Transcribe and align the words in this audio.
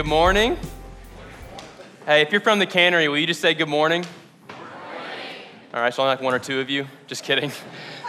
Good 0.00 0.06
morning. 0.06 0.56
Hey, 2.06 2.22
if 2.22 2.32
you're 2.32 2.40
from 2.40 2.58
the 2.58 2.64
cannery, 2.64 3.06
will 3.08 3.18
you 3.18 3.26
just 3.26 3.42
say 3.42 3.52
good 3.52 3.68
morning? 3.68 4.00
Good 4.48 4.56
morning. 4.56 5.26
All 5.74 5.80
right, 5.82 5.92
so 5.92 6.02
only 6.02 6.14
like 6.14 6.22
one 6.22 6.32
or 6.32 6.38
two 6.38 6.58
of 6.58 6.70
you. 6.70 6.86
Just 7.06 7.22
kidding. 7.22 7.52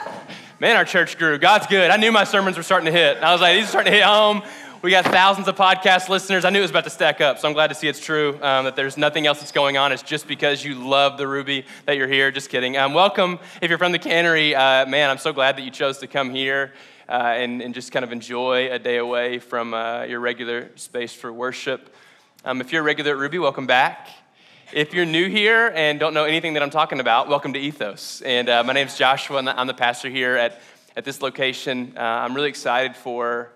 Man, 0.62 0.78
our 0.78 0.86
church 0.86 1.18
grew. 1.18 1.38
God's 1.38 1.68
good. 1.68 1.92
I 1.92 1.98
knew 1.98 2.10
my 2.14 2.24
sermons 2.24 2.56
were 2.56 2.64
starting 2.64 2.86
to 2.86 2.94
hit. 2.94 3.18
I 3.18 3.34
was 3.34 3.42
like, 3.42 3.58
these 3.58 3.66
are 3.66 3.68
starting 3.68 3.92
to 3.92 3.98
hit 3.98 4.06
home. 4.06 4.42
We 4.82 4.90
got 4.90 5.04
thousands 5.04 5.50
of 5.50 5.58
podcast 5.58 6.08
listeners. 6.08 6.46
I 6.46 6.50
knew 6.50 6.60
it 6.60 6.62
was 6.62 6.72
about 6.72 6.86
to 6.86 6.90
stack 6.90 7.20
up, 7.20 7.40
so 7.40 7.50
I'm 7.50 7.54
glad 7.54 7.68
to 7.68 7.76
see 7.76 7.90
it's 7.90 8.00
true 8.00 8.40
um, 8.42 8.64
that 8.64 8.78
there's 8.78 8.96
nothing 8.96 9.28
else 9.28 9.40
that's 9.40 9.52
going 9.52 9.76
on. 9.76 9.92
It's 9.92 10.02
just 10.02 10.30
because 10.30 10.64
you 10.64 10.76
love 10.76 11.18
the 11.18 11.28
Ruby 11.28 11.66
that 11.88 11.98
you're 11.98 12.08
here. 12.08 12.32
Just 12.32 12.50
kidding. 12.50 12.78
Um, 12.78 12.94
welcome. 12.94 13.38
If 13.62 13.68
you're 13.68 13.78
from 13.78 13.92
the 13.92 14.00
cannery, 14.00 14.56
uh, 14.56 14.86
man, 14.86 15.10
I'm 15.10 15.18
so 15.18 15.34
glad 15.34 15.58
that 15.58 15.64
you 15.64 15.72
chose 15.72 15.98
to 15.98 16.08
come 16.08 16.30
here 16.30 16.72
uh, 17.12 17.34
and, 17.36 17.62
and, 17.62 17.74
just 17.74 17.92
kind 17.92 18.06
of 18.06 18.14
enjoy 18.14 18.72
a 18.72 18.80
day 18.80 18.96
away 18.96 19.38
from 19.38 19.74
uh, 19.74 20.04
your 20.04 20.22
regular 20.22 20.72
space 20.78 21.14
for 21.14 21.34
worship. 21.34 21.94
Um, 22.46 22.62
if 22.62 22.72
you're 22.72 22.80
a 22.80 22.86
regular 22.86 23.12
at 23.12 23.18
Ruby, 23.18 23.38
welcome 23.38 23.68
back. 23.68 24.08
If 24.72 24.94
you're 24.94 25.06
new 25.06 25.28
here 25.28 25.74
and 25.76 26.00
don't 26.00 26.14
know 26.14 26.24
anything 26.24 26.54
that 26.54 26.64
I'm 26.64 26.70
talking 26.70 27.02
about, 27.02 27.28
welcome 27.28 27.52
to 27.52 27.60
Ethos. 27.60 28.22
And 28.22 28.48
uh, 28.48 28.64
my 28.64 28.72
name's 28.72 28.98
Joshua, 28.98 29.40
and 29.40 29.50
I'm 29.50 29.68
the 29.68 29.74
pastor 29.74 30.08
here 30.08 30.38
at, 30.38 30.62
at 30.96 31.04
this 31.04 31.22
location. 31.22 31.96
Uh, 31.98 32.00
I'm 32.00 32.34
really 32.34 32.48
excited 32.48 32.96
for 32.96 33.52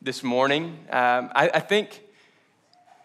this 0.00 0.22
morning. 0.22 0.78
Um, 0.88 1.32
I, 1.34 1.50
I, 1.52 1.60
think 1.60 2.00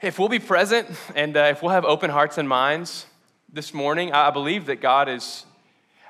if 0.04 0.20
we'll 0.20 0.30
be 0.30 0.38
present 0.38 0.88
and 1.16 1.36
uh, 1.36 1.48
if 1.50 1.64
we'll 1.64 1.72
have 1.72 1.84
open 1.84 2.12
hearts 2.12 2.38
and 2.38 2.48
minds 2.48 3.08
this 3.52 3.74
morning, 3.74 4.14
I, 4.14 4.28
I 4.28 4.30
believe 4.30 4.68
that 4.68 4.82
God 4.82 5.10
is. 5.10 5.48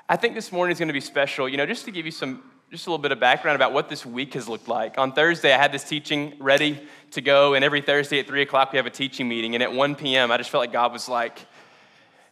I 0.06 0.16
think 0.16 0.34
this 0.34 0.52
morning 0.52 0.72
is 0.72 0.78
going 0.78 0.88
to 0.88 0.92
be 0.92 1.00
special. 1.00 1.48
You 1.48 1.56
know, 1.56 1.64
just 1.64 1.86
to 1.86 1.90
give 1.90 2.04
you 2.04 2.12
some, 2.12 2.42
just 2.70 2.86
a 2.86 2.90
little 2.90 3.02
bit 3.02 3.12
of 3.12 3.20
background 3.20 3.54
about 3.54 3.72
what 3.72 3.88
this 3.88 4.04
week 4.04 4.34
has 4.34 4.48
looked 4.48 4.66
like. 4.66 4.98
On 4.98 5.12
Thursday, 5.12 5.52
I 5.52 5.56
had 5.56 5.70
this 5.70 5.84
teaching 5.84 6.34
ready 6.40 6.80
to 7.12 7.20
go. 7.20 7.54
And 7.54 7.64
every 7.64 7.80
Thursday 7.80 8.18
at 8.18 8.26
3 8.26 8.42
o'clock, 8.42 8.72
we 8.72 8.76
have 8.76 8.86
a 8.86 8.90
teaching 8.90 9.28
meeting. 9.28 9.54
And 9.54 9.62
at 9.62 9.72
1 9.72 9.94
p.m., 9.94 10.32
I 10.32 10.36
just 10.36 10.50
felt 10.50 10.62
like 10.62 10.72
God 10.72 10.92
was 10.92 11.08
like, 11.08 11.38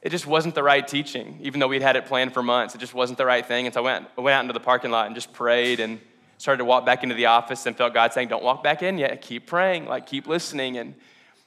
it 0.03 0.11
just 0.11 0.27
wasn't 0.27 0.55
the 0.55 0.63
right 0.63 0.87
teaching, 0.87 1.39
even 1.41 1.61
though 1.61 1.69
we'd 1.69 1.83
had 1.83 1.97
it 1.97 2.07
planned 2.07 2.35
for 2.35 2.43
months. 2.43 2.75
It 2.75 2.79
just 2.79 2.95
wasn't 2.95 3.17
the 3.17 3.25
right 3.25 3.47
thing. 3.47 3.67
And 3.67 3.73
so 3.73 3.81
I 3.81 3.85
went, 3.85 4.07
I 4.19 4.21
went 4.21 4.35
out 4.35 4.41
into 4.41 4.53
the 4.53 4.61
parking 4.61 4.91
lot 4.91 5.07
and 5.07 5.15
just 5.15 5.33
prayed 5.33 5.81
and 5.81 6.01
started 6.37 6.59
to 6.59 6.65
walk 6.65 6.85
back 6.85 7.05
into 7.05 7.15
the 7.15 7.27
office 7.27 7.65
and 7.65 7.77
felt 7.77 7.95
God 7.95 8.13
saying, 8.13 8.29
Don't 8.29 8.43
walk 8.43 8.63
back 8.63 8.83
in 8.83 8.99
yet. 8.99 9.23
Keep 9.23 9.47
praying, 9.47 9.87
like 9.87 10.07
keep 10.07 10.27
listening. 10.27 10.77
And, 10.77 10.95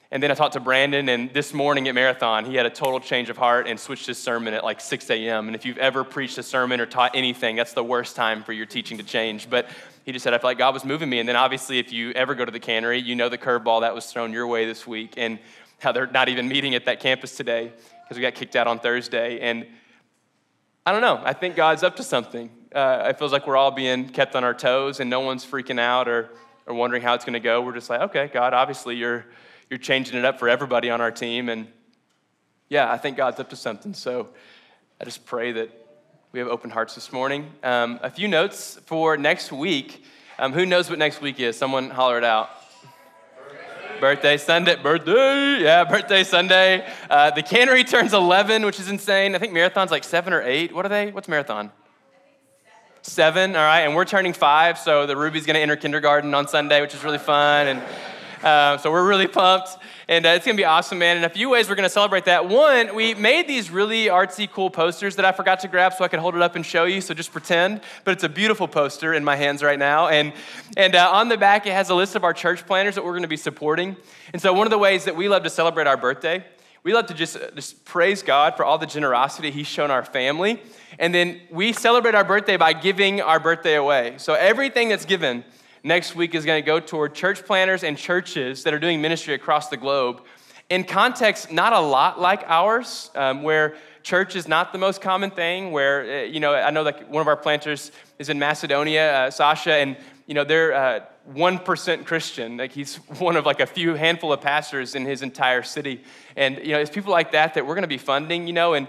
and 0.10 0.24
then 0.24 0.32
I 0.32 0.36
talked 0.36 0.54
to 0.54 0.62
Brandon, 0.62 1.10
and 1.10 1.34
this 1.34 1.54
morning 1.54 1.90
at 1.90 1.96
Marathon, 1.96 2.46
he 2.46 2.56
had 2.56 2.66
a 2.66 2.70
total 2.70 3.02
change 3.02 3.30
of 3.30 3.38
heart 3.38 3.68
and 3.68 3.78
switched 3.78 4.08
his 4.08 4.18
sermon 4.18 4.54
at 4.54 4.64
like 4.64 4.80
6 4.80 5.10
a.m. 5.10 5.48
And 5.48 5.56
if 5.56 5.66
you've 5.66 5.78
ever 5.78 6.06
preached 6.06 6.38
a 6.38 6.44
sermon 6.44 6.80
or 6.80 6.86
taught 6.86 7.12
anything, 7.14 7.58
that's 7.58 7.74
the 7.74 7.84
worst 7.84 8.16
time 8.16 8.42
for 8.42 8.54
your 8.54 8.66
teaching 8.66 8.98
to 9.00 9.04
change. 9.04 9.50
But 9.50 9.68
he 10.06 10.14
just 10.14 10.24
said, 10.24 10.34
I 10.34 10.38
felt 10.38 10.52
like 10.52 10.58
God 10.58 10.74
was 10.74 10.86
moving 10.86 11.10
me. 11.10 11.20
And 11.20 11.28
then 11.28 11.36
obviously, 11.36 11.78
if 11.78 11.92
you 11.92 12.12
ever 12.12 12.36
go 12.36 12.46
to 12.46 12.52
the 12.52 12.60
cannery, 12.60 13.00
you 13.00 13.16
know 13.16 13.28
the 13.28 13.38
curveball 13.38 13.82
that 13.82 13.94
was 13.94 14.06
thrown 14.06 14.32
your 14.32 14.48
way 14.48 14.66
this 14.66 14.88
week 14.88 15.16
and 15.18 15.40
how 15.80 15.92
they're 15.92 16.08
not 16.08 16.30
even 16.30 16.48
meeting 16.48 16.74
at 16.74 16.86
that 16.86 17.02
campus 17.02 17.36
today 17.36 17.74
because 18.04 18.16
we 18.16 18.22
got 18.22 18.34
kicked 18.34 18.56
out 18.56 18.66
on 18.68 18.80
Thursday. 18.80 19.42
And 19.42 19.68
I 20.86 20.94
don't 20.94 21.02
know, 21.02 21.22
I 21.22 21.34
think 21.34 21.58
God's 21.58 21.84
up 21.84 21.98
to 21.98 22.04
something. 22.04 22.50
Uh, 22.74 23.08
it 23.10 23.20
feels 23.20 23.34
like 23.34 23.46
we're 23.46 23.58
all 23.58 23.72
being 23.72 24.08
kept 24.08 24.38
on 24.38 24.46
our 24.46 24.54
toes 24.54 25.02
and 25.02 25.10
no 25.10 25.20
one's 25.20 25.46
freaking 25.46 25.82
out 25.82 26.08
or, 26.08 26.30
or 26.66 26.74
wondering 26.74 27.02
how 27.02 27.14
it's 27.14 27.26
going 27.26 27.34
to 27.34 27.42
go. 27.42 27.62
We're 27.62 27.74
just 27.74 27.90
like, 27.90 28.00
okay, 28.02 28.30
God, 28.34 28.54
obviously 28.54 28.96
you're, 28.96 29.26
you're 29.70 29.78
changing 29.78 30.18
it 30.18 30.26
up 30.26 30.40
for 30.40 30.48
everybody 30.48 30.90
on 30.90 31.02
our 31.02 31.12
team. 31.12 31.50
And 31.50 31.68
yeah, 32.70 32.92
I 32.92 32.98
think 32.98 33.18
God's 33.18 33.40
up 33.40 33.50
to 33.50 33.56
something. 33.56 33.94
So 33.94 34.30
I 35.00 35.06
just 35.06 35.26
pray 35.26 35.52
that 35.54 35.70
we 36.32 36.40
have 36.40 36.48
open 36.48 36.70
hearts 36.70 36.96
this 36.96 37.12
morning. 37.12 37.52
Um, 37.64 38.00
a 38.02 38.10
few 38.10 38.28
notes 38.28 38.80
for 38.86 39.18
next 39.18 39.52
week. 39.52 40.04
Um, 40.40 40.54
who 40.54 40.66
knows 40.66 40.90
what 40.90 41.00
next 41.00 41.22
week 41.22 41.40
is? 41.40 41.58
Someone 41.58 41.90
holler 41.90 42.18
it 42.18 42.24
out. 42.24 42.50
Birthday 44.00 44.38
Sunday, 44.38 44.76
birthday, 44.76 45.64
yeah, 45.64 45.84
birthday 45.84 46.24
Sunday. 46.24 46.88
Uh, 47.10 47.32
the 47.32 47.42
cannery 47.42 47.84
turns 47.84 48.14
11, 48.14 48.64
which 48.64 48.80
is 48.80 48.90
insane. 48.90 49.34
I 49.34 49.40
think 49.40 49.54
marathon's 49.54 49.90
like 49.90 50.04
seven 50.04 50.34
or 50.34 50.44
eight. 50.44 50.72
What 50.72 50.86
are 50.86 50.90
they? 50.90 51.10
What's 51.12 51.28
marathon? 51.28 51.72
Seven, 53.02 53.56
all 53.56 53.64
right, 53.64 53.82
and 53.82 53.96
we're 53.96 54.06
turning 54.06 54.34
five, 54.34 54.78
so 54.78 55.08
the 55.08 55.18
Ruby's 55.18 55.48
gonna 55.48 55.60
enter 55.60 55.76
kindergarten 55.76 56.36
on 56.36 56.48
Sunday, 56.48 56.82
which 56.82 56.94
is 56.94 57.04
really 57.04 57.18
fun, 57.18 57.68
and 57.68 57.82
uh, 58.44 58.78
so 58.78 58.92
we're 58.92 59.08
really 59.08 59.28
pumped. 59.28 59.70
And 60.08 60.26
uh, 60.26 60.30
it's 60.30 60.46
gonna 60.46 60.56
be 60.56 60.66
awesome, 60.66 61.00
man. 61.00 61.18
In 61.18 61.24
a 61.24 61.30
few 61.30 61.50
ways, 61.50 61.68
we're 61.68 61.76
gonna 61.76 61.90
celebrate 61.90 62.26
that. 62.26 62.48
One, 62.48 62.96
we 62.96 63.14
made 63.14 63.48
these 63.48 63.70
really 63.70 64.06
artsy, 64.06 64.50
cool 64.50 64.70
posters 64.70 65.16
that 65.18 65.26
I 65.26 65.32
forgot 65.32 65.60
to 65.62 65.68
grab 65.68 65.94
so 65.94 66.06
I 66.06 66.08
could 66.08 66.20
hold 66.20 66.36
it 66.36 66.42
up 66.42 66.56
and 66.56 66.66
show 66.66 66.86
you, 66.86 67.02
so 67.02 67.14
just 67.14 67.32
pretend. 67.32 67.82
But 68.04 68.12
it's 68.12 68.24
a 68.24 68.30
beautiful 68.30 68.68
poster 68.68 69.14
in 69.14 69.24
my 69.24 69.36
hands 69.36 69.64
right 69.64 69.78
now. 69.78 70.08
And, 70.08 70.34
and 70.78 70.96
uh, 70.96 71.10
on 71.12 71.30
the 71.30 71.38
back, 71.38 71.66
it 71.66 71.74
has 71.74 71.90
a 71.90 71.96
list 71.96 72.16
of 72.16 72.24
our 72.24 72.34
church 72.34 72.66
planters 72.66 72.96
that 72.96 73.04
we're 73.04 73.16
gonna 73.16 73.28
be 73.28 73.38
supporting. 73.38 73.98
And 74.32 74.42
so, 74.42 74.54
one 74.54 74.66
of 74.68 74.72
the 74.72 74.78
ways 74.78 75.06
that 75.06 75.16
we 75.16 75.28
love 75.28 75.44
to 75.44 75.50
celebrate 75.50 75.88
our 75.88 75.98
birthday, 75.98 76.46
we 76.84 76.94
love 76.94 77.08
to 77.08 77.14
just, 77.14 77.36
uh, 77.36 77.52
just 77.52 77.84
praise 77.84 78.24
God 78.24 78.56
for 78.56 78.64
all 78.64 78.78
the 78.78 78.86
generosity 78.86 79.52
He's 79.52 79.68
shown 79.68 79.92
our 79.92 80.06
family. 80.06 80.62
And 81.00 81.14
then 81.14 81.42
we 81.50 81.74
celebrate 81.74 82.16
our 82.16 82.24
birthday 82.24 82.56
by 82.56 82.74
giving 82.74 83.20
our 83.20 83.40
birthday 83.40 83.76
away. 83.76 84.16
So, 84.18 84.36
everything 84.36 84.88
that's 84.90 85.06
given, 85.06 85.44
next 85.84 86.16
week 86.16 86.36
is 86.36 86.46
going 86.46 86.62
to 86.62 86.66
go 86.66 86.80
toward 86.80 87.16
church 87.16 87.46
planters 87.46 87.84
and 87.84 87.98
churches 87.98 88.64
that 88.64 88.74
are 88.74 88.80
doing 88.80 89.02
ministry 89.02 89.34
across 89.34 89.70
the 89.70 89.78
globe 89.78 90.22
in 90.70 90.84
context 90.84 91.52
not 91.52 91.74
a 91.74 91.80
lot 91.80 92.20
like 92.20 92.44
ours, 92.48 93.10
um, 93.16 93.44
where 93.44 93.76
church 94.04 94.36
is 94.36 94.48
not 94.48 94.74
the 94.74 94.80
most 94.80 95.02
common 95.02 95.32
thing. 95.32 95.72
Where 95.72 96.24
uh, 96.24 96.24
you 96.24 96.40
know, 96.40 96.54
I 96.54 96.72
know 96.72 96.84
like 96.84 97.10
one 97.10 97.22
of 97.22 97.28
our 97.28 97.38
planters 97.38 97.92
is 98.20 98.30
in 98.30 98.40
Macedonia, 98.40 99.28
uh, 99.28 99.32
Sasha, 99.32 99.74
and 99.74 99.98
you 100.26 100.34
know 100.34 100.44
they're 100.44 100.74
uh, 100.74 101.00
one 101.26 101.58
uh, 101.58 101.98
Christian. 102.04 102.58
Like 102.58 102.72
he's 102.72 102.96
one 103.20 103.36
of 103.36 103.46
like 103.46 103.60
a 103.60 103.66
few 103.66 103.94
handful 103.94 104.34
of 104.34 104.42
pastors 104.42 104.96
in 104.96 105.06
his 105.06 105.22
entire 105.22 105.64
city, 105.64 106.04
and 106.36 106.58
you 106.58 106.74
know 106.74 106.80
it's 106.80 106.92
people 106.92 107.12
like 107.12 107.32
that 107.32 107.54
that 107.54 107.66
we're 107.66 107.76
going 107.76 107.84
to 107.84 107.88
be 107.88 107.98
funding. 107.98 108.48
You 108.48 108.54
know, 108.54 108.74
and 108.74 108.88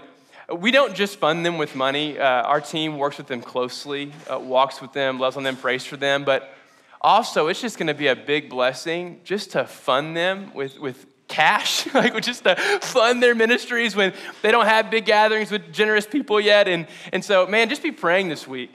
we 0.53 0.71
don't 0.71 0.95
just 0.95 1.17
fund 1.17 1.45
them 1.45 1.57
with 1.57 1.75
money. 1.75 2.19
Uh, 2.19 2.25
our 2.25 2.59
team 2.59 2.97
works 2.97 3.17
with 3.17 3.27
them 3.27 3.41
closely, 3.41 4.11
uh, 4.29 4.37
walks 4.37 4.81
with 4.81 4.91
them, 4.93 5.19
loves 5.19 5.37
on 5.37 5.43
them, 5.43 5.55
prays 5.55 5.85
for 5.85 5.95
them, 5.95 6.25
but 6.25 6.53
also, 7.01 7.47
it's 7.47 7.61
just 7.61 7.77
going 7.77 7.87
to 7.87 7.93
be 7.93 8.07
a 8.07 8.15
big 8.15 8.49
blessing 8.49 9.21
just 9.23 9.51
to 9.51 9.65
fund 9.65 10.15
them 10.15 10.53
with, 10.53 10.79
with 10.79 11.05
cash, 11.27 11.91
like 11.93 12.19
just 12.21 12.43
to 12.43 12.55
fund 12.81 13.23
their 13.23 13.35
ministries 13.35 13.95
when 13.95 14.13
they 14.41 14.51
don't 14.51 14.65
have 14.65 14.91
big 14.91 15.05
gatherings 15.05 15.49
with 15.51 15.71
generous 15.71 16.05
people 16.05 16.41
yet. 16.41 16.67
And, 16.67 16.87
and 17.13 17.23
so, 17.23 17.47
man, 17.47 17.69
just 17.69 17.83
be 17.83 17.91
praying 17.91 18.27
this 18.27 18.47
week. 18.47 18.71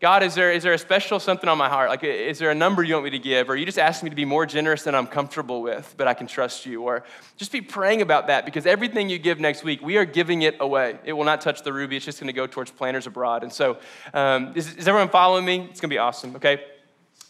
God, 0.00 0.24
is 0.24 0.34
there, 0.34 0.50
is 0.50 0.64
there 0.64 0.72
a 0.72 0.78
special 0.78 1.20
something 1.20 1.48
on 1.48 1.56
my 1.56 1.68
heart? 1.68 1.88
Like, 1.88 2.02
is 2.02 2.40
there 2.40 2.50
a 2.50 2.54
number 2.56 2.82
you 2.82 2.94
want 2.94 3.04
me 3.04 3.10
to 3.10 3.20
give? 3.20 3.48
Or 3.48 3.54
you 3.54 3.64
just 3.64 3.78
ask 3.78 4.02
me 4.02 4.10
to 4.10 4.16
be 4.16 4.24
more 4.24 4.46
generous 4.46 4.82
than 4.82 4.96
I'm 4.96 5.06
comfortable 5.06 5.62
with, 5.62 5.94
but 5.96 6.08
I 6.08 6.14
can 6.14 6.26
trust 6.26 6.66
you? 6.66 6.82
Or 6.82 7.04
just 7.36 7.52
be 7.52 7.60
praying 7.60 8.02
about 8.02 8.26
that 8.26 8.44
because 8.44 8.66
everything 8.66 9.08
you 9.08 9.20
give 9.20 9.38
next 9.38 9.62
week, 9.62 9.80
we 9.80 9.98
are 9.98 10.04
giving 10.04 10.42
it 10.42 10.56
away. 10.58 10.98
It 11.04 11.12
will 11.12 11.22
not 11.22 11.40
touch 11.40 11.62
the 11.62 11.72
ruby. 11.72 11.94
It's 11.96 12.04
just 12.04 12.18
going 12.18 12.26
to 12.26 12.32
go 12.32 12.48
towards 12.48 12.72
planters 12.72 13.06
abroad. 13.06 13.44
And 13.44 13.52
so, 13.52 13.78
um, 14.12 14.54
is, 14.56 14.74
is 14.74 14.88
everyone 14.88 15.08
following 15.08 15.44
me? 15.44 15.68
It's 15.70 15.80
going 15.80 15.90
to 15.90 15.94
be 15.94 15.98
awesome, 15.98 16.34
okay? 16.34 16.64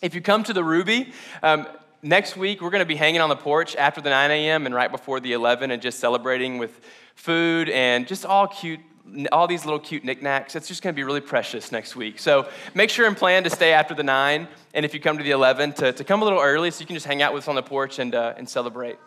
If 0.02 0.16
you 0.16 0.20
come 0.20 0.42
to 0.42 0.52
the 0.52 0.64
Ruby, 0.64 1.12
um, 1.44 1.64
next 2.02 2.36
week 2.36 2.60
we're 2.60 2.70
going 2.70 2.80
to 2.80 2.84
be 2.84 2.96
hanging 2.96 3.20
on 3.20 3.28
the 3.28 3.36
porch 3.36 3.76
after 3.76 4.00
the 4.00 4.10
9 4.10 4.32
a.m. 4.32 4.66
and 4.66 4.74
right 4.74 4.90
before 4.90 5.20
the 5.20 5.32
11 5.32 5.70
and 5.70 5.80
just 5.80 6.00
celebrating 6.00 6.58
with 6.58 6.80
food 7.14 7.68
and 7.68 8.08
just 8.08 8.26
all 8.26 8.48
cute 8.48 8.80
all 9.30 9.46
these 9.46 9.64
little 9.64 9.78
cute 9.78 10.04
knickknacks. 10.04 10.56
It's 10.56 10.66
just 10.66 10.82
going 10.82 10.92
to 10.92 10.96
be 10.96 11.04
really 11.04 11.20
precious 11.20 11.70
next 11.70 11.94
week. 11.94 12.18
So 12.18 12.48
make 12.74 12.90
sure 12.90 13.06
and 13.06 13.16
plan 13.16 13.44
to 13.44 13.50
stay 13.50 13.72
after 13.72 13.94
the 13.94 14.02
9, 14.02 14.48
and 14.74 14.84
if 14.84 14.92
you 14.92 14.98
come 14.98 15.18
to 15.18 15.24
the 15.24 15.32
11, 15.32 15.74
to, 15.74 15.92
to 15.92 16.04
come 16.04 16.22
a 16.22 16.24
little 16.24 16.40
early 16.40 16.72
so 16.72 16.80
you 16.80 16.86
can 16.86 16.96
just 16.96 17.06
hang 17.06 17.22
out 17.22 17.32
with 17.32 17.44
us 17.44 17.48
on 17.48 17.54
the 17.54 17.62
porch 17.62 18.00
and, 18.00 18.14
uh, 18.14 18.34
and 18.36 18.48
celebrate. 18.48 18.98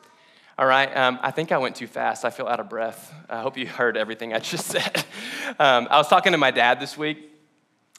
All 0.58 0.66
right, 0.66 0.96
um, 0.96 1.20
I 1.22 1.32
think 1.32 1.52
I 1.52 1.58
went 1.58 1.76
too 1.76 1.88
fast. 1.88 2.24
I 2.24 2.30
feel 2.30 2.48
out 2.48 2.62
of 2.62 2.70
breath. 2.70 3.14
I 3.30 3.42
hope 3.42 3.58
you 3.58 3.68
heard 3.68 3.98
everything 3.98 4.34
I 4.34 4.40
just 4.40 4.68
said. 4.72 5.04
Um, 5.59 5.88
I 5.90 5.98
was 5.98 6.08
talking 6.08 6.32
to 6.32 6.38
my 6.38 6.52
dad 6.52 6.80
this 6.80 6.98
week, 6.98 7.34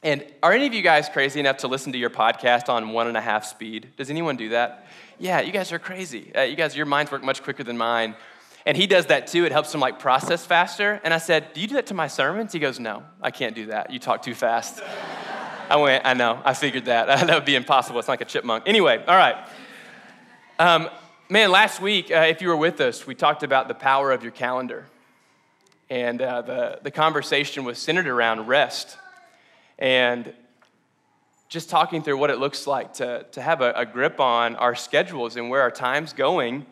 and 0.06 0.24
are 0.40 0.52
any 0.52 0.68
of 0.68 0.72
you 0.72 0.82
guys 0.82 1.08
crazy 1.08 1.40
enough 1.40 1.56
to 1.58 1.66
listen 1.66 1.90
to 1.90 1.98
your 1.98 2.10
podcast 2.10 2.68
on 2.68 2.90
one 2.90 3.08
and 3.08 3.16
a 3.16 3.20
half 3.20 3.44
speed? 3.44 3.88
Does 3.96 4.08
anyone 4.08 4.36
do 4.36 4.50
that? 4.50 4.86
Yeah, 5.18 5.40
you 5.40 5.50
guys 5.50 5.72
are 5.72 5.80
crazy. 5.80 6.30
Uh, 6.32 6.42
you 6.42 6.54
guys, 6.54 6.76
your 6.76 6.86
minds 6.86 7.10
work 7.10 7.24
much 7.24 7.42
quicker 7.42 7.64
than 7.64 7.76
mine. 7.76 8.14
And 8.64 8.76
he 8.76 8.86
does 8.86 9.06
that 9.06 9.26
too. 9.26 9.44
It 9.46 9.50
helps 9.50 9.74
him 9.74 9.80
like 9.80 9.98
process 9.98 10.46
faster. 10.46 11.00
And 11.02 11.12
I 11.12 11.18
said, 11.18 11.52
Do 11.54 11.60
you 11.60 11.66
do 11.66 11.74
that 11.74 11.86
to 11.86 11.94
my 11.94 12.06
sermons? 12.06 12.52
He 12.52 12.60
goes, 12.60 12.78
No, 12.78 13.02
I 13.20 13.32
can't 13.32 13.56
do 13.56 13.66
that. 13.66 13.92
You 13.92 13.98
talk 13.98 14.22
too 14.22 14.34
fast. 14.34 14.80
I 15.68 15.74
went, 15.74 16.06
I 16.06 16.14
know, 16.14 16.40
I 16.44 16.54
figured 16.54 16.84
that. 16.84 17.06
that 17.26 17.34
would 17.34 17.44
be 17.44 17.56
impossible. 17.56 17.98
It's 17.98 18.06
like 18.06 18.20
a 18.20 18.26
chipmunk. 18.26 18.68
Anyway, 18.68 19.02
all 19.08 19.16
right. 19.16 19.48
Um, 20.60 20.88
man, 21.28 21.50
last 21.50 21.80
week, 21.80 22.12
uh, 22.12 22.26
if 22.28 22.40
you 22.40 22.46
were 22.46 22.56
with 22.56 22.80
us, 22.80 23.08
we 23.08 23.16
talked 23.16 23.42
about 23.42 23.66
the 23.66 23.74
power 23.74 24.12
of 24.12 24.22
your 24.22 24.30
calendar. 24.30 24.86
And 25.90 26.22
uh, 26.22 26.42
the, 26.42 26.78
the 26.84 26.92
conversation 26.92 27.64
was 27.64 27.78
centered 27.78 28.06
around 28.06 28.46
rest 28.46 28.98
and 29.78 30.32
just 31.48 31.70
talking 31.70 32.02
through 32.02 32.18
what 32.18 32.30
it 32.30 32.38
looks 32.38 32.66
like 32.66 32.94
to, 32.94 33.24
to 33.32 33.40
have 33.40 33.60
a, 33.60 33.72
a 33.72 33.86
grip 33.86 34.20
on 34.20 34.56
our 34.56 34.74
schedules 34.74 35.36
and 35.36 35.48
where 35.48 35.62
our 35.62 35.70
time's 35.70 36.12
going 36.12 36.66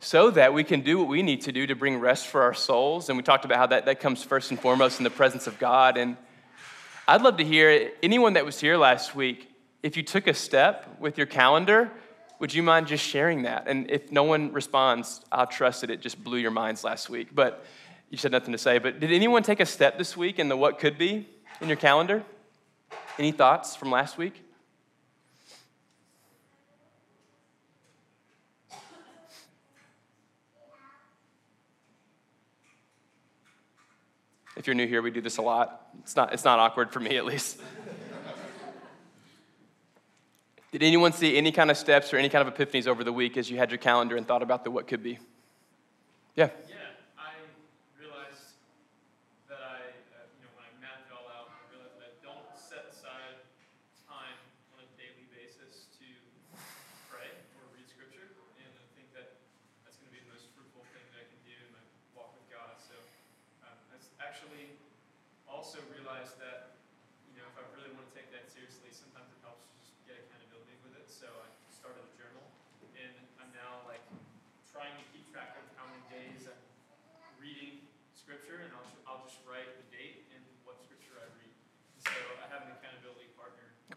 so 0.00 0.30
that 0.30 0.54
we 0.54 0.62
can 0.62 0.80
do 0.80 0.98
what 0.98 1.08
we 1.08 1.22
need 1.22 1.40
to 1.42 1.52
do 1.52 1.66
to 1.66 1.74
bring 1.74 1.98
rest 1.98 2.28
for 2.28 2.42
our 2.42 2.54
souls. 2.54 3.08
And 3.08 3.16
we 3.16 3.24
talked 3.24 3.44
about 3.44 3.58
how 3.58 3.66
that, 3.66 3.86
that 3.86 3.98
comes 3.98 4.22
first 4.22 4.50
and 4.50 4.60
foremost 4.60 5.00
in 5.00 5.04
the 5.04 5.10
presence 5.10 5.46
of 5.46 5.58
God. 5.58 5.96
And 5.96 6.16
I'd 7.08 7.22
love 7.22 7.38
to 7.38 7.44
hear 7.44 7.90
anyone 8.02 8.34
that 8.34 8.44
was 8.44 8.60
here 8.60 8.76
last 8.76 9.16
week, 9.16 9.50
if 9.82 9.96
you 9.96 10.02
took 10.02 10.26
a 10.26 10.34
step 10.34 10.98
with 11.00 11.18
your 11.18 11.26
calendar 11.26 11.90
would 12.38 12.54
you 12.54 12.62
mind 12.62 12.86
just 12.86 13.04
sharing 13.04 13.42
that? 13.42 13.64
And 13.66 13.90
if 13.90 14.12
no 14.12 14.22
one 14.22 14.52
responds, 14.52 15.24
I'll 15.32 15.46
trust 15.46 15.80
that 15.80 15.90
it 15.90 16.00
just 16.00 16.22
blew 16.22 16.38
your 16.38 16.50
minds 16.50 16.84
last 16.84 17.10
week. 17.10 17.28
But 17.34 17.64
you 18.10 18.18
said 18.18 18.32
nothing 18.32 18.52
to 18.52 18.58
say. 18.58 18.78
But 18.78 19.00
did 19.00 19.12
anyone 19.12 19.42
take 19.42 19.60
a 19.60 19.66
step 19.66 19.98
this 19.98 20.16
week 20.16 20.38
in 20.38 20.48
the 20.48 20.56
what 20.56 20.78
could 20.78 20.98
be 20.98 21.28
in 21.60 21.68
your 21.68 21.76
calendar? 21.76 22.22
Any 23.18 23.32
thoughts 23.32 23.74
from 23.74 23.90
last 23.90 24.16
week? 24.16 24.44
If 34.56 34.66
you're 34.66 34.74
new 34.74 34.88
here, 34.88 35.02
we 35.02 35.12
do 35.12 35.20
this 35.20 35.36
a 35.38 35.42
lot. 35.42 35.88
It's 36.00 36.16
not, 36.16 36.32
it's 36.32 36.44
not 36.44 36.58
awkward 36.58 36.92
for 36.92 36.98
me, 36.98 37.16
at 37.16 37.24
least. 37.24 37.60
Did 40.72 40.82
anyone 40.82 41.12
see 41.12 41.36
any 41.36 41.52
kind 41.52 41.70
of 41.70 41.76
steps 41.76 42.12
or 42.12 42.18
any 42.18 42.28
kind 42.28 42.46
of 42.46 42.52
epiphanies 42.52 42.86
over 42.86 43.02
the 43.02 43.12
week 43.12 43.36
as 43.36 43.48
you 43.50 43.56
had 43.56 43.70
your 43.70 43.78
calendar 43.78 44.16
and 44.16 44.26
thought 44.26 44.42
about 44.42 44.64
the 44.64 44.70
what 44.70 44.86
could 44.86 45.02
be? 45.02 45.18
Yeah. 46.34 46.50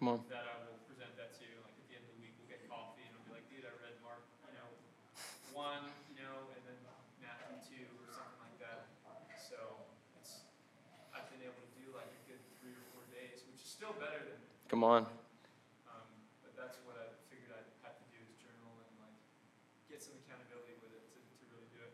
Come 0.01 0.18
on. 0.18 0.25
That 0.33 0.50
I 0.50 0.57
will 0.66 0.81
present 0.89 1.13
that 1.13 1.38
to. 1.38 1.45
Like 1.62 1.78
at 1.78 1.86
the 1.86 1.94
end 1.94 2.10
of 2.10 2.18
the 2.18 2.25
week, 2.25 2.33
we'll 2.42 2.50
get 2.50 2.66
coffee, 2.66 3.06
and 3.06 3.13
I'll 3.13 3.22
be 3.30 3.38
like, 3.38 3.45
dude, 3.54 3.62
I 3.62 3.74
read 3.86 3.94
Mark, 4.01 4.25
you 4.50 4.57
know, 4.57 4.66
one, 5.54 5.86
you 6.10 6.25
know, 6.25 6.50
and 6.57 6.62
then 6.66 6.80
Matthew 7.22 7.62
two 7.62 7.86
or 8.01 8.10
something 8.10 8.42
like 8.42 8.57
that. 8.66 8.89
So 9.38 9.62
it's 10.18 10.42
I've 11.13 11.30
been 11.30 11.45
able 11.45 11.62
to 11.62 11.72
do 11.78 11.94
like 11.94 12.10
a 12.10 12.22
good 12.25 12.42
three 12.57 12.74
or 12.74 12.81
four 12.98 13.06
days, 13.13 13.45
which 13.45 13.62
is 13.62 13.69
still 13.69 13.94
better 14.01 14.25
than. 14.25 14.42
Come 14.74 14.81
on. 14.81 15.06
Um, 15.86 16.10
but 16.42 16.57
that's 16.57 16.81
what 16.81 16.98
I 16.98 17.06
figured 17.30 17.54
I'd 17.54 17.69
have 17.86 18.01
to 18.01 18.07
do 18.10 18.25
is 18.25 18.33
journal 18.42 18.74
and 18.81 18.89
like 19.06 19.18
get 19.86 20.01
some 20.01 20.18
accountability 20.25 20.81
with 20.81 20.98
it 20.98 21.06
to, 21.13 21.22
to 21.22 21.44
really 21.54 21.69
do 21.78 21.86
it. 21.86 21.94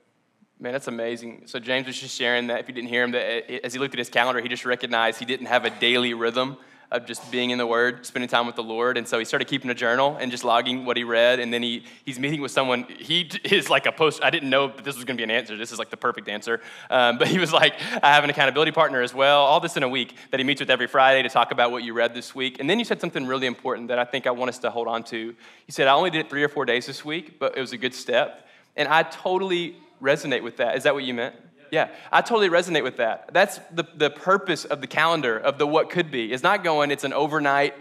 Man, 0.67 0.73
that's 0.73 0.89
amazing. 0.89 1.43
So 1.45 1.59
James 1.59 1.87
was 1.87 1.97
just 1.97 2.13
sharing 2.13 2.47
that 2.47 2.59
if 2.59 2.67
you 2.67 2.73
didn't 2.73 2.89
hear 2.89 3.01
him, 3.01 3.11
that 3.11 3.49
as 3.63 3.71
he 3.71 3.79
looked 3.79 3.93
at 3.93 3.99
his 3.99 4.09
calendar, 4.09 4.41
he 4.41 4.49
just 4.49 4.65
recognized 4.65 5.17
he 5.17 5.23
didn't 5.23 5.45
have 5.45 5.63
a 5.63 5.69
daily 5.69 6.13
rhythm 6.13 6.57
of 6.91 7.05
just 7.05 7.31
being 7.31 7.51
in 7.51 7.57
the 7.57 7.65
Word, 7.65 8.05
spending 8.05 8.27
time 8.27 8.45
with 8.45 8.57
the 8.57 8.63
Lord. 8.63 8.97
And 8.97 9.07
so 9.07 9.17
he 9.17 9.23
started 9.23 9.47
keeping 9.47 9.71
a 9.71 9.73
journal 9.73 10.17
and 10.19 10.29
just 10.29 10.43
logging 10.43 10.83
what 10.83 10.97
he 10.97 11.05
read. 11.05 11.39
And 11.39 11.53
then 11.53 11.63
he, 11.63 11.85
he's 12.03 12.19
meeting 12.19 12.41
with 12.41 12.51
someone. 12.51 12.83
He 12.83 13.31
is 13.45 13.69
like 13.69 13.85
a 13.85 13.93
post. 13.93 14.21
I 14.21 14.29
didn't 14.29 14.49
know 14.49 14.67
that 14.67 14.83
this 14.83 14.97
was 14.97 15.05
going 15.05 15.15
to 15.15 15.21
be 15.21 15.23
an 15.23 15.31
answer. 15.31 15.55
This 15.55 15.71
is 15.71 15.79
like 15.79 15.89
the 15.89 15.95
perfect 15.95 16.27
answer. 16.27 16.59
Um, 16.89 17.17
but 17.17 17.29
he 17.29 17.39
was 17.39 17.53
like, 17.53 17.75
I 18.03 18.13
have 18.13 18.25
an 18.25 18.29
accountability 18.29 18.73
partner 18.73 19.01
as 19.01 19.13
well. 19.13 19.45
All 19.45 19.61
this 19.61 19.77
in 19.77 19.83
a 19.83 19.89
week 19.89 20.15
that 20.31 20.39
he 20.41 20.43
meets 20.43 20.59
with 20.59 20.69
every 20.69 20.87
Friday 20.87 21.23
to 21.23 21.29
talk 21.29 21.53
about 21.53 21.71
what 21.71 21.83
you 21.83 21.93
read 21.93 22.13
this 22.13 22.35
week. 22.35 22.59
And 22.59 22.69
then 22.69 22.77
you 22.77 22.83
said 22.83 22.99
something 22.99 23.25
really 23.25 23.47
important 23.47 23.87
that 23.87 23.99
I 23.99 24.03
think 24.03 24.27
I 24.27 24.31
want 24.31 24.49
us 24.49 24.59
to 24.59 24.69
hold 24.69 24.89
on 24.89 25.05
to. 25.05 25.17
You 25.17 25.35
said, 25.69 25.87
I 25.87 25.93
only 25.93 26.09
did 26.09 26.25
it 26.25 26.29
three 26.29 26.43
or 26.43 26.49
four 26.49 26.65
days 26.65 26.87
this 26.87 27.05
week, 27.05 27.39
but 27.39 27.55
it 27.57 27.61
was 27.61 27.71
a 27.71 27.77
good 27.77 27.93
step. 27.93 28.43
And 28.75 28.89
I 28.89 29.03
totally 29.03 29.77
resonate 30.01 30.43
with 30.43 30.57
that. 30.57 30.75
Is 30.77 30.83
that 30.83 30.93
what 30.93 31.03
you 31.03 31.13
meant? 31.13 31.35
Yeah, 31.71 31.89
I 32.11 32.21
totally 32.21 32.49
resonate 32.49 32.83
with 32.83 32.97
that. 32.97 33.29
That's 33.33 33.59
the, 33.71 33.85
the 33.95 34.09
purpose 34.09 34.63
of 34.65 34.81
the 34.81 34.87
calendar, 34.87 35.37
of 35.37 35.57
the 35.57 35.67
what 35.67 35.89
could 35.89 36.11
be. 36.11 36.31
It's 36.31 36.43
not 36.43 36.63
going, 36.63 36.91
it's 36.91 37.03
an 37.03 37.13
overnight 37.13 37.73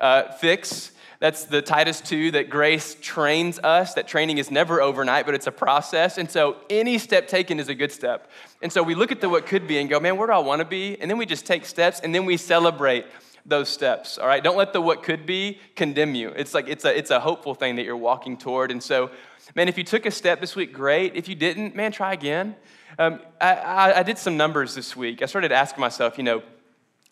uh, 0.00 0.32
fix. 0.32 0.92
That's 1.18 1.44
the 1.44 1.62
Titus 1.62 2.00
2 2.02 2.32
that 2.32 2.50
grace 2.50 2.96
trains 3.00 3.58
us. 3.58 3.94
That 3.94 4.06
training 4.06 4.38
is 4.38 4.50
never 4.50 4.82
overnight, 4.82 5.24
but 5.24 5.34
it's 5.34 5.46
a 5.46 5.52
process. 5.52 6.18
And 6.18 6.30
so 6.30 6.56
any 6.68 6.98
step 6.98 7.26
taken 7.28 7.58
is 7.58 7.68
a 7.68 7.74
good 7.74 7.90
step. 7.90 8.30
And 8.60 8.70
so 8.70 8.82
we 8.82 8.94
look 8.94 9.12
at 9.12 9.20
the 9.20 9.28
what 9.28 9.46
could 9.46 9.66
be 9.66 9.78
and 9.78 9.88
go, 9.88 9.98
man, 9.98 10.18
where 10.18 10.26
do 10.26 10.34
I 10.34 10.38
want 10.38 10.60
to 10.60 10.66
be? 10.66 11.00
And 11.00 11.10
then 11.10 11.16
we 11.16 11.24
just 11.24 11.46
take 11.46 11.64
steps 11.64 12.00
and 12.00 12.14
then 12.14 12.26
we 12.26 12.36
celebrate 12.36 13.06
those 13.46 13.68
steps. 13.68 14.18
All 14.18 14.26
right. 14.26 14.42
Don't 14.42 14.56
let 14.56 14.72
the 14.72 14.80
what 14.80 15.02
could 15.02 15.24
be 15.26 15.58
condemn 15.74 16.14
you. 16.14 16.30
It's 16.30 16.54
like 16.54 16.68
it's 16.68 16.84
a 16.84 16.96
it's 16.96 17.10
a 17.10 17.20
hopeful 17.20 17.54
thing 17.54 17.76
that 17.76 17.84
you're 17.84 17.96
walking 17.96 18.36
toward. 18.36 18.70
And 18.70 18.82
so, 18.82 19.10
man, 19.54 19.68
if 19.68 19.78
you 19.78 19.84
took 19.84 20.06
a 20.06 20.10
step 20.10 20.40
this 20.40 20.56
week, 20.56 20.72
great. 20.72 21.14
If 21.14 21.28
you 21.28 21.34
didn't, 21.34 21.74
man, 21.74 21.92
try 21.92 22.12
again. 22.12 22.56
Um, 22.98 23.20
I, 23.40 23.54
I, 23.54 23.98
I 23.98 24.02
did 24.02 24.18
some 24.18 24.36
numbers 24.36 24.74
this 24.74 24.96
week. 24.96 25.22
I 25.22 25.26
started 25.26 25.52
asking 25.52 25.80
myself, 25.80 26.18
you 26.18 26.24
know, 26.24 26.42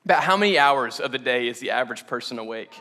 about 0.05 0.23
how 0.23 0.37
many 0.37 0.59
hours 0.59 1.01
of 1.01 1.13
the 1.13 1.19
day 1.19 1.49
is 1.49 1.61
the 1.61 1.71
average 1.71 2.07
person 2.07 2.39
awake? 2.39 2.75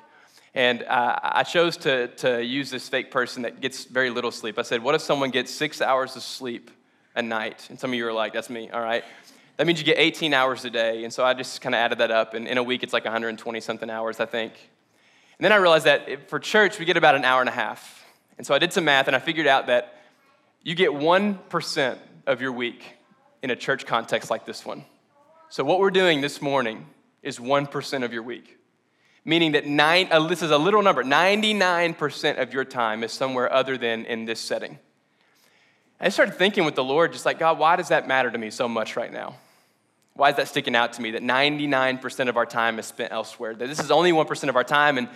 And 0.55 0.83
uh, 0.83 1.19
I 1.21 1.44
chose 1.44 1.77
to, 1.77 2.07
to 2.07 2.44
use 2.44 2.69
this 2.69 2.88
fake 2.88 3.09
person 3.11 3.41
that 3.44 3.59
gets 3.59 3.85
very 3.85 4.09
little 4.09 4.31
sleep. 4.31 4.59
I 4.59 4.61
said, 4.61 4.83
what 4.83 4.94
if 4.94 5.01
someone 5.01 5.31
gets 5.31 5.51
six 5.51 5.81
hours 5.81 6.15
of 6.15 6.21
sleep 6.21 6.69
a 7.15 7.21
night? 7.21 7.67
And 7.69 7.79
some 7.79 7.91
of 7.91 7.95
you 7.95 8.07
are 8.07 8.13
like, 8.13 8.33
that's 8.33 8.50
me, 8.50 8.69
all 8.69 8.81
right. 8.81 9.03
That 9.57 9.67
means 9.67 9.79
you 9.79 9.85
get 9.85 9.97
18 10.00 10.33
hours 10.33 10.65
a 10.65 10.69
day. 10.69 11.03
And 11.03 11.13
so 11.13 11.23
I 11.23 11.33
just 11.33 11.61
kind 11.61 11.75
of 11.75 11.79
added 11.79 12.00
that 12.00 12.11
up. 12.11 12.33
And 12.33 12.47
in 12.47 12.57
a 12.57 12.63
week, 12.63 12.83
it's 12.83 12.94
like 12.94 13.05
120 13.05 13.59
something 13.61 13.89
hours, 13.89 14.19
I 14.19 14.25
think. 14.25 14.53
And 15.38 15.45
then 15.45 15.51
I 15.51 15.57
realized 15.57 15.85
that 15.85 16.29
for 16.29 16.39
church, 16.39 16.79
we 16.79 16.85
get 16.85 16.97
about 16.97 17.15
an 17.15 17.23
hour 17.23 17.39
and 17.39 17.50
a 17.50 17.53
half. 17.53 18.03
And 18.38 18.47
so 18.47 18.53
I 18.53 18.59
did 18.59 18.73
some 18.73 18.85
math 18.85 19.07
and 19.07 19.15
I 19.15 19.19
figured 19.19 19.47
out 19.47 19.67
that 19.67 20.01
you 20.63 20.75
get 20.75 20.91
1% 20.91 21.97
of 22.25 22.41
your 22.41 22.51
week 22.51 22.83
in 23.41 23.51
a 23.51 23.55
church 23.55 23.85
context 23.85 24.31
like 24.31 24.45
this 24.45 24.65
one. 24.65 24.85
So, 25.50 25.63
what 25.63 25.79
we're 25.79 25.91
doing 25.91 26.21
this 26.21 26.41
morning 26.41 26.88
is 27.21 27.38
1% 27.38 28.03
of 28.03 28.13
your 28.13 28.23
week, 28.23 28.57
meaning 29.23 29.51
that 29.51 29.67
nine, 29.67 30.07
uh, 30.09 30.25
this 30.27 30.41
is 30.41 30.50
a 30.50 30.57
little 30.57 30.81
number 30.81 31.03
99% 31.03 32.41
of 32.41 32.53
your 32.53 32.65
time 32.65 33.03
is 33.03 33.11
somewhere 33.11 33.51
other 33.51 33.77
than 33.77 34.05
in 34.05 34.25
this 34.25 34.39
setting. 34.39 34.79
I 36.00 36.09
started 36.09 36.35
thinking 36.35 36.65
with 36.65 36.75
the 36.75 36.83
Lord, 36.83 37.13
just 37.13 37.25
like, 37.25 37.39
God, 37.39 37.59
why 37.59 37.75
does 37.75 37.89
that 37.89 38.07
matter 38.07 38.31
to 38.31 38.38
me 38.38 38.50
so 38.50 38.67
much 38.67 38.95
right 38.95 39.11
now? 39.11 39.35
Why 40.15 40.30
is 40.30 40.36
that 40.36 40.48
sticking 40.48 40.75
out 40.75 40.94
to 40.94 41.01
me 41.01 41.12
that 41.12 41.24
99% 41.24 42.29
of 42.29 42.38
our 42.38 42.46
time 42.46 42.77
is 42.79 42.86
spent 42.86 43.12
elsewhere? 43.12 43.55
That 43.55 43.67
this 43.67 43.79
is 43.79 43.91
only 43.91 44.12
1% 44.12 44.50
of 44.50 44.55
our 44.55 44.63
time. 44.63 44.98
And, 44.98 45.10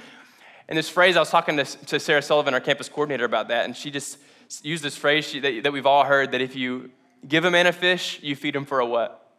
and 0.67 0.77
this 0.77 0.89
phrase, 0.89 1.15
I 1.15 1.19
was 1.19 1.29
talking 1.29 1.57
to, 1.57 1.65
to 1.65 1.99
Sarah 1.99 2.21
Sullivan, 2.21 2.53
our 2.53 2.59
campus 2.59 2.89
coordinator, 2.89 3.25
about 3.25 3.49
that, 3.49 3.65
and 3.65 3.75
she 3.75 3.91
just 3.91 4.17
used 4.63 4.83
this 4.83 4.97
phrase 4.97 5.27
she, 5.27 5.39
that, 5.39 5.63
that 5.63 5.73
we've 5.73 5.85
all 5.85 6.03
heard 6.03 6.31
that 6.31 6.41
if 6.41 6.55
you 6.55 6.89
give 7.27 7.45
a 7.45 7.51
man 7.51 7.67
a 7.67 7.71
fish, 7.71 8.19
you 8.23 8.35
feed 8.35 8.55
him 8.55 8.65
for 8.65 8.79
a 8.79 8.85
what? 8.85 9.35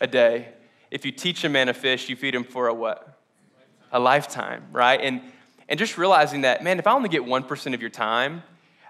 A 0.00 0.06
day. 0.06 0.48
If 0.90 1.04
you 1.04 1.12
teach 1.12 1.44
a 1.44 1.48
man 1.48 1.68
a 1.68 1.74
fish, 1.74 2.08
you 2.08 2.16
feed 2.16 2.34
him 2.34 2.44
for 2.44 2.66
a 2.68 2.74
what? 2.74 3.20
A 3.92 4.00
lifetime, 4.00 4.64
right? 4.72 5.00
And 5.00 5.20
and 5.68 5.78
just 5.78 5.96
realizing 5.96 6.42
that, 6.42 6.62
man, 6.62 6.78
if 6.78 6.86
I 6.86 6.92
only 6.92 7.08
get 7.08 7.22
1% 7.22 7.74
of 7.74 7.80
your 7.80 7.90
time, 7.90 8.42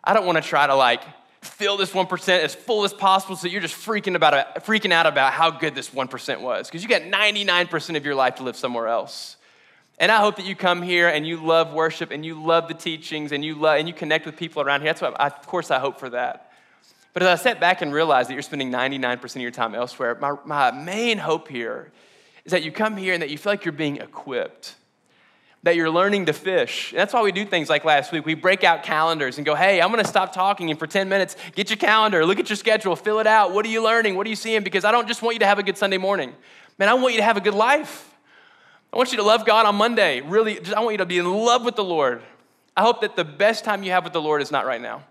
I 0.02 0.12
don't 0.12 0.26
want 0.26 0.42
to 0.42 0.42
try 0.42 0.66
to 0.66 0.74
like 0.74 1.02
fill 1.46 1.76
this 1.76 1.90
1% 1.92 2.28
as 2.28 2.54
full 2.54 2.84
as 2.84 2.92
possible 2.92 3.36
so 3.36 3.48
you're 3.48 3.60
just 3.60 3.74
freaking 3.74 4.16
about 4.16 4.64
freaking 4.64 4.92
out 4.92 5.06
about 5.06 5.32
how 5.32 5.50
good 5.50 5.74
this 5.74 5.90
1% 5.90 6.40
was 6.40 6.68
because 6.68 6.82
you 6.82 6.88
got 6.88 7.02
99% 7.02 7.96
of 7.96 8.04
your 8.04 8.14
life 8.14 8.36
to 8.36 8.42
live 8.42 8.56
somewhere 8.56 8.88
else. 8.88 9.36
And 9.98 10.10
I 10.10 10.16
hope 10.16 10.36
that 10.36 10.44
you 10.44 10.56
come 10.56 10.82
here 10.82 11.08
and 11.08 11.26
you 11.26 11.36
love 11.44 11.72
worship 11.72 12.10
and 12.10 12.26
you 12.26 12.42
love 12.42 12.66
the 12.66 12.74
teachings 12.74 13.30
and 13.30 13.44
you 13.44 13.54
love 13.54 13.78
and 13.78 13.86
you 13.86 13.94
connect 13.94 14.26
with 14.26 14.36
people 14.36 14.62
around 14.62 14.80
here. 14.80 14.88
That's 14.88 15.02
what 15.02 15.20
I, 15.20 15.26
of 15.26 15.46
course 15.46 15.70
I 15.70 15.78
hope 15.78 16.00
for 16.00 16.10
that. 16.10 16.50
But 17.12 17.22
as 17.22 17.40
I 17.40 17.42
sat 17.42 17.60
back 17.60 17.80
and 17.80 17.92
realized 17.92 18.28
that 18.28 18.32
you're 18.34 18.42
spending 18.42 18.72
99% 18.72 19.22
of 19.24 19.42
your 19.42 19.52
time 19.52 19.74
elsewhere, 19.74 20.16
my, 20.20 20.36
my 20.44 20.72
main 20.72 21.18
hope 21.18 21.48
here 21.48 21.92
is 22.44 22.50
that 22.50 22.64
you 22.64 22.72
come 22.72 22.96
here 22.96 23.14
and 23.14 23.22
that 23.22 23.30
you 23.30 23.38
feel 23.38 23.52
like 23.52 23.64
you're 23.64 23.72
being 23.72 23.98
equipped, 23.98 24.74
that 25.64 25.76
you're 25.76 25.90
learning 25.90 26.26
to 26.26 26.32
fish. 26.32 26.92
That's 26.94 27.12
why 27.12 27.22
we 27.22 27.32
do 27.32 27.44
things 27.44 27.70
like 27.70 27.84
last 27.84 28.12
week. 28.12 28.26
We 28.26 28.34
break 28.34 28.64
out 28.64 28.82
calendars 28.82 29.38
and 29.38 29.46
go, 29.46 29.54
hey, 29.54 29.80
I'm 29.80 29.90
gonna 29.90 30.06
stop 30.06 30.32
talking 30.32 30.70
and 30.70 30.78
for 30.78 30.86
10 30.86 31.08
minutes, 31.08 31.36
get 31.54 31.70
your 31.70 31.78
calendar, 31.78 32.24
look 32.24 32.38
at 32.38 32.48
your 32.50 32.56
schedule, 32.56 32.94
fill 32.94 33.18
it 33.18 33.26
out. 33.26 33.52
What 33.52 33.64
are 33.64 33.70
you 33.70 33.82
learning? 33.82 34.14
What 34.14 34.26
are 34.26 34.30
you 34.30 34.36
seeing? 34.36 34.62
Because 34.62 34.84
I 34.84 34.92
don't 34.92 35.08
just 35.08 35.22
want 35.22 35.34
you 35.34 35.40
to 35.40 35.46
have 35.46 35.58
a 35.58 35.62
good 35.62 35.78
Sunday 35.78 35.96
morning. 35.96 36.34
Man, 36.78 36.88
I 36.88 36.94
want 36.94 37.14
you 37.14 37.20
to 37.20 37.24
have 37.24 37.38
a 37.38 37.40
good 37.40 37.54
life. 37.54 38.14
I 38.92 38.96
want 38.96 39.10
you 39.10 39.18
to 39.18 39.24
love 39.24 39.46
God 39.46 39.66
on 39.66 39.74
Monday. 39.74 40.20
Really, 40.20 40.60
I 40.74 40.80
want 40.80 40.92
you 40.92 40.98
to 40.98 41.06
be 41.06 41.18
in 41.18 41.32
love 41.32 41.64
with 41.64 41.76
the 41.76 41.84
Lord. 41.84 42.22
I 42.76 42.82
hope 42.82 43.00
that 43.00 43.16
the 43.16 43.24
best 43.24 43.64
time 43.64 43.82
you 43.82 43.90
have 43.92 44.04
with 44.04 44.12
the 44.12 44.22
Lord 44.22 44.42
is 44.42 44.50
not 44.50 44.66
right 44.66 44.80
now 44.80 45.02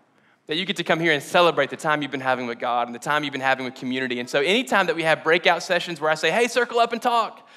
that 0.48 0.58
you 0.58 0.66
get 0.66 0.76
to 0.76 0.84
come 0.84 1.00
here 1.00 1.14
and 1.14 1.24
celebrate 1.24 1.70
the 1.70 1.78
time 1.78 2.02
you've 2.02 2.12
been 2.12 2.20
having 2.20 2.48
with 2.48 2.60
God 2.60 2.88
and 2.88 2.94
the 2.94 3.00
time 3.00 3.24
you've 3.24 3.32
been 3.32 3.42
having 3.42 3.66
with 3.66 3.76
community. 3.76 4.20
And 4.20 4.30
so, 4.30 4.42
anytime 4.42 4.88
that 4.88 4.96
we 4.96 5.04
have 5.04 5.24
breakout 5.24 5.64
sessions 5.64 6.02
where 6.02 6.12
I 6.12 6.16
say, 6.16 6.32
hey, 6.32 6.48
circle 6.48 6.80
up 6.80 6.92
and 6.92 7.02
talk, 7.02 7.48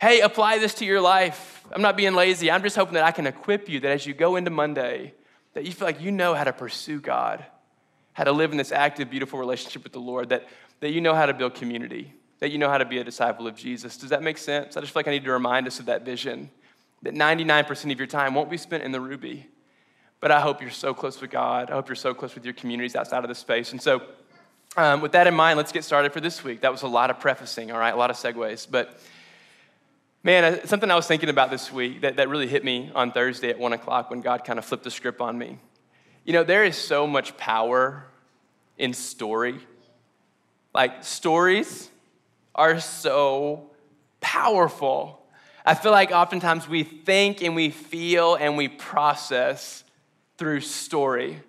hey, 0.00 0.20
apply 0.20 0.58
this 0.58 0.74
to 0.74 0.84
your 0.84 1.00
life. 1.00 1.64
I'm 1.72 1.82
not 1.82 1.96
being 1.96 2.14
lazy. 2.14 2.50
I'm 2.50 2.62
just 2.62 2.76
hoping 2.76 2.94
that 2.94 3.04
I 3.04 3.12
can 3.12 3.26
equip 3.26 3.68
you 3.68 3.80
that 3.80 3.90
as 3.90 4.06
you 4.06 4.14
go 4.14 4.36
into 4.36 4.50
Monday, 4.50 5.14
that 5.54 5.64
you 5.64 5.72
feel 5.72 5.86
like 5.86 6.00
you 6.00 6.12
know 6.12 6.34
how 6.34 6.44
to 6.44 6.52
pursue 6.52 7.00
God, 7.00 7.44
how 8.12 8.24
to 8.24 8.32
live 8.32 8.52
in 8.52 8.58
this 8.58 8.72
active, 8.72 9.10
beautiful 9.10 9.38
relationship 9.38 9.84
with 9.84 9.92
the 9.92 10.00
Lord, 10.00 10.30
that, 10.30 10.48
that 10.80 10.90
you 10.90 11.00
know 11.00 11.14
how 11.14 11.26
to 11.26 11.34
build 11.34 11.54
community, 11.54 12.12
that 12.38 12.50
you 12.50 12.58
know 12.58 12.68
how 12.68 12.78
to 12.78 12.84
be 12.84 12.98
a 12.98 13.04
disciple 13.04 13.46
of 13.46 13.56
Jesus. 13.56 13.96
Does 13.96 14.10
that 14.10 14.22
make 14.22 14.38
sense? 14.38 14.76
I 14.76 14.80
just 14.80 14.92
feel 14.92 15.00
like 15.00 15.08
I 15.08 15.12
need 15.12 15.24
to 15.24 15.32
remind 15.32 15.66
us 15.66 15.80
of 15.80 15.86
that 15.86 16.04
vision 16.04 16.50
that 17.02 17.14
99% 17.14 17.92
of 17.92 17.98
your 17.98 18.06
time 18.06 18.34
won't 18.34 18.50
be 18.50 18.56
spent 18.56 18.82
in 18.82 18.92
the 18.92 19.00
Ruby 19.00 19.48
but 20.20 20.30
I 20.30 20.40
hope 20.40 20.60
you're 20.60 20.70
so 20.70 20.94
close 20.94 21.20
with 21.20 21.30
God. 21.30 21.70
I 21.70 21.74
hope 21.74 21.88
you're 21.88 21.96
so 21.96 22.12
close 22.12 22.34
with 22.34 22.44
your 22.44 22.54
communities 22.54 22.96
outside 22.96 23.24
of 23.24 23.28
this 23.28 23.38
space. 23.38 23.72
And 23.72 23.80
so, 23.80 24.02
um, 24.76 25.00
with 25.00 25.12
that 25.12 25.26
in 25.26 25.34
mind, 25.34 25.56
let's 25.56 25.72
get 25.72 25.84
started 25.84 26.12
for 26.12 26.20
this 26.20 26.44
week. 26.44 26.60
That 26.60 26.72
was 26.72 26.82
a 26.82 26.88
lot 26.88 27.10
of 27.10 27.20
prefacing, 27.20 27.72
all 27.72 27.78
right, 27.78 27.94
a 27.94 27.96
lot 27.96 28.10
of 28.10 28.16
segues. 28.16 28.66
But 28.70 29.00
man, 30.22 30.44
uh, 30.44 30.66
something 30.66 30.90
I 30.90 30.94
was 30.94 31.06
thinking 31.06 31.28
about 31.28 31.50
this 31.50 31.72
week 31.72 32.02
that, 32.02 32.16
that 32.16 32.28
really 32.28 32.48
hit 32.48 32.64
me 32.64 32.90
on 32.94 33.12
Thursday 33.12 33.50
at 33.50 33.58
one 33.58 33.72
o'clock 33.72 34.10
when 34.10 34.20
God 34.20 34.44
kind 34.44 34.58
of 34.58 34.64
flipped 34.64 34.84
the 34.84 34.90
script 34.90 35.20
on 35.20 35.38
me. 35.38 35.58
You 36.24 36.32
know, 36.32 36.44
there 36.44 36.64
is 36.64 36.76
so 36.76 37.06
much 37.06 37.36
power 37.36 38.04
in 38.76 38.92
story. 38.92 39.58
Like, 40.74 41.02
stories 41.04 41.90
are 42.54 42.80
so 42.80 43.70
powerful. 44.20 45.20
I 45.64 45.74
feel 45.74 45.92
like 45.92 46.10
oftentimes 46.10 46.68
we 46.68 46.82
think 46.82 47.42
and 47.42 47.54
we 47.54 47.70
feel 47.70 48.34
and 48.34 48.56
we 48.56 48.68
process 48.68 49.84
through 50.36 50.60
story, 50.60 51.40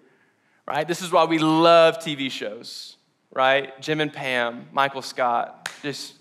right? 0.67 0.87
This 0.87 1.01
is 1.01 1.11
why 1.11 1.25
we 1.25 1.39
love 1.39 1.99
TV 1.99 2.29
shows, 2.31 2.97
right? 3.33 3.79
Jim 3.81 4.01
and 4.01 4.11
Pam, 4.11 4.67
Michael 4.71 5.01
Scott, 5.01 5.71
just 5.83 6.15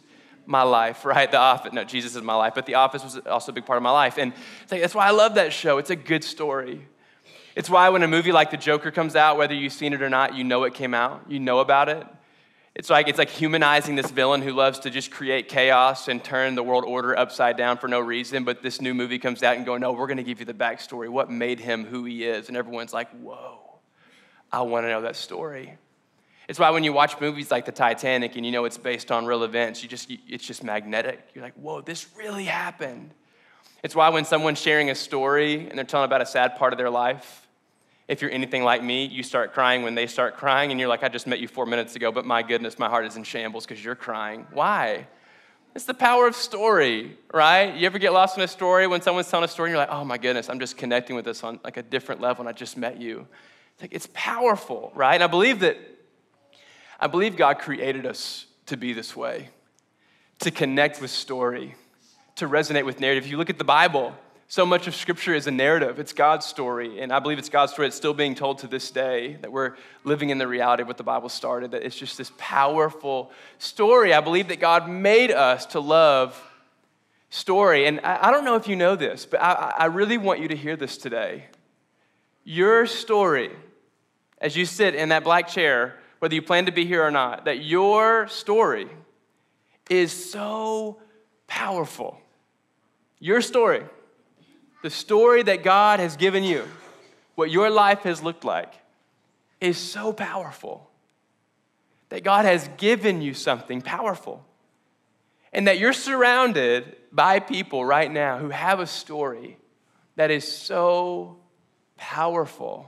my 0.49 0.63
life, 0.63 1.05
right? 1.05 1.31
The 1.31 1.39
Office, 1.39 1.73
no, 1.73 1.85
Jesus 1.85 2.17
is 2.17 2.23
my 2.23 2.35
life, 2.35 2.55
but 2.55 2.65
The 2.65 2.75
Office 2.75 3.05
was 3.05 3.19
also 3.19 3.53
a 3.53 3.55
big 3.55 3.67
part 3.67 3.77
of 3.77 3.83
my 3.83 3.91
life. 3.91 4.17
And 4.19 4.33
like, 4.71 4.81
that's 4.81 4.95
why 4.95 5.07
I 5.07 5.11
love 5.11 5.35
that 5.35 5.53
show. 5.53 5.77
It's 5.79 5.91
a 5.91 5.97
good 5.97 6.25
story. 6.25 6.89
It's 7.55 7.69
why 7.69 7.91
when 7.91 8.03
a 8.03 8.09
movie 8.09 8.33
like 8.33 8.51
The 8.51 8.57
Joker 8.57 8.91
comes 8.91 9.15
out, 9.15 9.37
whether 9.37 9.55
you've 9.55 9.75
seen 9.75 9.93
it 9.93 10.01
or 10.01 10.09
not, 10.09 10.35
you 10.35 10.45
know 10.45 10.65
it 10.65 10.73
came 10.73 10.95
out, 10.95 11.23
you 11.29 11.39
know 11.39 11.59
about 11.59 11.91
it. 11.91 12.07
It's 12.75 12.89
like 12.89 13.09
it's 13.09 13.19
like 13.19 13.29
humanizing 13.29 13.97
this 13.97 14.11
villain 14.11 14.41
who 14.41 14.53
loves 14.53 14.79
to 14.81 14.91
just 14.91 15.11
create 15.11 15.49
chaos 15.49 16.07
and 16.07 16.23
turn 16.23 16.55
the 16.55 16.63
world 16.63 16.85
order 16.85 17.19
upside 17.19 17.57
down 17.57 17.77
for 17.77 17.89
no 17.89 17.99
reason. 17.99 18.45
But 18.45 18.63
this 18.63 18.81
new 18.81 18.95
movie 18.95 19.19
comes 19.19 19.43
out 19.43 19.57
and 19.57 19.67
going, 19.67 19.81
no, 19.81 19.93
we're 19.93 20.07
going 20.07 20.19
to 20.19 20.23
give 20.23 20.39
you 20.39 20.47
the 20.47 20.55
backstory. 20.55 21.09
What 21.09 21.29
made 21.29 21.59
him 21.59 21.85
who 21.85 22.05
he 22.05 22.25
is? 22.25 22.49
And 22.49 22.57
everyone's 22.57 22.93
like, 22.93 23.11
whoa, 23.11 23.81
I 24.53 24.63
want 24.63 24.85
to 24.85 24.91
know 24.91 25.03
that 25.03 25.17
story. 25.17 25.77
It's 26.49 26.59
why 26.59 26.71
when 26.71 26.83
you 26.83 26.95
watch 26.95 27.21
movies 27.21 27.51
like 27.51 27.67
the 27.67 27.73
Titanic 27.73 28.37
and 28.37 28.45
you 28.45 28.51
know 28.51 28.65
it's 28.65 28.79
based 28.79 29.13
on 29.13 29.27
real 29.27 29.45
events, 29.45 29.83
you 29.83 29.89
just 29.89 30.11
it's 30.27 30.45
just 30.45 30.65
magnetic. 30.65 31.21
You're 31.35 31.45
like, 31.45 31.55
whoa, 31.55 31.83
this 31.83 32.07
really 32.17 32.45
happened. 32.45 33.13
It's 33.83 33.95
why 33.95 34.09
when 34.09 34.25
someone's 34.25 34.61
sharing 34.61 34.91
a 34.91 34.95
story 34.95 35.69
and 35.69 35.79
they're 35.79 35.85
telling 35.85 36.07
about 36.07 36.23
a 36.23 36.27
sad 36.27 36.57
part 36.57 36.73
of 36.73 36.79
their 36.79 36.91
life, 36.91 37.47
if 38.09 38.23
you're 38.23 38.31
anything 38.31 38.65
like 38.65 38.83
me, 38.83 39.05
you 39.05 39.23
start 39.23 39.53
crying 39.53 39.83
when 39.83 39.95
they 39.95 40.07
start 40.07 40.37
crying, 40.37 40.71
and 40.71 40.81
you're 40.81 40.89
like, 40.89 41.03
I 41.03 41.09
just 41.11 41.27
met 41.27 41.41
you 41.41 41.47
four 41.47 41.67
minutes 41.67 41.95
ago, 41.95 42.11
but 42.11 42.25
my 42.25 42.43
goodness, 42.43 42.79
my 42.79 42.89
heart 42.89 43.05
is 43.05 43.17
in 43.17 43.23
shambles 43.23 43.67
because 43.67 43.85
you're 43.85 43.95
crying. 43.95 44.47
Why? 44.53 45.07
It's 45.75 45.85
the 45.85 45.95
power 45.95 46.27
of 46.27 46.35
story, 46.35 47.19
right? 47.33 47.77
You 47.77 47.85
ever 47.85 47.99
get 47.99 48.15
lost 48.15 48.39
in 48.39 48.43
a 48.43 48.49
story 48.49 48.87
when 48.87 49.03
someone's 49.03 49.31
telling 49.31 49.45
a 49.45 49.49
story 49.49 49.69
and 49.69 49.77
you're 49.77 49.87
like, 49.87 49.95
oh 49.95 50.05
my 50.05 50.17
goodness, 50.17 50.49
I'm 50.49 50.59
just 50.59 50.79
connecting 50.79 51.15
with 51.15 51.27
this 51.27 51.45
on 51.45 51.61
like 51.63 51.77
a 51.77 51.83
different 51.83 52.23
level 52.23 52.41
and 52.43 52.49
I 52.49 52.53
just 52.53 52.79
met 52.79 52.99
you. 52.99 53.29
It's 53.75 53.83
like 53.83 53.93
it's 53.93 54.09
powerful, 54.15 54.91
right? 54.95 55.15
And 55.15 55.23
I 55.23 55.29
believe 55.29 55.61
that 55.61 55.77
I 56.99 57.07
believe 57.07 57.37
God 57.37 57.61
created 57.61 58.07
us 58.07 58.47
to 58.67 58.77
be 58.77 58.93
this 58.93 59.15
way, 59.15 59.51
to 60.41 60.51
connect 60.51 61.01
with 61.01 61.11
story, 61.11 61.75
to 62.37 62.49
resonate 62.49 62.85
with 62.85 63.01
narrative. 63.01 63.25
If 63.25 63.31
you 63.31 63.37
look 63.37 63.51
at 63.51 63.59
the 63.59 63.65
Bible, 63.65 64.15
so 64.49 64.65
much 64.65 64.87
of 64.87 64.95
Scripture 64.95 65.35
is 65.35 65.47
a 65.47 65.51
narrative. 65.51 65.99
It's 65.99 66.13
God's 66.13 66.47
story. 66.47 67.01
And 67.01 67.13
I 67.13 67.19
believe 67.19 67.39
it's 67.39 67.51
God's 67.51 67.73
story 67.73 67.87
that's 67.87 67.97
still 67.97 68.15
being 68.15 68.35
told 68.35 68.59
to 68.59 68.67
this 68.67 68.91
day, 68.91 69.37
that 69.43 69.53
we're 69.53 69.75
living 70.05 70.31
in 70.31 70.39
the 70.39 70.49
reality 70.49 70.83
of 70.83 70.89
what 70.89 70.97
the 70.97 71.05
Bible 71.05 71.29
started, 71.29 71.71
that 71.73 71.83
it's 71.83 71.97
just 71.97 72.19
this 72.19 72.33
powerful 72.39 73.31
story. 73.59 74.13
I 74.15 74.21
believe 74.21 74.49
that 74.49 74.59
God 74.59 74.89
made 74.89 75.31
us 75.31 75.67
to 75.67 75.81
love 75.81 76.43
story. 77.31 77.87
And 77.87 78.01
I, 78.01 78.31
don't 78.31 78.45
know 78.45 78.57
if 78.57 78.67
you 78.67 78.75
know 78.75 78.97
this, 78.97 79.27
but 79.27 79.39
I 79.39 79.87
really 79.87 80.17
want 80.19 80.41
you 80.41 80.49
to 80.49 80.57
hear 80.57 80.77
this 80.77 80.97
today. 80.97 81.45
Your 82.43 82.87
story, 82.87 83.51
as 84.41 84.57
you 84.57 84.65
sit 84.65 84.95
in 84.95 85.11
that 85.11 85.25
black 85.25 85.49
chair, 85.49 85.97
whether 86.19 86.35
you 86.35 86.43
plan 86.43 86.67
to 86.67 86.73
be 86.73 86.85
here 86.85 87.05
or 87.05 87.11
not, 87.11 87.45
that 87.45 87.65
your 87.65 88.29
story 88.29 88.89
is 89.89 90.13
so 90.31 91.01
powerful. 91.47 92.21
Your 93.21 93.41
story 93.41 93.85
the 94.83 94.91
story 94.91 95.43
that 95.43 95.63
God 95.63 96.01
has 96.01 96.17
given 96.17 96.45
you, 96.45 96.65
what 97.35 97.51
your 97.51 97.71
life 97.71 98.01
has 98.01 98.23
looked 98.23 98.45
like, 98.45 98.73
is 99.61 99.77
so 99.77 100.13
powerful. 100.13 100.89
That 102.11 102.23
God 102.23 102.45
has 102.45 102.69
given 102.77 103.21
you 103.21 103.35
something 103.35 103.83
powerful. 103.83 104.45
And 105.53 105.67
that 105.67 105.79
you're 105.79 105.93
surrounded 105.93 106.97
by 107.11 107.41
people 107.41 107.85
right 107.85 108.11
now 108.11 108.39
who 108.39 108.51
have 108.51 108.81
a 108.81 108.87
story 108.87 109.59
that 110.17 110.31
is 110.31 110.51
so 110.51 111.39
powerful. 111.97 112.87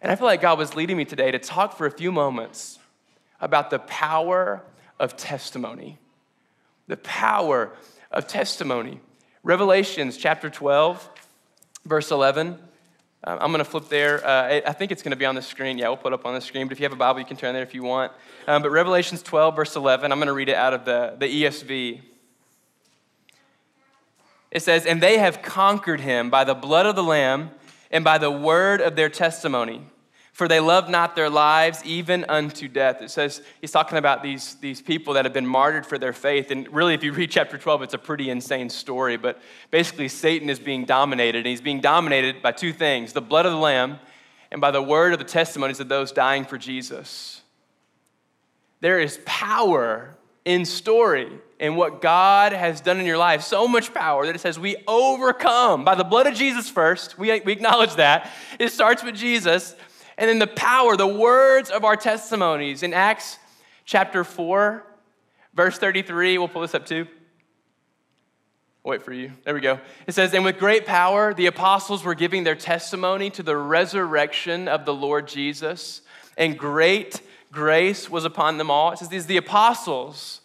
And 0.00 0.12
I 0.12 0.16
feel 0.16 0.26
like 0.26 0.40
God 0.40 0.58
was 0.58 0.74
leading 0.74 0.96
me 0.96 1.04
today 1.04 1.30
to 1.30 1.38
talk 1.38 1.76
for 1.76 1.86
a 1.86 1.90
few 1.90 2.12
moments 2.12 2.78
about 3.40 3.70
the 3.70 3.78
power 3.78 4.62
of 4.98 5.16
testimony. 5.16 5.98
The 6.86 6.96
power 6.98 7.72
of 8.10 8.28
testimony. 8.28 9.00
Revelations 9.42 10.16
chapter 10.16 10.50
12, 10.50 11.08
verse 11.84 12.10
11. 12.10 12.58
Uh, 13.24 13.38
I'm 13.40 13.50
going 13.50 13.58
to 13.58 13.64
flip 13.64 13.88
there. 13.88 14.24
Uh, 14.24 14.60
I 14.66 14.72
think 14.72 14.92
it's 14.92 15.02
going 15.02 15.10
to 15.10 15.16
be 15.16 15.24
on 15.24 15.34
the 15.34 15.42
screen. 15.42 15.78
Yeah, 15.78 15.88
we'll 15.88 15.96
put 15.96 16.12
it 16.12 16.14
up 16.14 16.26
on 16.26 16.34
the 16.34 16.40
screen. 16.40 16.68
But 16.68 16.72
if 16.72 16.80
you 16.80 16.84
have 16.84 16.92
a 16.92 16.96
Bible, 16.96 17.20
you 17.20 17.26
can 17.26 17.36
turn 17.36 17.54
there 17.54 17.62
if 17.62 17.74
you 17.74 17.82
want. 17.82 18.12
Um, 18.46 18.62
but 18.62 18.70
Revelations 18.70 19.22
12, 19.22 19.56
verse 19.56 19.74
11, 19.74 20.12
I'm 20.12 20.18
going 20.18 20.26
to 20.26 20.32
read 20.32 20.48
it 20.48 20.54
out 20.54 20.74
of 20.74 20.84
the, 20.84 21.16
the 21.18 21.44
ESV. 21.44 22.00
It 24.50 24.62
says, 24.62 24.86
And 24.86 25.02
they 25.02 25.18
have 25.18 25.42
conquered 25.42 26.00
him 26.00 26.30
by 26.30 26.44
the 26.44 26.54
blood 26.54 26.86
of 26.86 26.94
the 26.94 27.02
Lamb 27.02 27.50
and 27.90 28.04
by 28.04 28.18
the 28.18 28.30
word 28.30 28.80
of 28.80 28.96
their 28.96 29.08
testimony 29.08 29.82
for 30.36 30.48
they 30.48 30.60
love 30.60 30.90
not 30.90 31.16
their 31.16 31.30
lives 31.30 31.82
even 31.86 32.26
unto 32.28 32.68
death. 32.68 33.00
It 33.00 33.10
says, 33.10 33.40
he's 33.62 33.70
talking 33.70 33.96
about 33.96 34.22
these, 34.22 34.56
these 34.56 34.82
people 34.82 35.14
that 35.14 35.24
have 35.24 35.32
been 35.32 35.46
martyred 35.46 35.86
for 35.86 35.96
their 35.96 36.12
faith. 36.12 36.50
And 36.50 36.70
really, 36.70 36.92
if 36.92 37.02
you 37.02 37.14
read 37.14 37.30
chapter 37.30 37.56
12, 37.56 37.80
it's 37.80 37.94
a 37.94 37.98
pretty 37.98 38.28
insane 38.28 38.68
story. 38.68 39.16
But 39.16 39.40
basically, 39.70 40.08
Satan 40.08 40.50
is 40.50 40.58
being 40.58 40.84
dominated, 40.84 41.38
and 41.38 41.46
he's 41.46 41.62
being 41.62 41.80
dominated 41.80 42.42
by 42.42 42.52
two 42.52 42.74
things 42.74 43.14
the 43.14 43.22
blood 43.22 43.46
of 43.46 43.52
the 43.52 43.58
Lamb 43.58 43.98
and 44.50 44.60
by 44.60 44.70
the 44.70 44.82
word 44.82 45.14
of 45.14 45.18
the 45.18 45.24
testimonies 45.24 45.80
of 45.80 45.88
those 45.88 46.12
dying 46.12 46.44
for 46.44 46.58
Jesus. 46.58 47.40
There 48.82 49.00
is 49.00 49.18
power 49.24 50.18
in 50.44 50.66
story 50.66 51.32
and 51.58 51.76
what 51.76 52.00
God 52.00 52.52
has 52.52 52.80
done 52.80 53.00
in 53.00 53.06
your 53.06 53.18
life. 53.18 53.42
So 53.42 53.66
much 53.66 53.94
power 53.94 54.26
that 54.26 54.34
it 54.34 54.40
says 54.40 54.58
we 54.58 54.76
overcome 54.86 55.84
by 55.84 55.94
the 55.94 56.04
blood 56.04 56.26
of 56.26 56.34
Jesus 56.34 56.68
first. 56.68 57.18
We, 57.18 57.40
we 57.40 57.52
acknowledge 57.52 57.94
that. 57.96 58.30
It 58.58 58.72
starts 58.72 59.02
with 59.02 59.14
Jesus 59.14 59.74
and 60.18 60.28
then 60.28 60.38
the 60.38 60.46
power, 60.46 60.96
the 60.96 61.06
words 61.06 61.70
of 61.70 61.84
our 61.84 61.96
testimonies. 61.96 62.82
In 62.82 62.94
Acts 62.94 63.38
chapter 63.84 64.24
4, 64.24 64.84
verse 65.54 65.78
33, 65.78 66.38
we'll 66.38 66.48
pull 66.48 66.62
this 66.62 66.74
up 66.74 66.86
too. 66.86 67.06
wait 68.82 69.02
for 69.02 69.12
you. 69.12 69.32
There 69.44 69.54
we 69.54 69.60
go. 69.60 69.78
It 70.06 70.12
says, 70.12 70.32
And 70.32 70.44
with 70.44 70.58
great 70.58 70.86
power, 70.86 71.34
the 71.34 71.46
apostles 71.46 72.02
were 72.02 72.14
giving 72.14 72.44
their 72.44 72.54
testimony 72.54 73.30
to 73.30 73.42
the 73.42 73.56
resurrection 73.56 74.68
of 74.68 74.84
the 74.86 74.94
Lord 74.94 75.28
Jesus, 75.28 76.00
and 76.38 76.58
great 76.58 77.20
grace 77.52 78.08
was 78.08 78.24
upon 78.24 78.58
them 78.58 78.70
all. 78.70 78.92
It 78.92 78.98
says, 78.98 79.08
These 79.08 79.26
the 79.26 79.36
apostles 79.36 80.40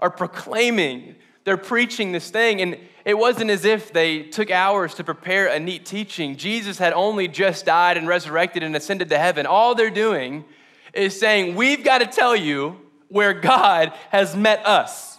are 0.00 0.10
proclaiming, 0.10 1.14
they're 1.44 1.56
preaching 1.56 2.12
this 2.12 2.30
thing. 2.30 2.60
And 2.60 2.78
it 3.04 3.16
wasn't 3.16 3.50
as 3.50 3.64
if 3.64 3.92
they 3.92 4.22
took 4.22 4.50
hours 4.50 4.94
to 4.94 5.04
prepare 5.04 5.46
a 5.46 5.60
neat 5.60 5.86
teaching. 5.86 6.36
Jesus 6.36 6.78
had 6.78 6.92
only 6.92 7.28
just 7.28 7.64
died 7.64 7.96
and 7.96 8.08
resurrected 8.08 8.62
and 8.62 8.74
ascended 8.74 9.08
to 9.10 9.18
heaven. 9.18 9.46
All 9.46 9.74
they're 9.74 9.90
doing 9.90 10.44
is 10.92 11.18
saying, 11.18 11.54
We've 11.54 11.84
got 11.84 11.98
to 11.98 12.06
tell 12.06 12.34
you 12.34 12.80
where 13.08 13.34
God 13.34 13.92
has 14.10 14.34
met 14.36 14.66
us. 14.66 15.18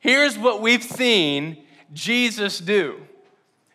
Here's 0.00 0.38
what 0.38 0.60
we've 0.60 0.82
seen 0.82 1.64
Jesus 1.92 2.58
do. 2.58 3.00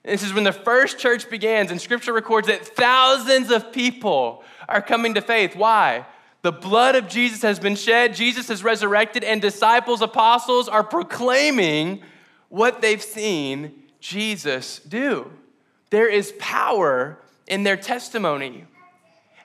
This 0.04 0.24
is 0.24 0.34
when 0.34 0.44
the 0.44 0.52
first 0.52 0.98
church 0.98 1.30
begins, 1.30 1.70
and 1.70 1.80
scripture 1.80 2.14
records 2.14 2.48
that 2.48 2.66
thousands 2.66 3.52
of 3.52 3.72
people 3.72 4.44
are 4.68 4.82
coming 4.82 5.14
to 5.14 5.22
faith. 5.22 5.56
Why? 5.56 6.06
The 6.42 6.52
blood 6.52 6.96
of 6.96 7.08
Jesus 7.08 7.44
has 7.44 7.60
been 7.60 7.76
shed, 7.76 8.16
Jesus 8.16 8.48
has 8.48 8.64
resurrected, 8.64 9.24
and 9.24 9.42
disciples, 9.42 10.02
apostles 10.02 10.68
are 10.68 10.84
proclaiming 10.84 12.02
what 12.50 12.82
they've 12.82 13.02
seen 13.02 13.84
Jesus 14.00 14.80
do. 14.80 15.32
There 15.92 16.10
is 16.10 16.34
power 16.40 17.20
in 17.48 17.64
their 17.64 17.78
testimony. 17.78 18.66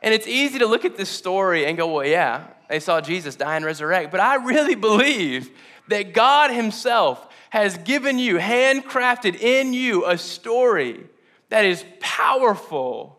And 0.02 0.14
it's 0.14 0.26
easy 0.26 0.58
to 0.60 0.66
look 0.66 0.84
at 0.84 0.96
this 0.96 1.10
story 1.10 1.66
and 1.66 1.76
go, 1.76 1.92
well, 1.92 2.06
yeah, 2.06 2.46
they 2.68 2.80
saw 2.80 3.00
Jesus 3.00 3.36
die 3.36 3.56
and 3.56 3.64
resurrect. 3.64 4.10
But 4.10 4.20
I 4.20 4.36
really 4.36 4.74
believe 4.74 5.50
that 5.88 6.14
God 6.14 6.50
Himself 6.50 7.28
has 7.50 7.76
given 7.78 8.18
you, 8.18 8.36
handcrafted 8.36 9.38
in 9.38 9.72
you, 9.72 10.06
a 10.06 10.16
story 10.16 11.06
that 11.48 11.64
is 11.64 11.84
powerful, 12.00 13.15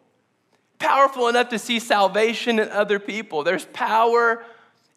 powerful 0.80 1.28
enough 1.28 1.50
to 1.50 1.60
see 1.60 1.80
salvation 1.80 2.60
in 2.60 2.70
other 2.70 3.00
people. 3.00 3.44
There's 3.44 3.66
power 3.66 4.44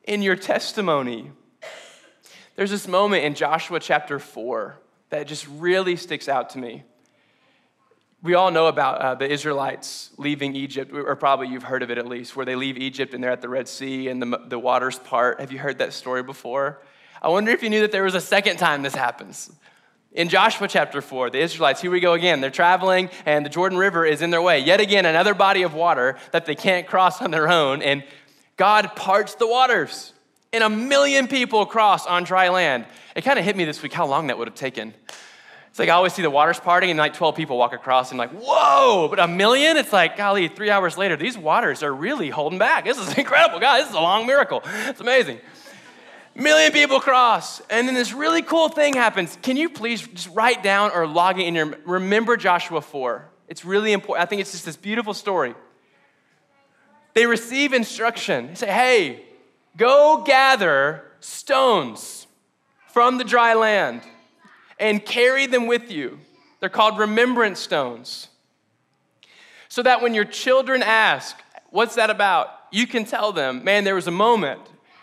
in 0.04 0.22
your 0.22 0.36
testimony. 0.36 1.30
There's 2.56 2.70
this 2.70 2.88
moment 2.88 3.24
in 3.24 3.34
Joshua 3.34 3.80
chapter 3.80 4.18
4 4.18 4.76
that 5.10 5.26
just 5.26 5.46
really 5.48 5.96
sticks 5.96 6.28
out 6.28 6.50
to 6.50 6.58
me. 6.58 6.84
we 8.22 8.34
all 8.34 8.50
know 8.50 8.66
about 8.66 9.00
uh, 9.00 9.14
the 9.14 9.30
Israelites 9.30 10.10
leaving 10.16 10.54
Egypt, 10.54 10.92
or 10.92 11.16
probably 11.16 11.48
you've 11.48 11.62
heard 11.62 11.82
of 11.82 11.90
it 11.90 11.98
at 11.98 12.06
least, 12.06 12.36
where 12.36 12.46
they 12.46 12.56
leave 12.56 12.76
Egypt 12.76 13.14
and 13.14 13.22
they're 13.24 13.30
at 13.30 13.40
the 13.40 13.48
Red 13.48 13.66
Sea 13.66 14.08
and 14.08 14.20
the, 14.20 14.40
the 14.46 14.58
waters 14.58 14.98
part. 14.98 15.40
Have 15.40 15.52
you 15.52 15.58
heard 15.58 15.78
that 15.78 15.92
story 15.92 16.22
before? 16.22 16.82
I 17.22 17.28
wonder 17.28 17.50
if 17.50 17.62
you 17.62 17.70
knew 17.70 17.80
that 17.80 17.92
there 17.92 18.04
was 18.04 18.14
a 18.14 18.20
second 18.20 18.56
time 18.58 18.82
this 18.82 18.94
happens. 18.94 19.50
In 20.12 20.28
Joshua 20.28 20.66
chapter 20.66 21.00
4, 21.00 21.30
the 21.30 21.38
Israelites, 21.38 21.80
here 21.80 21.90
we 21.90 22.00
go 22.00 22.14
again. 22.14 22.40
They're 22.40 22.50
traveling 22.50 23.10
and 23.26 23.46
the 23.46 23.50
Jordan 23.50 23.78
River 23.78 24.04
is 24.04 24.22
in 24.22 24.30
their 24.30 24.42
way. 24.42 24.58
Yet 24.58 24.80
again, 24.80 25.06
another 25.06 25.34
body 25.34 25.62
of 25.62 25.72
water 25.72 26.18
that 26.32 26.46
they 26.46 26.56
can't 26.56 26.84
cross 26.84 27.22
on 27.22 27.30
their 27.30 27.48
own. 27.48 27.80
And 27.80 28.02
God 28.56 28.96
parts 28.96 29.36
the 29.36 29.46
waters 29.46 30.12
and 30.52 30.64
a 30.64 30.68
million 30.68 31.28
people 31.28 31.64
cross 31.64 32.08
on 32.08 32.24
dry 32.24 32.48
land. 32.48 32.86
It 33.14 33.22
kind 33.22 33.38
of 33.38 33.44
hit 33.44 33.54
me 33.54 33.64
this 33.64 33.84
week 33.84 33.92
how 33.92 34.04
long 34.04 34.26
that 34.26 34.38
would 34.38 34.48
have 34.48 34.56
taken. 34.56 34.94
It's 35.68 35.78
like 35.78 35.88
I 35.88 35.92
always 35.92 36.12
see 36.12 36.22
the 36.22 36.30
waters 36.30 36.58
parting 36.58 36.90
and 36.90 36.98
like 36.98 37.14
12 37.14 37.36
people 37.36 37.56
walk 37.56 37.72
across 37.72 38.10
and 38.10 38.18
like, 38.18 38.30
whoa, 38.30 39.06
but 39.08 39.20
a 39.20 39.28
million? 39.28 39.76
It's 39.76 39.92
like, 39.92 40.16
golly, 40.16 40.48
three 40.48 40.70
hours 40.70 40.98
later, 40.98 41.16
these 41.16 41.38
waters 41.38 41.84
are 41.84 41.94
really 41.94 42.30
holding 42.30 42.58
back. 42.58 42.84
This 42.84 42.98
is 42.98 43.14
incredible. 43.16 43.60
God, 43.60 43.78
this 43.78 43.90
is 43.90 43.94
a 43.94 44.00
long 44.00 44.26
miracle. 44.26 44.60
It's 44.64 45.00
amazing. 45.00 45.38
Million 46.40 46.72
people 46.72 47.00
cross. 47.00 47.60
And 47.68 47.86
then 47.86 47.94
this 47.94 48.14
really 48.14 48.40
cool 48.40 48.70
thing 48.70 48.94
happens. 48.94 49.36
Can 49.42 49.58
you 49.58 49.68
please 49.68 50.00
just 50.08 50.30
write 50.30 50.62
down 50.62 50.90
or 50.92 51.06
log 51.06 51.38
it 51.38 51.44
in 51.44 51.54
your, 51.54 51.76
remember 51.84 52.38
Joshua 52.38 52.80
4. 52.80 53.28
It's 53.46 53.62
really 53.62 53.92
important. 53.92 54.22
I 54.22 54.26
think 54.26 54.40
it's 54.40 54.52
just 54.52 54.64
this 54.64 54.76
beautiful 54.76 55.12
story. 55.12 55.54
They 57.12 57.26
receive 57.26 57.74
instruction. 57.74 58.46
They 58.48 58.54
say, 58.54 58.72
hey, 58.72 59.24
go 59.76 60.22
gather 60.24 61.04
stones 61.20 62.26
from 62.88 63.18
the 63.18 63.24
dry 63.24 63.52
land 63.52 64.00
and 64.78 65.04
carry 65.04 65.46
them 65.46 65.66
with 65.66 65.90
you. 65.90 66.20
They're 66.60 66.70
called 66.70 66.98
remembrance 66.98 67.60
stones. 67.60 68.28
So 69.68 69.82
that 69.82 70.00
when 70.00 70.14
your 70.14 70.24
children 70.24 70.82
ask, 70.82 71.36
What's 71.68 71.94
that 71.96 72.10
about? 72.10 72.48
you 72.72 72.86
can 72.86 73.04
tell 73.04 73.32
them, 73.32 73.62
Man, 73.62 73.84
there 73.84 73.94
was 73.94 74.06
a 74.06 74.12
moment 74.12 74.60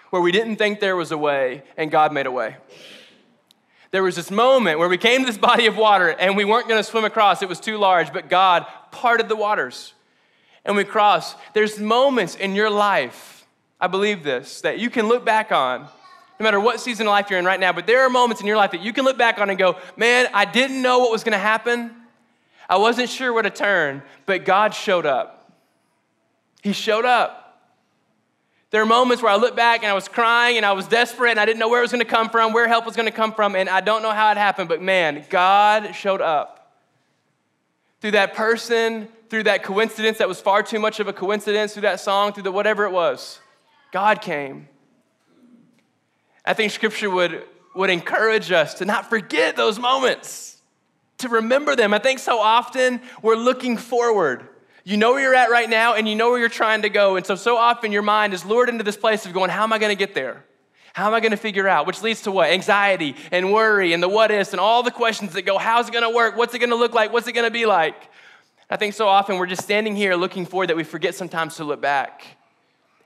where 0.10 0.22
we 0.22 0.32
didn't 0.32 0.58
think 0.58 0.80
there 0.80 0.96
was 0.96 1.12
a 1.12 1.18
way 1.18 1.64
and 1.76 1.92
God 1.92 2.14
made 2.14 2.26
a 2.26 2.32
way. 2.32 2.58
There 3.92 4.04
was 4.04 4.16
this 4.16 4.32
moment 4.32 4.80
where 4.80 4.90
we 4.90 4.98
came 4.98 5.22
to 5.22 5.26
this 5.26 5.38
body 5.38 5.66
of 5.66 5.78
water 5.78 6.10
and 6.10 6.36
we 6.36 6.46
weren't 6.46 6.68
going 6.68 6.80
to 6.80 6.90
swim 6.90 7.06
across, 7.06 7.42
it 7.42 7.50
was 7.50 7.60
too 7.60 7.78
large, 7.78 8.12
but 8.12 8.30
God 8.30 8.66
parted 8.92 9.30
the 9.30 9.36
waters 9.36 9.94
and 10.66 10.76
we 10.76 10.84
crossed. 10.84 11.38
There's 11.54 11.80
moments 11.80 12.36
in 12.36 12.56
your 12.56 12.70
life, 12.70 13.48
I 13.80 13.88
believe 13.88 14.24
this, 14.24 14.62
that 14.62 14.80
you 14.80 14.90
can 14.90 15.08
look 15.08 15.26
back 15.26 15.52
on 15.52 15.88
no 16.40 16.44
matter 16.44 16.60
what 16.60 16.80
season 16.80 17.08
of 17.08 17.12
life 17.12 17.30
you're 17.30 17.40
in 17.40 17.46
right 17.46 17.60
now, 17.60 17.74
but 17.74 17.88
there 17.88 18.02
are 18.02 18.10
moments 18.10 18.42
in 18.42 18.48
your 18.48 18.58
life 18.58 18.72
that 18.72 18.82
you 18.82 18.94
can 18.94 19.06
look 19.06 19.18
back 19.18 19.40
on 19.40 19.50
and 19.50 19.58
go, 19.58 19.78
man, 19.96 20.28
I 20.34 20.46
didn't 20.46 20.82
know 20.82 21.00
what 21.00 21.12
was 21.12 21.24
going 21.24 21.34
to 21.34 21.40
happen. 21.40 21.92
I 22.70 22.78
wasn't 22.78 23.10
sure 23.10 23.34
where 23.34 23.44
to 23.44 23.50
turn, 23.50 24.04
but 24.26 24.46
God 24.46 24.74
showed 24.74 25.06
up. 25.06 25.52
He 26.62 26.74
showed 26.74 27.06
up. 27.06 27.47
There 28.70 28.82
are 28.82 28.86
moments 28.86 29.24
where 29.24 29.32
I 29.32 29.38
look 29.38 29.56
back 29.56 29.84
and 29.84 29.90
I 29.90 29.94
was 29.94 30.10
crying 30.10 30.58
and 30.58 30.66
I 30.66 30.74
was 30.74 30.88
desperate 30.88 31.32
and 31.32 31.40
I 31.40 31.46
didn't 31.46 31.60
know 31.60 31.70
where 31.70 31.80
it 31.80 31.84
was 31.84 31.92
going 31.92 32.04
to 32.04 32.10
come 32.10 32.30
from, 32.30 32.52
where 32.52 32.68
help 32.68 32.86
was 32.86 32.96
going 32.98 33.06
to 33.06 33.14
come 33.14 33.34
from, 33.34 33.56
and 33.56 33.70
I 33.70 33.80
don't 33.80 34.02
know 34.02 34.12
how 34.12 34.30
it 34.32 34.38
happened, 34.38 34.68
but 34.68 34.82
man, 34.82 35.26
God 35.30 35.96
showed 35.96 36.22
up. 36.22 36.76
Through 38.02 38.12
that 38.12 38.34
person, 38.34 39.08
through 39.30 39.44
that 39.44 39.64
coincidence 39.64 40.18
that 40.18 40.28
was 40.28 40.42
far 40.42 40.64
too 40.64 40.80
much 40.80 41.00
of 41.00 41.08
a 41.08 41.14
coincidence, 41.14 41.74
through 41.74 41.84
that 41.84 42.00
song, 42.00 42.34
through 42.34 42.44
the 42.44 42.52
whatever 42.52 42.86
it 42.86 42.92
was, 42.92 43.40
God 43.92 44.22
came. 44.22 44.68
I 46.46 46.54
think 46.54 46.72
scripture 46.72 47.10
would, 47.10 47.44
would 47.74 47.90
encourage 47.90 48.52
us 48.52 48.76
to 48.76 48.86
not 48.86 49.10
forget 49.10 49.56
those 49.56 49.80
moments, 49.80 50.62
to 51.20 51.30
remember 51.30 51.75
them. 51.75 51.94
I 51.94 52.00
think 52.00 52.20
so 52.20 52.40
often 52.40 53.01
we're 53.22 53.36
looking 53.36 53.77
forward. 53.77 54.48
You 54.88 54.96
know 54.96 55.12
where 55.12 55.22
you're 55.22 55.36
at 55.36 55.50
right 55.50 55.70
now 55.70 55.96
and 55.96 56.08
you 56.08 56.16
know 56.16 56.30
where 56.30 56.40
you're 56.40 56.48
trying 56.48 56.84
to 56.84 56.90
go. 56.90 57.18
And 57.18 57.26
so, 57.26 57.36
so 57.36 57.58
often 57.58 57.92
your 57.92 58.04
mind 58.04 58.34
is 58.34 58.46
lured 58.46 58.70
into 58.70 58.86
this 58.86 58.96
place 58.96 59.26
of 59.26 59.34
going, 59.34 59.50
How 59.50 59.64
am 59.64 59.74
I 59.74 59.80
going 59.80 59.90
to 59.90 60.00
get 60.00 60.16
there? 60.16 60.46
How 60.94 61.08
am 61.08 61.14
I 61.14 61.20
going 61.20 61.32
to 61.32 61.38
figure 61.38 61.68
out? 61.68 61.86
Which 61.86 62.02
leads 62.02 62.22
to 62.22 62.32
what? 62.32 62.50
Anxiety 62.52 63.18
and 63.30 63.52
worry 63.52 63.92
and 63.92 64.02
the 64.02 64.08
what 64.08 64.32
ifs 64.32 64.54
and 64.54 64.62
all 64.62 64.84
the 64.84 64.92
questions 64.92 65.34
that 65.34 65.42
go, 65.42 65.58
How's 65.58 65.90
it 65.90 65.92
going 65.92 66.10
to 66.10 66.16
work? 66.16 66.38
What's 66.38 66.54
it 66.54 66.60
going 66.60 66.70
to 66.70 66.78
look 66.78 66.94
like? 66.94 67.12
What's 67.12 67.28
it 67.28 67.34
going 67.34 67.46
to 67.46 67.52
be 67.52 67.66
like? 67.66 68.02
I 68.70 68.78
think 68.78 68.94
so 68.94 69.10
often 69.10 69.36
we're 69.36 69.46
just 69.46 69.62
standing 69.62 69.94
here 69.94 70.16
looking 70.16 70.46
forward 70.46 70.70
that 70.70 70.78
we 70.78 70.86
forget 70.86 71.16
sometimes 71.16 71.58
to 71.58 71.66
look 71.66 71.82
back 71.82 72.26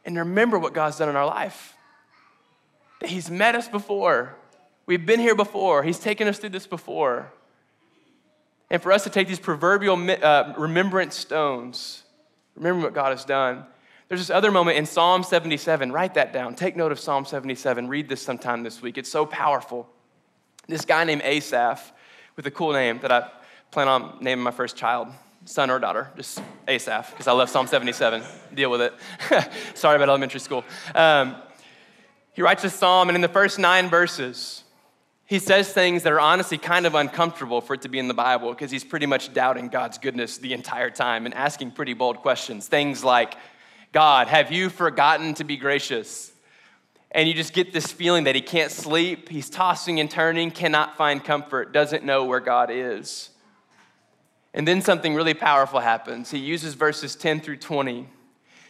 and 0.06 0.16
remember 0.16 0.60
what 0.60 0.76
God's 0.76 1.00
done 1.00 1.10
in 1.10 1.16
our 1.16 1.26
life 1.26 1.74
that 3.00 3.10
He's 3.10 3.32
met 3.32 3.56
us 3.56 3.68
before. 3.68 4.36
We've 4.86 5.04
been 5.04 5.20
here 5.20 5.36
before. 5.36 5.82
He's 5.82 5.98
taken 5.98 6.28
us 6.28 6.38
through 6.38 6.50
this 6.50 6.68
before. 6.68 7.34
And 8.72 8.82
for 8.82 8.94
us 8.94 9.04
to 9.04 9.10
take 9.10 9.28
these 9.28 9.38
proverbial 9.38 9.98
uh, 10.10 10.54
remembrance 10.58 11.18
stones, 11.18 12.04
remember 12.56 12.84
what 12.84 12.94
God 12.94 13.10
has 13.12 13.26
done. 13.26 13.66
There's 14.08 14.22
this 14.22 14.30
other 14.30 14.50
moment 14.50 14.78
in 14.78 14.86
Psalm 14.86 15.24
77. 15.24 15.92
Write 15.92 16.14
that 16.14 16.32
down. 16.32 16.56
Take 16.56 16.78
note 16.78 16.94
of 16.94 17.00
Psalm 17.00 17.26
77. 17.26 17.90
Read 17.90 18.08
this 18.08 18.22
sometime 18.22 18.64
this 18.64 18.82
week. 18.82 18.98
It's 18.98 19.12
so 19.12 19.26
powerful. 19.26 19.90
This 20.70 20.86
guy 20.86 21.04
named 21.04 21.22
Asaph, 21.26 21.92
with 22.38 22.48
a 22.48 22.52
cool 22.52 22.72
name 22.72 23.00
that 23.02 23.12
I 23.12 23.30
plan 23.72 23.90
on 23.90 24.18
naming 24.22 24.44
my 24.44 24.52
first 24.52 24.78
child, 24.78 25.10
son 25.44 25.70
or 25.70 25.78
daughter, 25.78 26.10
just 26.16 26.42
Asaph, 26.66 27.12
because 27.12 27.28
I 27.28 27.34
love 27.34 27.50
Psalm 27.50 27.68
77. 27.68 28.24
Deal 28.54 28.72
with 28.72 28.82
it. 28.82 28.94
Sorry 29.74 29.98
about 29.98 30.08
elementary 30.08 30.40
school. 30.40 30.64
Um, 30.96 31.36
he 32.32 32.42
writes 32.42 32.62
this 32.62 32.74
psalm, 32.74 33.10
and 33.10 33.18
in 33.18 33.22
the 33.22 33.28
first 33.28 33.60
nine 33.60 33.90
verses, 33.90 34.64
he 35.32 35.40
says 35.40 35.72
things 35.72 36.04
that 36.04 36.12
are 36.12 36.20
honestly 36.20 36.58
kind 36.58 36.86
of 36.86 36.94
uncomfortable 36.94 37.62
for 37.62 37.76
it 37.76 37.84
to 37.84 37.88
be 37.88 37.98
in 37.98 38.10
the 38.10 38.14
Bible 38.14 38.50
because 38.50 38.70
he's 38.70 38.84
pretty 38.84 39.06
much 39.06 39.34
doubting 39.34 39.70
God's 39.70 39.98
goodness 39.98 40.40
the 40.40 40.52
entire 40.52 40.90
time 40.90 41.26
and 41.26 41.34
asking 41.34 41.72
pretty 41.72 41.94
bold 41.94 42.18
questions. 42.18 42.68
Things 42.68 43.02
like, 43.02 43.36
God, 43.94 44.28
have 44.28 44.52
you 44.52 44.70
forgotten 44.70 45.34
to 45.36 45.46
be 45.46 45.56
gracious? 45.56 46.34
And 47.12 47.30
you 47.30 47.34
just 47.34 47.54
get 47.54 47.72
this 47.72 47.90
feeling 47.94 48.26
that 48.26 48.36
he 48.36 48.42
can't 48.42 48.74
sleep, 48.74 49.30
he's 49.30 49.50
tossing 49.50 50.02
and 50.02 50.12
turning, 50.12 50.52
cannot 50.52 50.98
find 50.98 51.24
comfort, 51.24 51.72
doesn't 51.72 52.04
know 52.04 52.26
where 52.26 52.42
God 52.42 52.70
is. 52.70 53.30
And 54.54 54.68
then 54.68 54.82
something 54.82 55.16
really 55.16 55.34
powerful 55.34 55.80
happens. 55.80 56.30
He 56.30 56.40
uses 56.40 56.74
verses 56.74 57.16
10 57.16 57.40
through 57.40 57.60
20 57.60 58.06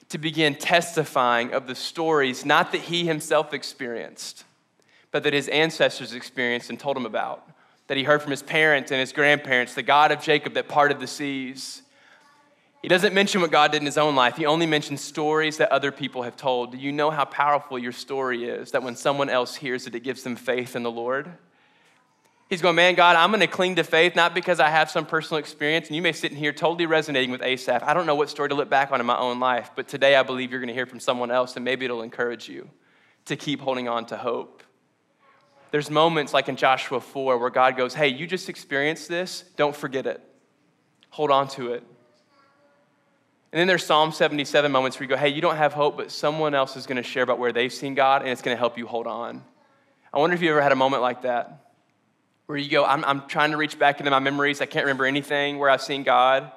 to 0.10 0.17
begin 0.19 0.54
testifying 0.54 1.54
of 1.54 1.65
the 1.65 1.74
stories, 1.74 2.45
not 2.45 2.71
that 2.74 2.82
he 2.82 3.08
himself 3.08 3.52
experienced, 3.52 4.43
but 5.12 5.24
that 5.24 5.34
his 5.34 5.47
ancestors 5.50 6.13
experienced 6.13 6.69
and 6.69 6.80
told 6.80 6.97
him 6.97 7.06
about, 7.06 7.47
that 7.88 7.97
he 7.97 8.04
heard 8.04 8.21
from 8.21 8.32
his 8.32 8.41
parents 8.41 8.91
and 8.91 9.00
his 9.00 9.12
grandparents, 9.12 9.74
the 9.74 9.84
God 9.84 10.12
of 10.12 10.21
Jacob 10.21 10.54
that 10.54 10.67
parted 10.67 11.00
the 11.00 11.08
seas. 11.08 11.82
He 12.82 12.88
doesn't 12.88 13.13
mention 13.13 13.41
what 13.41 13.52
God 13.52 13.71
did 13.71 13.82
in 13.82 13.86
his 13.86 13.97
own 13.97 14.15
life. 14.15 14.38
He 14.38 14.45
only 14.45 14.65
mentions 14.65 15.02
stories 15.02 15.58
that 15.58 15.71
other 15.71 15.91
people 15.91 16.24
have 16.24 16.36
told. 16.36 16.71
Do 16.71 16.78
you 16.78 16.91
know 16.91 17.12
how 17.12 17.26
powerful 17.26 17.78
your 17.78 17.91
story 17.91 18.45
is? 18.45 18.71
That 18.71 18.82
when 18.82 18.95
someone 18.95 19.30
else 19.30 19.56
hears 19.56 19.86
it, 19.86 19.93
it 19.93 20.00
gives 20.00 20.24
them 20.24 20.36
faith 20.36 20.76
in 20.76 20.82
the 20.82 20.89
Lord? 20.89 21.30
He's 22.50 22.62
going, 22.62 22.76
man, 22.76 22.95
God, 22.95 23.15
I'm 23.15 23.30
going 23.30 23.39
to 23.41 23.47
cling 23.47 23.76
to 23.76 23.84
faith, 23.84 24.15
not 24.15 24.34
because 24.34 24.60
I 24.60 24.69
have 24.69 24.89
some 24.89 25.06
personal 25.06 25.39
experience. 25.39 25.88
And 25.88 25.95
you 25.95 26.02
may 26.02 26.12
sit 26.12 26.32
in 26.32 26.38
here 26.38 26.52
totally 26.52 26.86
resonating 26.86 27.32
with 27.32 27.41
Asaph. 27.41 27.84
I 27.84 27.93
don't 27.93 28.06
know 28.06 28.15
what 28.15 28.30
story 28.30 28.50
to 28.50 28.56
look 28.56 28.69
back 28.69 28.91
on 28.91 29.00
in 29.00 29.06
my 29.06 29.17
own 29.17 29.39
life, 29.39 29.71
but 29.76 29.88
today 29.88 30.15
I 30.15 30.24
believe 30.24 30.52
you're 30.52 30.60
going 30.60 30.67
to 30.67 30.74
hear 30.74 30.86
from 30.86 31.00
someone 31.00 31.32
else, 31.32 31.56
and 31.56 31.63
maybe 31.63 31.86
it'll 31.86 32.02
encourage 32.02 32.50
you 32.50 32.69
to 33.26 33.36
keep 33.36 33.62
holding 33.62 33.88
on 33.88 34.06
to 34.08 34.17
hope. 34.17 34.63
There's 35.71 35.89
moments 35.89 36.34
like 36.34 36.49
in 36.49 36.57
Joshua 36.57 36.99
4 36.99 37.38
where 37.38 37.49
God 37.49 37.77
goes, 37.77 37.93
hey, 37.93 38.10
you 38.10 38.27
just 38.27 38.49
experienced 38.49 39.07
this. 39.07 39.45
Don't 39.55 39.75
forget 39.75 40.05
it. 40.05 40.21
Hold 41.12 41.31
on 41.31 41.47
to 41.49 41.73
it. 41.73 41.84
And 43.53 43.60
then 43.60 43.67
there's 43.67 43.86
Psalm 43.86 44.12
77 44.12 44.71
moments 44.71 44.97
where 44.97 45.05
you 45.05 45.10
go, 45.10 45.17
hey, 45.17 45.29
you 45.29 45.41
don't 45.41 45.57
have 45.57 45.73
hope, 45.73 45.97
but 45.97 46.12
someone 46.12 46.53
else 46.53 46.77
is 46.77 46.86
going 46.86 46.97
to 46.97 47.03
share 47.03 47.23
about 47.23 47.39
where 47.39 47.51
they've 47.51 47.71
seen 47.71 47.95
God, 47.95 48.21
and 48.21 48.31
it's 48.31 48.41
going 48.41 48.55
to 48.55 48.60
help 48.60 48.77
you 48.77 48.88
hold 48.88 49.07
on. 49.07 49.43
I 50.13 50.19
wonder 50.19 50.36
if 50.36 50.41
you 50.41 50.49
ever 50.51 50.62
had 50.62 50.71
a 50.71 50.75
moment 50.77 51.01
like 51.01 51.23
that 51.23 51.71
where 52.45 52.57
you 52.57 52.69
go, 52.69 52.84
I'm, 52.84 53.05
I'm 53.05 53.27
trying 53.27 53.51
to 53.51 53.57
reach 53.57 53.79
back 53.79 53.99
into 53.99 54.12
my 54.12 54.19
memories. 54.19 54.60
I 54.60 54.65
can't 54.65 54.86
remember 54.86 55.05
anything 55.05 55.57
where 55.57 55.69
I've 55.69 55.81
seen 55.81 56.03
God. 56.03 56.51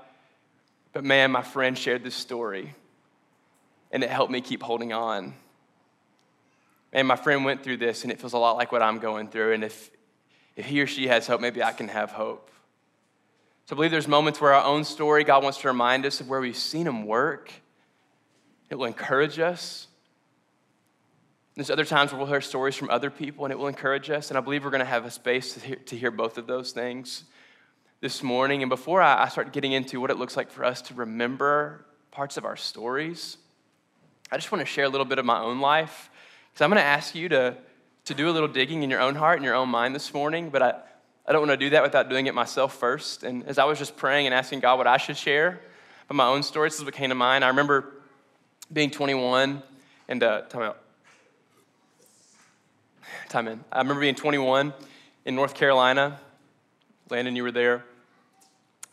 But 0.92 1.04
man, 1.04 1.30
my 1.30 1.42
friend 1.42 1.78
shared 1.78 2.02
this 2.02 2.16
story, 2.16 2.74
and 3.92 4.02
it 4.02 4.10
helped 4.10 4.32
me 4.32 4.40
keep 4.40 4.62
holding 4.62 4.92
on. 4.92 5.34
And 6.94 7.08
my 7.08 7.16
friend 7.16 7.44
went 7.44 7.64
through 7.64 7.78
this, 7.78 8.04
and 8.04 8.12
it 8.12 8.20
feels 8.20 8.32
a 8.32 8.38
lot 8.38 8.56
like 8.56 8.70
what 8.70 8.80
I'm 8.80 9.00
going 9.00 9.28
through. 9.28 9.52
And 9.52 9.64
if, 9.64 9.90
if 10.56 10.64
he 10.64 10.80
or 10.80 10.86
she 10.86 11.08
has 11.08 11.26
hope, 11.26 11.40
maybe 11.40 11.62
I 11.62 11.72
can 11.72 11.88
have 11.88 12.12
hope. 12.12 12.50
So 13.66 13.74
I 13.74 13.76
believe 13.76 13.90
there's 13.90 14.06
moments 14.06 14.40
where 14.40 14.54
our 14.54 14.64
own 14.64 14.84
story, 14.84 15.24
God 15.24 15.42
wants 15.42 15.58
to 15.62 15.68
remind 15.68 16.06
us 16.06 16.20
of 16.20 16.28
where 16.28 16.40
we've 16.40 16.56
seen 16.56 16.86
him 16.86 17.04
work. 17.04 17.50
It 18.70 18.76
will 18.76 18.86
encourage 18.86 19.38
us. 19.38 19.88
There's 21.56 21.70
other 21.70 21.84
times 21.84 22.12
where 22.12 22.18
we'll 22.18 22.28
hear 22.28 22.40
stories 22.40 22.74
from 22.74 22.90
other 22.90 23.10
people 23.10 23.44
and 23.44 23.52
it 23.52 23.58
will 23.58 23.68
encourage 23.68 24.10
us. 24.10 24.30
And 24.30 24.36
I 24.36 24.40
believe 24.40 24.64
we're 24.64 24.70
going 24.70 24.80
to 24.80 24.84
have 24.84 25.04
a 25.04 25.10
space 25.10 25.54
to 25.54 25.60
hear, 25.60 25.76
to 25.76 25.96
hear 25.96 26.10
both 26.10 26.36
of 26.36 26.46
those 26.46 26.72
things 26.72 27.24
this 28.00 28.22
morning. 28.22 28.62
And 28.62 28.68
before 28.68 29.00
I, 29.00 29.24
I 29.24 29.28
start 29.28 29.52
getting 29.52 29.72
into 29.72 30.00
what 30.00 30.10
it 30.10 30.18
looks 30.18 30.36
like 30.36 30.50
for 30.50 30.64
us 30.64 30.82
to 30.82 30.94
remember 30.94 31.86
parts 32.10 32.36
of 32.36 32.44
our 32.44 32.56
stories, 32.56 33.38
I 34.30 34.36
just 34.36 34.50
want 34.52 34.60
to 34.60 34.66
share 34.66 34.84
a 34.84 34.88
little 34.88 35.06
bit 35.06 35.18
of 35.18 35.24
my 35.24 35.40
own 35.40 35.60
life. 35.60 36.10
Because 36.54 36.66
I'm 36.66 36.70
going 36.70 36.80
to 36.80 36.86
ask 36.86 37.16
you 37.16 37.28
to, 37.30 37.56
to 38.04 38.14
do 38.14 38.28
a 38.28 38.30
little 38.30 38.46
digging 38.46 38.84
in 38.84 38.90
your 38.90 39.00
own 39.00 39.16
heart 39.16 39.38
and 39.38 39.44
your 39.44 39.56
own 39.56 39.68
mind 39.70 39.92
this 39.92 40.14
morning. 40.14 40.50
But 40.50 40.62
I, 40.62 40.74
I 41.26 41.32
don't 41.32 41.40
want 41.40 41.50
to 41.50 41.56
do 41.56 41.70
that 41.70 41.82
without 41.82 42.08
doing 42.08 42.26
it 42.26 42.34
myself 42.34 42.76
first. 42.76 43.24
And 43.24 43.42
as 43.48 43.58
I 43.58 43.64
was 43.64 43.76
just 43.76 43.96
praying 43.96 44.26
and 44.26 44.34
asking 44.34 44.60
God 44.60 44.78
what 44.78 44.86
I 44.86 44.96
should 44.96 45.16
share 45.16 45.60
about 46.08 46.14
my 46.14 46.28
own 46.28 46.44
story, 46.44 46.68
this 46.68 46.78
is 46.78 46.84
what 46.84 46.94
came 46.94 47.08
to 47.08 47.16
mind. 47.16 47.44
I 47.44 47.48
remember 47.48 47.94
being 48.72 48.92
21 48.92 49.64
and 50.06 50.22
uh, 50.22 50.42
time 50.42 50.62
out. 50.62 50.80
Time 53.30 53.48
in. 53.48 53.64
I 53.72 53.78
remember 53.78 54.02
being 54.02 54.14
21 54.14 54.72
in 55.24 55.34
North 55.34 55.54
Carolina. 55.54 56.20
Landon, 57.10 57.34
you 57.34 57.42
were 57.42 57.50
there. 57.50 57.84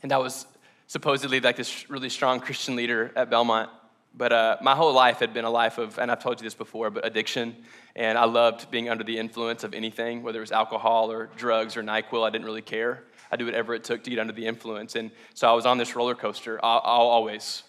And 0.02 0.12
I 0.12 0.18
was 0.18 0.48
supposedly 0.88 1.40
like 1.40 1.58
this 1.58 1.92
really 1.92 2.10
strong 2.10 2.40
Christian 2.40 2.76
leader 2.76 3.12
at 3.16 3.30
Belmont. 3.30 3.70
But 4.16 4.34
uh, 4.34 4.58
my 4.62 4.76
whole 4.76 4.94
life 4.94 5.20
had 5.20 5.34
been 5.34 5.46
a 5.46 5.50
life 5.50 5.78
of, 5.78 5.98
and 5.98 6.12
I've 6.12 6.22
told 6.22 6.40
you 6.40 6.44
this 6.44 6.54
before, 6.54 6.90
but 6.90 7.06
addiction. 7.06 7.56
And 7.96 8.18
I 8.18 8.26
loved 8.26 8.70
being 8.70 8.90
under 8.90 9.04
the 9.04 9.18
influence 9.18 9.64
of 9.64 9.74
anything, 9.74 10.22
whether 10.22 10.40
it 10.40 10.42
was 10.42 10.52
alcohol 10.52 11.12
or 11.12 11.30
drugs 11.38 11.78
or 11.78 11.84
NyQuil. 11.84 12.26
I 12.26 12.30
didn't 12.30 12.46
really 12.46 12.62
care. 12.62 13.04
I'd 13.32 13.40
do 13.40 13.46
whatever 13.46 13.74
it 13.74 13.84
took 13.84 14.04
to 14.04 14.10
get 14.10 14.20
under 14.20 14.34
the 14.34 14.46
influence. 14.46 14.96
And 14.96 15.12
so 15.34 15.50
I 15.50 15.54
was 15.54 15.66
on 15.66 15.78
this 15.78 15.96
roller 15.96 16.16
coaster, 16.16 16.60
I'll, 16.64 16.82
I'll 16.84 17.08
always. 17.08 17.64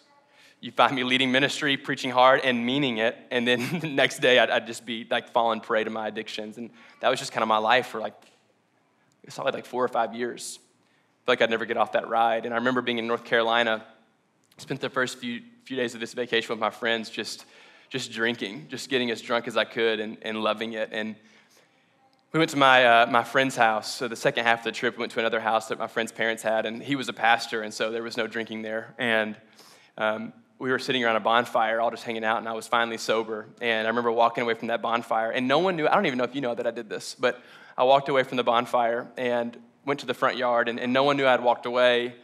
You 0.61 0.71
find 0.73 0.95
me 0.95 1.05
leading 1.05 1.33
ministry, 1.33 1.77
preaching 1.77 2.11
hard, 2.11 2.41
and 2.43 2.65
meaning 2.65 2.99
it. 2.99 3.17
And 3.31 3.47
then 3.47 3.79
the 3.81 3.89
next 3.89 4.21
day, 4.21 4.39
I'd, 4.39 4.51
I'd 4.51 4.67
just 4.67 4.85
be 4.85 5.07
like 5.09 5.29
falling 5.29 5.61
prey 5.61 5.85
to 5.85 5.91
my 5.91 6.09
addictions. 6.09 6.59
And 6.59 6.71
that 7.01 7.09
was 7.09 7.21
just 7.21 7.33
kind 7.33 7.43
of 7.43 7.49
my 7.49 7.59
life 7.59 7.89
for 7.89 8.01
like, 8.01 8.15
it's 9.23 9.37
probably 9.37 9.53
like 9.53 9.67
four 9.67 9.85
or 9.85 9.89
five 9.89 10.15
years. 10.15 10.59
I 10.61 11.27
feel 11.27 11.33
like 11.33 11.43
I'd 11.43 11.51
never 11.51 11.67
get 11.67 11.77
off 11.77 11.93
that 11.93 12.09
ride. 12.09 12.47
And 12.47 12.53
I 12.53 12.59
remember 12.59 12.83
being 12.83 12.99
in 12.99 13.07
North 13.07 13.25
Carolina, 13.25 13.85
spent 14.59 14.81
the 14.81 14.91
first 14.91 15.19
few 15.19 15.43
few 15.65 15.77
days 15.77 15.95
of 15.95 16.01
this 16.01 16.13
vacation 16.13 16.51
with 16.51 16.59
my 16.59 16.71
friends 16.71 17.11
just, 17.11 17.45
just 17.89 18.13
drinking, 18.13 18.67
just 18.69 18.89
getting 18.89 19.11
as 19.11 19.21
drunk 19.21 19.47
as 19.47 19.57
I 19.57 19.65
could 19.65 20.01
and, 20.01 20.17
and 20.23 20.43
loving 20.43 20.73
it. 20.73 20.91
And 20.93 21.15
we 22.33 22.39
went 22.39 22.51
to 22.51 22.57
my, 22.57 22.85
uh, 22.85 23.07
my 23.07 23.23
friend's 23.23 23.57
house. 23.57 23.95
So 23.95 24.09
the 24.09 24.17
second 24.17 24.45
half 24.45 24.61
of 24.61 24.65
the 24.65 24.73
trip, 24.73 24.97
we 24.97 25.01
went 25.01 25.13
to 25.13 25.21
another 25.21 25.41
house 25.41 25.69
that 25.69 25.79
my 25.79 25.87
friend's 25.87 26.13
parents 26.13 26.43
had, 26.43 26.65
and 26.65 26.83
he 26.83 26.97
was 26.97 27.09
a 27.09 27.13
pastor, 27.13 27.63
and 27.63 27.73
so 27.73 27.91
there 27.91 28.03
was 28.03 28.17
no 28.17 28.27
drinking 28.27 28.63
there. 28.63 28.95
And 28.99 29.37
um, 29.99 30.33
we 30.59 30.71
were 30.71 30.79
sitting 30.79 31.05
around 31.05 31.17
a 31.17 31.21
bonfire, 31.21 31.81
all 31.81 31.91
just 31.91 32.05
hanging 32.05 32.25
out, 32.25 32.39
and 32.39 32.49
I 32.49 32.55
was 32.55 32.67
finally 32.67 32.97
sober. 32.97 33.49
And 33.61 33.87
I 33.87 33.91
remember 33.91 34.11
walking 34.11 34.43
away 34.43 34.55
from 34.55 34.69
that 34.69 34.81
bonfire, 34.81 35.31
and 35.31 35.47
no 35.47 35.59
one 35.59 35.77
knew, 35.77 35.87
I 35.87 35.95
don't 35.95 36.07
even 36.07 36.17
know 36.19 36.25
if 36.25 36.35
you 36.35 36.41
know 36.41 36.55
that 36.55 36.67
I 36.67 36.71
did 36.71 36.89
this, 36.89 37.15
but 37.15 37.39
I 37.77 37.85
walked 37.85 38.09
away 38.09 38.23
from 38.23 38.39
the 38.39 38.45
bonfire 38.45 39.09
and 39.19 39.57
went 39.85 40.01
to 40.01 40.07
the 40.07 40.15
front 40.15 40.39
yard, 40.39 40.69
and, 40.69 40.81
and 40.81 40.93
no 40.93 41.05
one 41.05 41.19
knew 41.19 41.27
I'd 41.27 41.43
walked 41.43 41.67
away. 41.67 42.15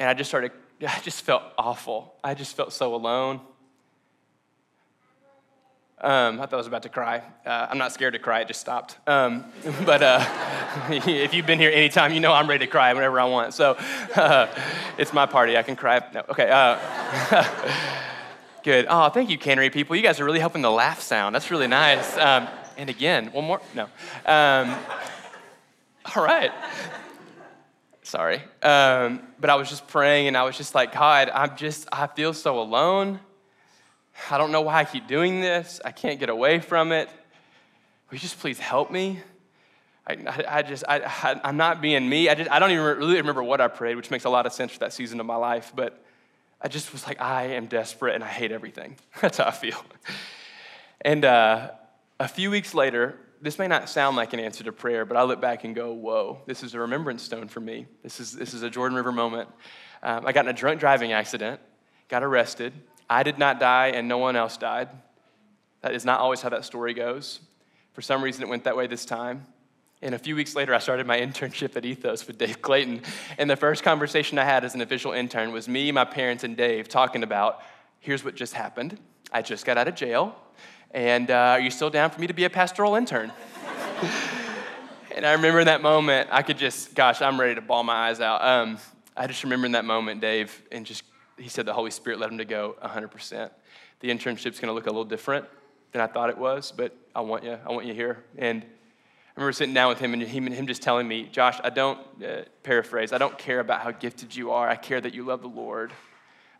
And 0.00 0.08
I 0.08 0.14
just 0.14 0.30
started 0.30 0.52
I 0.82 1.00
just 1.00 1.22
felt 1.22 1.42
awful. 1.56 2.14
I 2.22 2.34
just 2.34 2.56
felt 2.56 2.72
so 2.72 2.94
alone. 2.94 3.40
Um, 6.00 6.38
I 6.38 6.44
thought 6.44 6.54
I 6.54 6.56
was 6.56 6.66
about 6.66 6.82
to 6.82 6.88
cry. 6.90 7.22
Uh, 7.46 7.66
I'm 7.70 7.78
not 7.78 7.92
scared 7.92 8.12
to 8.12 8.18
cry, 8.18 8.40
it 8.40 8.48
just 8.48 8.60
stopped. 8.60 8.98
Um, 9.06 9.44
but 9.86 10.02
uh, 10.02 10.24
if 10.90 11.32
you've 11.32 11.46
been 11.46 11.58
here 11.58 11.70
anytime, 11.70 12.12
you 12.12 12.20
know 12.20 12.32
I'm 12.32 12.48
ready 12.48 12.66
to 12.66 12.70
cry 12.70 12.92
whenever 12.92 13.18
I 13.18 13.24
want. 13.24 13.54
So 13.54 13.76
uh, 14.16 14.48
it's 14.98 15.12
my 15.12 15.26
party, 15.26 15.56
I 15.56 15.62
can 15.62 15.76
cry. 15.76 16.02
No, 16.12 16.22
okay. 16.28 16.50
Uh, 16.50 17.44
good. 18.62 18.86
Oh, 18.88 19.08
thank 19.08 19.30
you, 19.30 19.38
Cannery 19.38 19.70
people. 19.70 19.96
You 19.96 20.02
guys 20.02 20.20
are 20.20 20.24
really 20.24 20.40
helping 20.40 20.62
the 20.62 20.70
laugh 20.70 21.00
sound. 21.00 21.34
That's 21.34 21.50
really 21.50 21.68
nice. 21.68 22.18
Um, 22.18 22.48
and 22.76 22.90
again, 22.90 23.26
one 23.32 23.44
more. 23.44 23.60
No. 23.74 23.84
Um, 24.26 24.76
all 26.14 26.22
right 26.22 26.52
sorry. 28.04 28.42
Um, 28.62 29.20
but 29.40 29.50
I 29.50 29.56
was 29.56 29.68
just 29.68 29.88
praying 29.88 30.28
and 30.28 30.36
I 30.36 30.44
was 30.44 30.56
just 30.56 30.74
like, 30.74 30.92
God, 30.92 31.30
I'm 31.30 31.56
just, 31.56 31.88
I 31.90 32.06
feel 32.06 32.32
so 32.32 32.60
alone. 32.60 33.18
I 34.30 34.38
don't 34.38 34.52
know 34.52 34.60
why 34.60 34.76
I 34.76 34.84
keep 34.84 35.08
doing 35.08 35.40
this. 35.40 35.80
I 35.84 35.90
can't 35.90 36.20
get 36.20 36.28
away 36.28 36.60
from 36.60 36.92
it. 36.92 37.08
Will 38.08 38.16
you 38.16 38.18
just 38.20 38.38
please 38.38 38.58
help 38.58 38.90
me? 38.90 39.20
I, 40.06 40.12
I, 40.12 40.44
I 40.58 40.62
just, 40.62 40.84
I, 40.86 41.00
I, 41.00 41.48
am 41.48 41.56
not 41.56 41.80
being 41.80 42.08
me. 42.08 42.28
I, 42.28 42.34
just, 42.34 42.50
I 42.50 42.58
don't 42.58 42.70
even 42.70 42.84
really 42.84 43.16
remember 43.16 43.42
what 43.42 43.60
I 43.60 43.68
prayed, 43.68 43.96
which 43.96 44.10
makes 44.10 44.24
a 44.24 44.30
lot 44.30 44.46
of 44.46 44.52
sense 44.52 44.72
for 44.72 44.78
that 44.80 44.92
season 44.92 45.18
of 45.18 45.26
my 45.26 45.36
life. 45.36 45.72
But 45.74 46.04
I 46.60 46.68
just 46.68 46.92
was 46.92 47.06
like, 47.06 47.20
I 47.20 47.48
am 47.48 47.66
desperate 47.66 48.14
and 48.14 48.22
I 48.22 48.28
hate 48.28 48.52
everything. 48.52 48.96
That's 49.20 49.38
how 49.38 49.46
I 49.46 49.50
feel. 49.50 49.82
And 51.00 51.24
uh, 51.24 51.70
a 52.20 52.28
few 52.28 52.50
weeks 52.50 52.74
later, 52.74 53.18
this 53.44 53.58
may 53.58 53.68
not 53.68 53.90
sound 53.90 54.16
like 54.16 54.32
an 54.32 54.40
answer 54.40 54.64
to 54.64 54.72
prayer, 54.72 55.04
but 55.04 55.18
I 55.18 55.22
look 55.22 55.38
back 55.38 55.64
and 55.64 55.74
go, 55.74 55.92
whoa, 55.92 56.40
this 56.46 56.62
is 56.62 56.72
a 56.72 56.80
remembrance 56.80 57.22
stone 57.22 57.46
for 57.46 57.60
me. 57.60 57.86
This 58.02 58.18
is, 58.18 58.32
this 58.32 58.54
is 58.54 58.62
a 58.62 58.70
Jordan 58.70 58.96
River 58.96 59.12
moment. 59.12 59.50
Um, 60.02 60.26
I 60.26 60.32
got 60.32 60.46
in 60.46 60.48
a 60.48 60.54
drunk 60.54 60.80
driving 60.80 61.12
accident, 61.12 61.60
got 62.08 62.22
arrested. 62.22 62.72
I 63.08 63.22
did 63.22 63.38
not 63.38 63.60
die, 63.60 63.88
and 63.88 64.08
no 64.08 64.16
one 64.16 64.34
else 64.34 64.56
died. 64.56 64.88
That 65.82 65.94
is 65.94 66.06
not 66.06 66.20
always 66.20 66.40
how 66.40 66.48
that 66.48 66.64
story 66.64 66.94
goes. 66.94 67.40
For 67.92 68.00
some 68.00 68.24
reason, 68.24 68.42
it 68.42 68.48
went 68.48 68.64
that 68.64 68.78
way 68.78 68.86
this 68.86 69.04
time. 69.04 69.46
And 70.00 70.14
a 70.14 70.18
few 70.18 70.36
weeks 70.36 70.56
later, 70.56 70.74
I 70.74 70.78
started 70.78 71.06
my 71.06 71.20
internship 71.20 71.76
at 71.76 71.84
Ethos 71.84 72.26
with 72.26 72.38
Dave 72.38 72.62
Clayton. 72.62 73.02
And 73.36 73.50
the 73.50 73.56
first 73.56 73.82
conversation 73.82 74.38
I 74.38 74.44
had 74.44 74.64
as 74.64 74.74
an 74.74 74.80
official 74.80 75.12
intern 75.12 75.52
was 75.52 75.68
me, 75.68 75.92
my 75.92 76.06
parents, 76.06 76.44
and 76.44 76.56
Dave 76.56 76.88
talking 76.88 77.22
about 77.22 77.60
here's 78.00 78.24
what 78.24 78.36
just 78.36 78.54
happened. 78.54 78.98
I 79.30 79.42
just 79.42 79.66
got 79.66 79.76
out 79.76 79.86
of 79.86 79.94
jail. 79.94 80.34
And 80.94 81.32
uh, 81.32 81.34
are 81.34 81.60
you 81.60 81.72
still 81.72 81.90
down 81.90 82.10
for 82.10 82.20
me 82.20 82.28
to 82.28 82.32
be 82.32 82.44
a 82.44 82.50
pastoral 82.50 82.94
intern? 82.94 83.32
and 85.16 85.26
I 85.26 85.32
remember 85.32 85.58
in 85.58 85.66
that 85.66 85.82
moment, 85.82 86.28
I 86.30 86.42
could 86.42 86.56
just, 86.56 86.94
gosh, 86.94 87.20
I'm 87.20 87.38
ready 87.38 87.56
to 87.56 87.60
bawl 87.60 87.82
my 87.82 88.08
eyes 88.08 88.20
out. 88.20 88.44
Um, 88.44 88.78
I 89.16 89.26
just 89.26 89.42
remember 89.42 89.66
in 89.66 89.72
that 89.72 89.84
moment, 89.84 90.20
Dave, 90.20 90.62
and 90.70 90.86
just, 90.86 91.02
he 91.36 91.48
said 91.48 91.66
the 91.66 91.72
Holy 91.72 91.90
Spirit 91.90 92.20
led 92.20 92.30
him 92.30 92.38
to 92.38 92.44
go 92.44 92.76
100%. 92.80 93.50
The 93.98 94.08
internship's 94.08 94.60
gonna 94.60 94.72
look 94.72 94.86
a 94.86 94.90
little 94.90 95.04
different 95.04 95.46
than 95.90 96.00
I 96.00 96.06
thought 96.06 96.30
it 96.30 96.38
was, 96.38 96.70
but 96.70 96.96
I 97.12 97.22
want 97.22 97.42
you, 97.42 97.58
I 97.66 97.72
want 97.72 97.86
you 97.86 97.94
here. 97.94 98.22
And 98.38 98.62
I 98.62 99.40
remember 99.40 99.52
sitting 99.52 99.74
down 99.74 99.88
with 99.88 99.98
him 99.98 100.12
and 100.14 100.22
him, 100.22 100.46
him 100.46 100.68
just 100.68 100.82
telling 100.82 101.08
me, 101.08 101.24
Josh, 101.24 101.58
I 101.64 101.70
don't, 101.70 101.98
uh, 102.24 102.42
paraphrase, 102.62 103.12
I 103.12 103.18
don't 103.18 103.36
care 103.36 103.58
about 103.58 103.80
how 103.80 103.90
gifted 103.90 104.36
you 104.36 104.52
are. 104.52 104.68
I 104.68 104.76
care 104.76 105.00
that 105.00 105.12
you 105.12 105.24
love 105.24 105.42
the 105.42 105.48
Lord. 105.48 105.92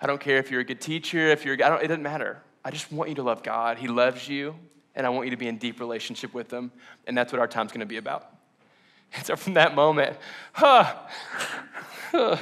I 0.00 0.08
don't 0.08 0.20
care 0.20 0.38
if 0.38 0.50
you're 0.50 0.60
a 0.60 0.64
good 0.64 0.80
teacher, 0.80 1.28
if 1.28 1.44
you're, 1.44 1.54
I 1.54 1.68
don't, 1.68 1.84
it 1.84 1.86
doesn't 1.86 2.02
matter. 2.02 2.42
I 2.64 2.70
just 2.70 2.90
want 2.90 3.10
you 3.10 3.16
to 3.16 3.22
love 3.22 3.42
God. 3.42 3.78
He 3.78 3.88
loves 3.88 4.28
you, 4.28 4.54
and 4.94 5.06
I 5.06 5.10
want 5.10 5.26
you 5.26 5.30
to 5.32 5.36
be 5.36 5.48
in 5.48 5.58
deep 5.58 5.80
relationship 5.80 6.32
with 6.32 6.50
Him. 6.50 6.72
And 7.06 7.16
that's 7.16 7.32
what 7.32 7.40
our 7.40 7.46
time's 7.46 7.72
to 7.72 7.86
be 7.86 7.96
about. 7.96 8.30
And 9.16 9.24
so 9.24 9.36
from 9.36 9.54
that 9.54 9.76
moment, 9.76 10.16
huh, 10.52 10.92
huh, 12.10 12.36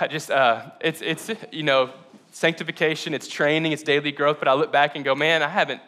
I 0.00 0.06
just, 0.06 0.30
uh, 0.30 0.70
it's, 0.80 1.02
it's, 1.02 1.30
you 1.52 1.62
know, 1.62 1.90
sanctification, 2.30 3.12
it's 3.12 3.28
training, 3.28 3.72
it's 3.72 3.82
daily 3.82 4.10
growth. 4.10 4.38
But 4.38 4.48
I 4.48 4.54
look 4.54 4.72
back 4.72 4.96
and 4.96 5.04
go, 5.04 5.14
man, 5.14 5.42
I 5.42 5.48
haven't, 5.48 5.82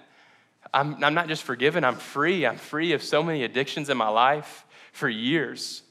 I'm, 0.75 1.03
I'm 1.03 1.15
not 1.15 1.27
just 1.27 1.43
forgiven, 1.43 1.85
I'm 1.85 1.97
free. 1.97 2.45
I'm 2.45 2.59
free 2.59 2.93
of 2.93 3.03
so 3.03 3.23
many 3.23 3.45
addictions 3.45 3.89
in 3.89 3.97
my 3.97 4.09
life 4.09 4.67
for 4.93 5.09
years. 5.09 5.83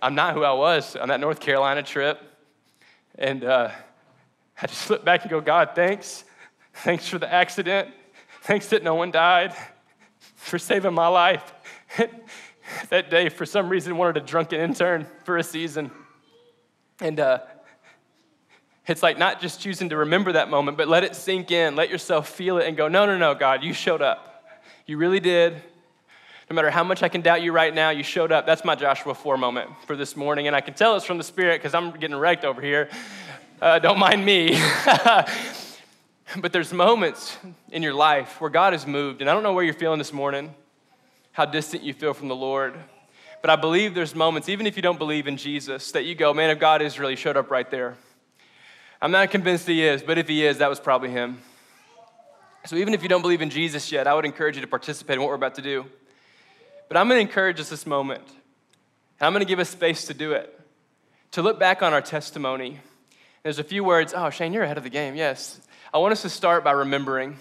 I'm 0.00 0.14
not 0.14 0.34
who 0.34 0.44
I 0.44 0.52
was 0.52 0.94
on 0.94 1.08
that 1.08 1.18
North 1.18 1.40
Carolina 1.40 1.82
trip. 1.82 2.20
And, 3.18 3.42
uh, 3.42 3.70
I 4.60 4.66
just 4.66 4.88
look 4.88 5.04
back 5.04 5.22
and 5.22 5.30
go, 5.30 5.40
God, 5.40 5.70
thanks. 5.74 6.24
Thanks 6.74 7.08
for 7.08 7.18
the 7.18 7.32
accident. 7.32 7.88
Thanks 8.42 8.68
that 8.68 8.82
no 8.82 8.94
one 8.94 9.10
died, 9.10 9.54
for 10.36 10.58
saving 10.58 10.92
my 10.92 11.08
life. 11.08 11.54
that 12.90 13.10
day, 13.10 13.28
for 13.28 13.46
some 13.46 13.68
reason, 13.68 13.96
wanted 13.96 14.16
a 14.16 14.20
drunken 14.20 14.60
intern 14.60 15.06
for 15.24 15.38
a 15.38 15.42
season. 15.42 15.90
And 17.00 17.18
uh, 17.18 17.40
it's 18.86 19.02
like 19.02 19.18
not 19.18 19.40
just 19.40 19.60
choosing 19.60 19.88
to 19.88 19.96
remember 19.96 20.32
that 20.32 20.50
moment, 20.50 20.76
but 20.76 20.88
let 20.88 21.04
it 21.04 21.16
sink 21.16 21.50
in. 21.50 21.74
Let 21.74 21.90
yourself 21.90 22.28
feel 22.28 22.58
it 22.58 22.66
and 22.66 22.76
go, 22.76 22.88
no, 22.88 23.06
no, 23.06 23.16
no, 23.16 23.34
God, 23.34 23.64
you 23.64 23.72
showed 23.72 24.02
up. 24.02 24.44
You 24.86 24.98
really 24.98 25.20
did. 25.20 25.62
No 26.50 26.54
matter 26.54 26.70
how 26.70 26.84
much 26.84 27.02
I 27.02 27.08
can 27.08 27.22
doubt 27.22 27.40
you 27.40 27.52
right 27.52 27.74
now, 27.74 27.88
you 27.88 28.02
showed 28.02 28.30
up. 28.30 28.44
That's 28.44 28.64
my 28.64 28.74
Joshua 28.74 29.14
4 29.14 29.38
moment 29.38 29.70
for 29.86 29.96
this 29.96 30.14
morning. 30.14 30.46
And 30.46 30.54
I 30.54 30.60
can 30.60 30.74
tell 30.74 30.94
it's 30.96 31.06
from 31.06 31.16
the 31.16 31.24
Spirit 31.24 31.60
because 31.60 31.72
I'm 31.72 31.92
getting 31.92 32.16
wrecked 32.16 32.44
over 32.44 32.60
here. 32.60 32.90
Uh, 33.64 33.78
don't 33.78 33.98
mind 33.98 34.22
me. 34.22 34.50
but 36.36 36.52
there's 36.52 36.70
moments 36.70 37.38
in 37.72 37.82
your 37.82 37.94
life 37.94 38.38
where 38.38 38.50
God 38.50 38.74
has 38.74 38.86
moved, 38.86 39.22
and 39.22 39.30
I 39.30 39.32
don't 39.32 39.42
know 39.42 39.54
where 39.54 39.64
you're 39.64 39.72
feeling 39.72 39.96
this 39.96 40.12
morning, 40.12 40.54
how 41.32 41.46
distant 41.46 41.82
you 41.82 41.94
feel 41.94 42.12
from 42.12 42.28
the 42.28 42.36
Lord. 42.36 42.74
But 43.40 43.48
I 43.48 43.56
believe 43.56 43.94
there's 43.94 44.14
moments, 44.14 44.50
even 44.50 44.66
if 44.66 44.76
you 44.76 44.82
don't 44.82 44.98
believe 44.98 45.26
in 45.26 45.38
Jesus, 45.38 45.92
that 45.92 46.04
you 46.04 46.14
go, 46.14 46.34
man, 46.34 46.50
if 46.50 46.58
God 46.58 46.82
is 46.82 46.98
really 46.98 47.16
showed 47.16 47.38
up 47.38 47.50
right 47.50 47.70
there. 47.70 47.96
I'm 49.00 49.10
not 49.10 49.30
convinced 49.30 49.66
he 49.66 49.82
is, 49.82 50.02
but 50.02 50.18
if 50.18 50.28
he 50.28 50.44
is, 50.44 50.58
that 50.58 50.68
was 50.68 50.78
probably 50.78 51.08
him. 51.08 51.40
So 52.66 52.76
even 52.76 52.92
if 52.92 53.02
you 53.02 53.08
don't 53.08 53.22
believe 53.22 53.40
in 53.40 53.48
Jesus 53.48 53.90
yet, 53.90 54.06
I 54.06 54.12
would 54.12 54.26
encourage 54.26 54.56
you 54.56 54.60
to 54.60 54.68
participate 54.68 55.14
in 55.14 55.22
what 55.22 55.28
we're 55.30 55.36
about 55.36 55.54
to 55.54 55.62
do. 55.62 55.86
But 56.88 56.98
I'm 56.98 57.08
going 57.08 57.16
to 57.16 57.26
encourage 57.26 57.58
us 57.60 57.70
this 57.70 57.86
moment. 57.86 58.28
And 58.28 59.26
I'm 59.26 59.32
going 59.32 59.40
to 59.40 59.48
give 59.48 59.58
us 59.58 59.70
space 59.70 60.04
to 60.08 60.12
do 60.12 60.32
it, 60.32 60.54
to 61.30 61.40
look 61.40 61.58
back 61.58 61.82
on 61.82 61.94
our 61.94 62.02
testimony 62.02 62.80
there's 63.44 63.58
a 63.58 63.64
few 63.64 63.84
words. 63.84 64.14
Oh, 64.16 64.30
Shane, 64.30 64.52
you're 64.52 64.62
ahead 64.62 64.78
of 64.78 64.84
the 64.84 64.90
game. 64.90 65.14
Yes. 65.14 65.60
I 65.92 65.98
want 65.98 66.12
us 66.12 66.22
to 66.22 66.30
start 66.30 66.64
by 66.64 66.72
remembering. 66.72 67.36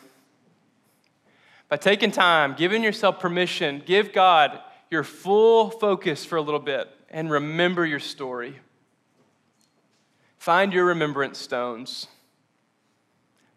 By 1.70 1.78
taking 1.78 2.12
time, 2.12 2.56
giving 2.56 2.84
yourself 2.84 3.20
permission, 3.20 3.82
give 3.84 4.14
God 4.14 4.60
your 4.92 5.04
full 5.04 5.70
focus 5.70 6.26
for 6.26 6.36
a 6.36 6.42
little 6.42 6.60
bit 6.60 6.90
and 7.10 7.32
remember 7.32 7.86
your 7.86 8.02
story. 8.02 8.60
Find 10.38 10.74
your 10.74 10.86
remembrance 10.86 11.40
stones. 11.40 12.08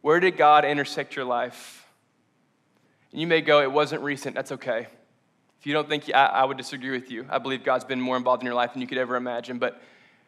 Where 0.00 0.20
did 0.20 0.36
God 0.36 0.64
intersect 0.64 1.16
your 1.16 1.24
life? 1.24 1.84
And 3.10 3.20
you 3.20 3.26
may 3.26 3.40
go, 3.40 3.60
it 3.60 3.72
wasn't 3.72 4.02
recent. 4.02 4.36
That's 4.36 4.52
okay. 4.52 4.86
If 5.58 5.66
you 5.66 5.72
don't 5.72 5.88
think, 5.88 6.08
I, 6.14 6.26
I 6.26 6.44
would 6.44 6.56
disagree 6.56 6.92
with 6.92 7.10
you. 7.10 7.26
I 7.28 7.38
believe 7.38 7.64
God's 7.64 7.84
been 7.84 8.00
more 8.00 8.16
involved 8.16 8.42
in 8.42 8.46
your 8.46 8.54
life 8.54 8.72
than 8.72 8.82
you 8.82 8.86
could 8.86 8.98
ever 8.98 9.16
imagine. 9.16 9.58
But 9.58 9.82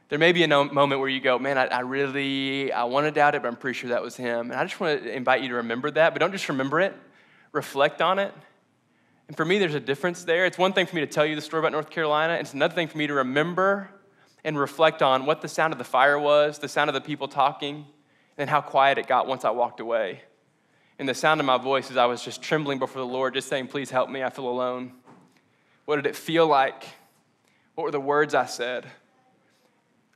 there 0.09 0.19
may 0.19 0.33
be 0.33 0.43
a 0.43 0.49
moment 0.49 1.01
where 1.01 1.09
you 1.09 1.21
go, 1.21 1.39
man, 1.39 1.59
I, 1.59 1.67
I 1.67 1.81
really, 1.81 2.73
I 2.73 2.85
want 2.85 3.07
to 3.07 3.11
doubt 3.11 3.35
it, 3.35 3.43
but 3.43 3.49
I'm 3.49 3.57
pretty 3.57 3.79
sure 3.79 3.91
that 3.91 4.03
was 4.03 4.17
him. 4.17 4.51
And 4.51 4.59
I 4.59 4.65
just 4.65 4.81
want 4.81 5.03
to 5.03 5.15
invite 5.15 5.43
you 5.43 5.49
to 5.51 5.57
remember 5.57 5.91
that, 5.91 6.15
but 6.15 6.21
don't 6.21 6.33
just 6.33 6.49
remember 6.49 6.81
it, 6.81 6.97
reflect 7.53 8.01
on 8.01 8.19
it. 8.19 8.33
And 9.29 9.37
for 9.37 9.45
me, 9.45 9.59
there's 9.59 9.75
a 9.75 9.81
difference 9.81 10.25
there. 10.25 10.47
It's 10.47 10.57
one 10.57 10.73
thing 10.73 10.87
for 10.87 10.95
me 10.95 11.03
to 11.03 11.07
tell 11.07 11.27
you 11.27 11.35
the 11.35 11.43
story 11.43 11.61
about 11.61 11.73
North 11.73 11.91
Carolina, 11.91 12.35
it's 12.35 12.55
another 12.55 12.75
thing 12.75 12.89
for 12.89 12.97
me 12.97 13.07
to 13.07 13.15
remember 13.15 13.91
and 14.45 14.59
reflect 14.59 15.03
on 15.03 15.27
what 15.27 15.43
the 15.43 15.49
sound 15.49 15.75
of 15.75 15.79
the 15.79 15.85
fire 15.85 16.19
was, 16.19 16.59
the 16.59 16.69
sound 16.69 16.89
of 16.89 16.95
the 16.95 17.01
people 17.03 17.29
talking, 17.29 17.85
and 18.39 18.49
how 18.49 18.63
quiet 18.63 18.97
it 18.97 19.07
got 19.07 19.27
once 19.27 19.45
I 19.45 19.51
walked 19.51 19.81
away. 19.81 20.23
And 20.99 21.07
the 21.07 21.15
sound 21.15 21.39
of 21.41 21.47
my 21.47 21.59
voice 21.59 21.91
as 21.91 21.99
I 21.99 22.07
was 22.07 22.25
just 22.25 22.41
trembling 22.41 22.79
before 22.79 23.03
the 23.03 23.07
Lord, 23.07 23.35
just 23.35 23.49
saying, 23.49 23.69
Please 23.69 23.91
help 23.91 24.09
me, 24.09 24.23
I 24.23 24.31
feel 24.31 24.49
alone. 24.49 24.93
What 25.85 25.97
did 25.97 26.07
it 26.07 26.17
feel 26.17 26.47
like? 26.47 26.85
What 27.75 27.85
were 27.85 27.91
the 27.91 28.01
words 28.01 28.35
I 28.35 28.47
said? 28.47 28.87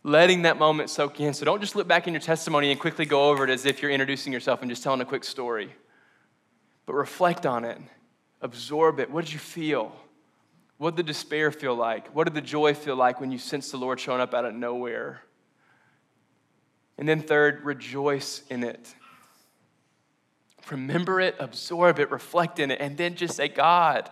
Letting 0.02 0.42
that 0.42 0.58
moment 0.58 0.90
soak 0.90 1.20
in. 1.20 1.34
So 1.34 1.44
don't 1.44 1.60
just 1.60 1.76
look 1.76 1.86
back 1.86 2.06
in 2.06 2.14
your 2.14 2.20
testimony 2.20 2.70
and 2.70 2.80
quickly 2.80 3.06
go 3.06 3.30
over 3.30 3.44
it 3.44 3.50
as 3.50 3.66
if 3.66 3.82
you're 3.82 3.90
introducing 3.90 4.32
yourself 4.32 4.62
and 4.62 4.70
just 4.70 4.82
telling 4.82 5.00
a 5.00 5.04
quick 5.04 5.24
story. 5.24 5.72
But 6.86 6.94
reflect 6.94 7.46
on 7.46 7.64
it, 7.64 7.78
absorb 8.40 8.98
it. 8.98 9.10
What 9.10 9.24
did 9.24 9.32
you 9.32 9.38
feel? 9.38 9.94
What 10.78 10.96
did 10.96 11.06
the 11.06 11.12
despair 11.12 11.52
feel 11.52 11.76
like? 11.76 12.08
What 12.14 12.24
did 12.24 12.34
the 12.34 12.40
joy 12.40 12.74
feel 12.74 12.96
like 12.96 13.20
when 13.20 13.30
you 13.30 13.38
sensed 13.38 13.70
the 13.70 13.78
Lord 13.78 14.00
showing 14.00 14.20
up 14.20 14.34
out 14.34 14.44
of 14.44 14.54
nowhere? 14.54 15.22
And 16.98 17.08
then, 17.08 17.20
third, 17.20 17.64
rejoice 17.64 18.42
in 18.50 18.64
it. 18.64 18.94
Remember 20.70 21.20
it, 21.20 21.36
absorb 21.38 21.98
it, 21.98 22.10
reflect 22.10 22.58
in 22.58 22.70
it, 22.70 22.80
and 22.80 22.96
then 22.96 23.14
just 23.14 23.36
say, 23.36 23.48
God, 23.48 24.10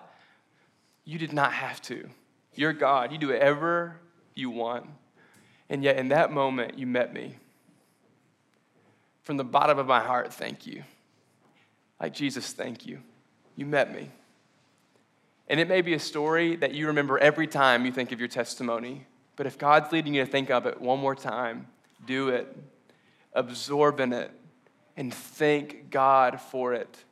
you 1.04 1.18
did 1.18 1.32
not 1.32 1.52
have 1.52 1.80
to. 1.82 2.08
You're 2.54 2.72
God. 2.72 3.12
You 3.12 3.18
do 3.18 3.28
whatever 3.28 3.96
you 4.34 4.50
want. 4.50 4.86
And 5.70 5.82
yet, 5.82 5.96
in 5.96 6.08
that 6.08 6.32
moment, 6.32 6.78
you 6.78 6.86
met 6.86 7.14
me. 7.14 7.36
From 9.22 9.38
the 9.38 9.44
bottom 9.44 9.78
of 9.78 9.86
my 9.86 10.00
heart, 10.00 10.34
thank 10.34 10.66
you. 10.66 10.82
Like 12.00 12.12
Jesus, 12.12 12.52
thank 12.52 12.86
you. 12.86 12.98
You 13.56 13.64
met 13.64 13.94
me. 13.94 14.10
And 15.48 15.58
it 15.58 15.68
may 15.68 15.80
be 15.80 15.94
a 15.94 15.98
story 15.98 16.56
that 16.56 16.74
you 16.74 16.88
remember 16.88 17.18
every 17.18 17.46
time 17.46 17.86
you 17.86 17.92
think 17.92 18.12
of 18.12 18.18
your 18.18 18.28
testimony. 18.28 19.06
But 19.36 19.46
if 19.46 19.56
God's 19.56 19.92
leading 19.92 20.12
you 20.14 20.24
to 20.24 20.30
think 20.30 20.50
of 20.50 20.66
it 20.66 20.80
one 20.80 20.98
more 20.98 21.14
time, 21.14 21.68
do 22.04 22.28
it. 22.28 22.54
Absorb 23.32 24.00
in 24.00 24.12
it 24.12 24.32
and 24.96 25.14
thank 25.14 25.90
God 25.90 26.40
for 26.40 26.74
it. 26.74 27.04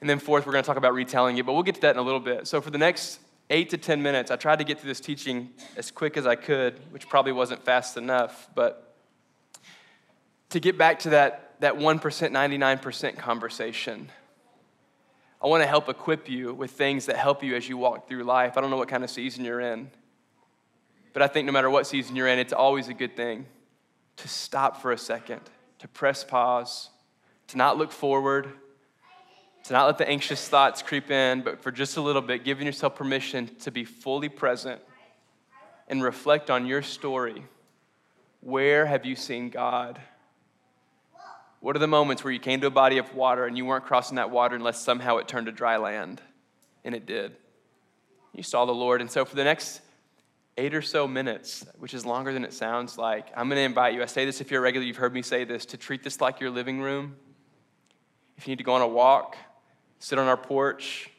And 0.00 0.10
then, 0.10 0.18
fourth, 0.18 0.44
we're 0.44 0.52
going 0.52 0.62
to 0.62 0.66
talk 0.66 0.76
about 0.76 0.92
retelling 0.92 1.38
it, 1.38 1.46
but 1.46 1.54
we'll 1.54 1.62
get 1.62 1.76
to 1.76 1.80
that 1.82 1.92
in 1.92 1.98
a 1.98 2.02
little 2.02 2.20
bit. 2.20 2.46
So, 2.46 2.60
for 2.60 2.70
the 2.70 2.76
next 2.76 3.20
eight 3.50 3.70
to 3.70 3.78
10 3.78 4.02
minutes. 4.02 4.30
I 4.30 4.36
tried 4.36 4.58
to 4.58 4.64
get 4.64 4.80
through 4.80 4.88
this 4.88 5.00
teaching 5.00 5.50
as 5.76 5.90
quick 5.90 6.16
as 6.16 6.26
I 6.26 6.34
could, 6.34 6.80
which 6.90 7.08
probably 7.08 7.32
wasn't 7.32 7.64
fast 7.64 7.96
enough, 7.96 8.48
but 8.54 8.96
to 10.50 10.60
get 10.60 10.78
back 10.78 11.00
to 11.00 11.10
that, 11.10 11.54
that 11.60 11.74
1%, 11.74 12.00
99% 12.00 13.18
conversation, 13.18 14.08
I 15.42 15.46
want 15.46 15.62
to 15.62 15.66
help 15.66 15.88
equip 15.88 16.28
you 16.28 16.54
with 16.54 16.70
things 16.70 17.06
that 17.06 17.16
help 17.16 17.42
you 17.42 17.54
as 17.54 17.68
you 17.68 17.76
walk 17.76 18.08
through 18.08 18.24
life. 18.24 18.56
I 18.56 18.60
don't 18.60 18.70
know 18.70 18.76
what 18.76 18.88
kind 18.88 19.04
of 19.04 19.10
season 19.10 19.44
you're 19.44 19.60
in, 19.60 19.90
but 21.12 21.22
I 21.22 21.26
think 21.26 21.46
no 21.46 21.52
matter 21.52 21.68
what 21.68 21.86
season 21.86 22.16
you're 22.16 22.28
in, 22.28 22.38
it's 22.38 22.52
always 22.52 22.88
a 22.88 22.94
good 22.94 23.16
thing 23.16 23.46
to 24.16 24.28
stop 24.28 24.80
for 24.80 24.92
a 24.92 24.98
second, 24.98 25.40
to 25.80 25.88
press 25.88 26.24
pause, 26.24 26.90
to 27.48 27.58
not 27.58 27.76
look 27.76 27.92
forward 27.92 28.52
to 29.64 29.72
not 29.72 29.86
let 29.86 29.98
the 29.98 30.08
anxious 30.08 30.46
thoughts 30.46 30.82
creep 30.82 31.10
in, 31.10 31.42
but 31.42 31.62
for 31.62 31.72
just 31.72 31.96
a 31.96 32.00
little 32.00 32.22
bit, 32.22 32.44
giving 32.44 32.66
yourself 32.66 32.94
permission 32.94 33.50
to 33.60 33.70
be 33.70 33.84
fully 33.84 34.28
present 34.28 34.80
and 35.88 36.02
reflect 36.02 36.50
on 36.50 36.66
your 36.66 36.82
story. 36.82 37.44
Where 38.40 38.84
have 38.84 39.06
you 39.06 39.16
seen 39.16 39.48
God? 39.48 39.98
What 41.60 41.76
are 41.76 41.78
the 41.78 41.86
moments 41.86 42.22
where 42.22 42.32
you 42.32 42.40
came 42.40 42.60
to 42.60 42.66
a 42.66 42.70
body 42.70 42.98
of 42.98 43.14
water 43.14 43.46
and 43.46 43.56
you 43.56 43.64
weren't 43.64 43.86
crossing 43.86 44.16
that 44.16 44.30
water 44.30 44.54
unless 44.54 44.82
somehow 44.82 45.16
it 45.16 45.28
turned 45.28 45.46
to 45.46 45.52
dry 45.52 45.78
land? 45.78 46.20
And 46.84 46.94
it 46.94 47.06
did. 47.06 47.34
You 48.34 48.42
saw 48.42 48.66
the 48.66 48.72
Lord. 48.72 49.00
And 49.00 49.10
so 49.10 49.24
for 49.24 49.34
the 49.34 49.44
next 49.44 49.80
eight 50.58 50.74
or 50.74 50.82
so 50.82 51.08
minutes, 51.08 51.64
which 51.78 51.94
is 51.94 52.04
longer 52.04 52.34
than 52.34 52.44
it 52.44 52.52
sounds 52.52 52.98
like, 52.98 53.28
I'm 53.34 53.48
going 53.48 53.56
to 53.56 53.62
invite 53.62 53.94
you. 53.94 54.02
I 54.02 54.06
say 54.06 54.26
this 54.26 54.42
if 54.42 54.50
you're 54.50 54.60
a 54.60 54.62
regular, 54.62 54.86
you've 54.86 54.98
heard 54.98 55.14
me 55.14 55.22
say 55.22 55.44
this, 55.44 55.64
to 55.66 55.78
treat 55.78 56.02
this 56.02 56.20
like 56.20 56.38
your 56.38 56.50
living 56.50 56.82
room. 56.82 57.16
If 58.36 58.46
you 58.46 58.52
need 58.52 58.58
to 58.58 58.64
go 58.64 58.74
on 58.74 58.82
a 58.82 58.88
walk, 58.88 59.36
sit 59.98 60.18
on 60.18 60.26
our 60.26 60.36
porch, 60.36 61.10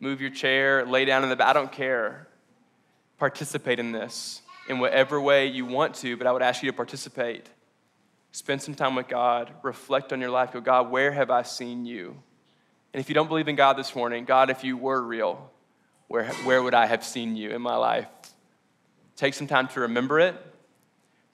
move 0.00 0.20
your 0.20 0.30
chair, 0.30 0.84
lay 0.84 1.04
down 1.04 1.22
in 1.22 1.30
the 1.30 1.36
bed. 1.36 1.46
I 1.46 1.52
don't 1.52 1.72
care. 1.72 2.28
Participate 3.18 3.78
in 3.78 3.92
this 3.92 4.42
in 4.68 4.78
whatever 4.78 5.20
way 5.20 5.46
you 5.46 5.66
want 5.66 5.94
to, 5.96 6.16
but 6.16 6.26
I 6.26 6.32
would 6.32 6.42
ask 6.42 6.62
you 6.62 6.70
to 6.70 6.76
participate. 6.76 7.48
Spend 8.32 8.62
some 8.62 8.74
time 8.74 8.94
with 8.94 9.08
God, 9.08 9.52
reflect 9.62 10.12
on 10.12 10.20
your 10.20 10.30
life. 10.30 10.52
Go, 10.52 10.60
God, 10.60 10.90
where 10.90 11.12
have 11.12 11.30
I 11.30 11.42
seen 11.42 11.86
you? 11.86 12.16
And 12.92 13.00
if 13.00 13.08
you 13.08 13.14
don't 13.14 13.28
believe 13.28 13.48
in 13.48 13.56
God 13.56 13.74
this 13.74 13.94
morning, 13.94 14.24
God, 14.24 14.50
if 14.50 14.64
you 14.64 14.76
were 14.76 15.00
real, 15.00 15.50
where, 16.08 16.26
where 16.44 16.62
would 16.62 16.74
I 16.74 16.86
have 16.86 17.04
seen 17.04 17.36
you 17.36 17.50
in 17.50 17.62
my 17.62 17.76
life? 17.76 18.06
Take 19.16 19.34
some 19.34 19.46
time 19.46 19.68
to 19.68 19.80
remember 19.80 20.18
it, 20.18 20.34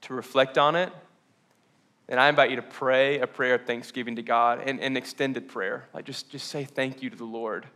to 0.02 0.14
reflect 0.14 0.58
on 0.58 0.76
it, 0.76 0.92
and 2.10 2.18
I 2.18 2.28
invite 2.28 2.50
you 2.50 2.56
to 2.56 2.62
pray 2.62 3.20
a 3.20 3.26
prayer 3.26 3.54
of 3.54 3.64
thanksgiving 3.64 4.16
to 4.16 4.22
God 4.22 4.60
and 4.66 4.80
an 4.80 4.96
extended 4.96 5.48
prayer. 5.48 5.88
Like 5.94 6.04
just, 6.04 6.28
just 6.28 6.48
say 6.48 6.64
thank 6.64 7.02
you 7.02 7.08
to 7.08 7.16
the 7.16 7.24
Lord. 7.24 7.66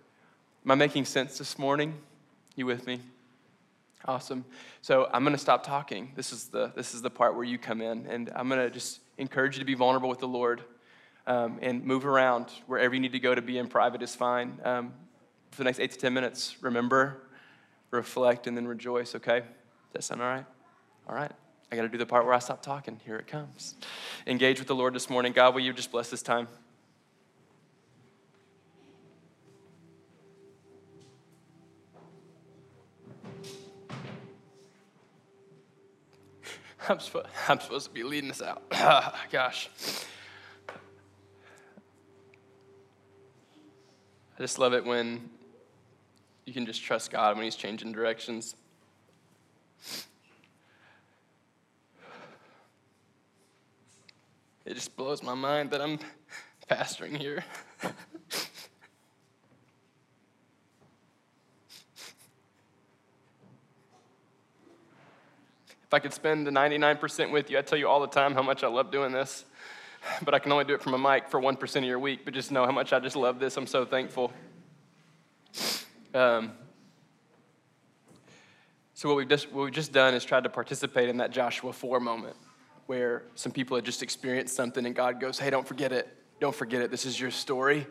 Am 0.64 0.70
I 0.72 0.74
making 0.74 1.04
sense 1.04 1.38
this 1.38 1.56
morning? 1.56 1.94
You 2.56 2.66
with 2.66 2.86
me? 2.86 3.00
Awesome. 4.06 4.44
So 4.82 5.08
I'm 5.12 5.22
going 5.22 5.34
to 5.34 5.40
stop 5.40 5.64
talking. 5.64 6.12
This 6.16 6.32
is 6.32 6.48
the 6.48 6.72
this 6.74 6.94
is 6.94 7.00
the 7.00 7.10
part 7.10 7.36
where 7.36 7.44
you 7.44 7.58
come 7.58 7.80
in, 7.80 8.06
and 8.06 8.30
I'm 8.34 8.48
going 8.48 8.60
to 8.60 8.70
just 8.70 9.00
encourage 9.16 9.54
you 9.54 9.60
to 9.60 9.64
be 9.64 9.74
vulnerable 9.74 10.10
with 10.10 10.18
the 10.18 10.28
Lord, 10.28 10.62
um, 11.26 11.58
and 11.62 11.84
move 11.84 12.04
around 12.04 12.48
wherever 12.66 12.92
you 12.92 13.00
need 13.00 13.12
to 13.12 13.18
go 13.18 13.34
to 13.34 13.40
be 13.40 13.56
in 13.56 13.66
private 13.66 14.02
is 14.02 14.14
fine. 14.14 14.60
Um, 14.62 14.92
for 15.52 15.58
the 15.58 15.64
next 15.64 15.80
eight 15.80 15.92
to 15.92 15.98
ten 15.98 16.12
minutes, 16.12 16.56
remember, 16.60 17.22
reflect, 17.92 18.46
and 18.46 18.56
then 18.56 18.66
rejoice. 18.66 19.14
Okay? 19.14 19.40
Does 19.40 19.48
that 19.92 20.04
sound 20.04 20.20
all 20.20 20.28
right? 20.28 20.46
All 21.08 21.14
right. 21.14 21.32
I 21.74 21.76
got 21.76 21.82
to 21.82 21.88
do 21.88 21.98
the 21.98 22.06
part 22.06 22.24
where 22.24 22.34
I 22.34 22.38
stop 22.38 22.62
talking. 22.62 23.00
Here 23.04 23.16
it 23.16 23.26
comes. 23.26 23.74
Engage 24.28 24.60
with 24.60 24.68
the 24.68 24.76
Lord 24.76 24.94
this 24.94 25.10
morning. 25.10 25.32
God, 25.32 25.54
will 25.54 25.60
you 25.60 25.72
just 25.72 25.90
bless 25.90 26.08
this 26.08 26.22
time? 26.22 26.46
I'm, 36.88 37.00
I'm 37.48 37.58
supposed 37.58 37.86
to 37.86 37.92
be 37.92 38.04
leading 38.04 38.30
us 38.30 38.40
out. 38.40 38.62
Gosh. 39.32 39.68
I 44.38 44.42
just 44.42 44.60
love 44.60 44.74
it 44.74 44.84
when 44.84 45.28
you 46.46 46.52
can 46.52 46.66
just 46.66 46.84
trust 46.84 47.10
God 47.10 47.34
when 47.34 47.44
He's 47.44 47.56
changing 47.56 47.90
directions. 47.90 48.54
It 54.64 54.74
just 54.74 54.96
blows 54.96 55.22
my 55.22 55.34
mind 55.34 55.70
that 55.72 55.82
I'm 55.82 55.98
pastoring 56.70 57.16
here. 57.16 57.44
if 57.82 57.92
I 65.92 65.98
could 65.98 66.14
spend 66.14 66.46
the 66.46 66.50
99% 66.50 67.30
with 67.30 67.50
you, 67.50 67.58
I'd 67.58 67.66
tell 67.66 67.78
you 67.78 67.88
all 67.88 68.00
the 68.00 68.06
time 68.06 68.32
how 68.32 68.42
much 68.42 68.64
I 68.64 68.68
love 68.68 68.90
doing 68.90 69.12
this. 69.12 69.44
But 70.22 70.32
I 70.32 70.38
can 70.38 70.50
only 70.50 70.64
do 70.64 70.74
it 70.74 70.82
from 70.82 70.94
a 70.94 70.98
mic 70.98 71.28
for 71.28 71.40
1% 71.40 71.76
of 71.76 71.84
your 71.84 71.98
week. 71.98 72.24
But 72.24 72.32
just 72.32 72.50
know 72.50 72.64
how 72.64 72.72
much 72.72 72.94
I 72.94 73.00
just 73.00 73.16
love 73.16 73.38
this. 73.38 73.58
I'm 73.58 73.66
so 73.66 73.84
thankful. 73.84 74.32
Um, 76.14 76.52
so, 78.94 79.08
what 79.08 79.16
we've, 79.16 79.28
just, 79.28 79.52
what 79.52 79.64
we've 79.64 79.72
just 79.72 79.92
done 79.92 80.14
is 80.14 80.24
tried 80.24 80.44
to 80.44 80.50
participate 80.50 81.08
in 81.08 81.16
that 81.18 81.32
Joshua 81.32 81.72
4 81.72 82.00
moment 82.00 82.36
where 82.86 83.22
some 83.34 83.52
people 83.52 83.76
had 83.76 83.84
just 83.84 84.02
experienced 84.02 84.54
something 84.54 84.84
and 84.86 84.94
God 84.94 85.20
goes, 85.20 85.38
hey, 85.38 85.50
don't 85.50 85.66
forget 85.66 85.92
it. 85.92 86.08
Don't 86.40 86.54
forget 86.54 86.82
it. 86.82 86.90
This 86.90 87.06
is 87.06 87.18
your 87.18 87.30
story. 87.30 87.86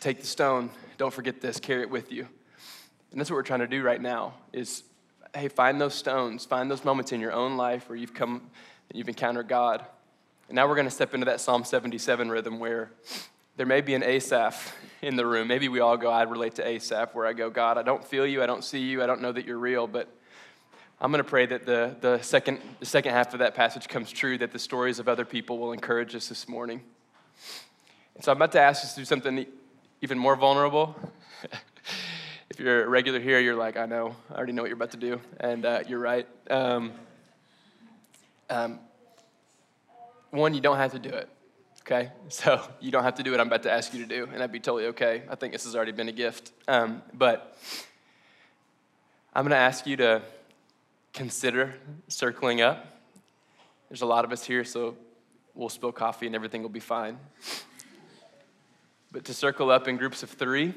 Take 0.00 0.20
the 0.20 0.26
stone. 0.26 0.70
Don't 0.98 1.12
forget 1.12 1.40
this. 1.40 1.58
Carry 1.58 1.82
it 1.82 1.90
with 1.90 2.12
you. 2.12 2.26
And 3.10 3.20
that's 3.20 3.30
what 3.30 3.36
we're 3.36 3.42
trying 3.42 3.60
to 3.60 3.66
do 3.66 3.82
right 3.82 4.00
now 4.00 4.34
is, 4.52 4.84
hey, 5.34 5.48
find 5.48 5.80
those 5.80 5.94
stones. 5.94 6.44
Find 6.44 6.70
those 6.70 6.84
moments 6.84 7.12
in 7.12 7.20
your 7.20 7.32
own 7.32 7.56
life 7.56 7.88
where 7.88 7.96
you've 7.96 8.14
come 8.14 8.50
and 8.88 8.98
you've 8.98 9.08
encountered 9.08 9.48
God. 9.48 9.84
And 10.48 10.56
now 10.56 10.68
we're 10.68 10.74
going 10.74 10.86
to 10.86 10.92
step 10.92 11.14
into 11.14 11.26
that 11.26 11.40
Psalm 11.40 11.64
77 11.64 12.28
rhythm 12.30 12.58
where 12.58 12.90
there 13.56 13.66
may 13.66 13.80
be 13.80 13.94
an 13.94 14.02
Asaph 14.02 14.74
in 15.02 15.16
the 15.16 15.26
room. 15.26 15.48
Maybe 15.48 15.68
we 15.68 15.80
all 15.80 15.96
go, 15.96 16.10
I 16.10 16.22
relate 16.22 16.54
to 16.56 16.66
Asaph, 16.66 17.14
where 17.14 17.26
I 17.26 17.32
go, 17.32 17.50
God, 17.50 17.78
I 17.78 17.82
don't 17.82 18.04
feel 18.04 18.26
you. 18.26 18.42
I 18.42 18.46
don't 18.46 18.64
see 18.64 18.80
you. 18.80 19.02
I 19.02 19.06
don't 19.06 19.20
know 19.20 19.32
that 19.32 19.44
you're 19.44 19.58
real, 19.58 19.86
but 19.86 20.08
I'm 21.02 21.10
going 21.10 21.24
to 21.24 21.28
pray 21.28 21.46
that 21.46 21.64
the, 21.64 21.96
the, 22.02 22.20
second, 22.20 22.60
the 22.78 22.84
second 22.84 23.12
half 23.12 23.32
of 23.32 23.38
that 23.38 23.54
passage 23.54 23.88
comes 23.88 24.10
true, 24.10 24.36
that 24.36 24.52
the 24.52 24.58
stories 24.58 24.98
of 24.98 25.08
other 25.08 25.24
people 25.24 25.58
will 25.58 25.72
encourage 25.72 26.14
us 26.14 26.28
this 26.28 26.46
morning. 26.46 26.82
And 28.14 28.22
so 28.22 28.32
I'm 28.32 28.36
about 28.36 28.52
to 28.52 28.60
ask 28.60 28.84
us 28.84 28.92
to 28.94 29.00
do 29.00 29.04
something 29.06 29.46
even 30.02 30.18
more 30.18 30.36
vulnerable. 30.36 30.94
if 32.50 32.60
you're 32.60 32.84
a 32.84 32.88
regular 32.88 33.18
here, 33.18 33.40
you're 33.40 33.54
like, 33.54 33.78
I 33.78 33.86
know, 33.86 34.14
I 34.30 34.34
already 34.34 34.52
know 34.52 34.60
what 34.60 34.68
you're 34.68 34.76
about 34.76 34.90
to 34.90 34.98
do, 34.98 35.22
and 35.38 35.64
uh, 35.64 35.80
you're 35.88 36.00
right. 36.00 36.28
Um, 36.50 36.92
um, 38.50 38.78
one, 40.32 40.52
you 40.52 40.60
don't 40.60 40.76
have 40.76 40.92
to 40.92 40.98
do 40.98 41.08
it, 41.08 41.30
okay? 41.80 42.10
So 42.28 42.60
you 42.80 42.90
don't 42.90 43.04
have 43.04 43.14
to 43.14 43.22
do 43.22 43.30
what 43.30 43.40
I'm 43.40 43.46
about 43.46 43.62
to 43.62 43.72
ask 43.72 43.94
you 43.94 44.02
to 44.02 44.06
do, 44.06 44.24
and 44.24 44.34
that'd 44.34 44.52
be 44.52 44.60
totally 44.60 44.88
okay. 44.88 45.22
I 45.30 45.34
think 45.34 45.54
this 45.54 45.64
has 45.64 45.74
already 45.74 45.92
been 45.92 46.10
a 46.10 46.12
gift. 46.12 46.52
Um, 46.68 47.00
but 47.14 47.56
I'm 49.34 49.44
going 49.44 49.52
to 49.52 49.56
ask 49.56 49.86
you 49.86 49.96
to 49.96 50.20
consider 51.12 51.74
circling 52.08 52.60
up. 52.60 52.86
There's 53.88 54.02
a 54.02 54.06
lot 54.06 54.24
of 54.24 54.32
us 54.32 54.44
here, 54.44 54.64
so 54.64 54.96
we'll 55.54 55.68
spill 55.68 55.92
coffee 55.92 56.26
and 56.26 56.34
everything 56.34 56.62
will 56.62 56.68
be 56.68 56.80
fine. 56.80 57.18
But 59.12 59.24
to 59.24 59.34
circle 59.34 59.70
up 59.70 59.88
in 59.88 59.96
groups 59.96 60.22
of 60.22 60.30
three, 60.30 60.74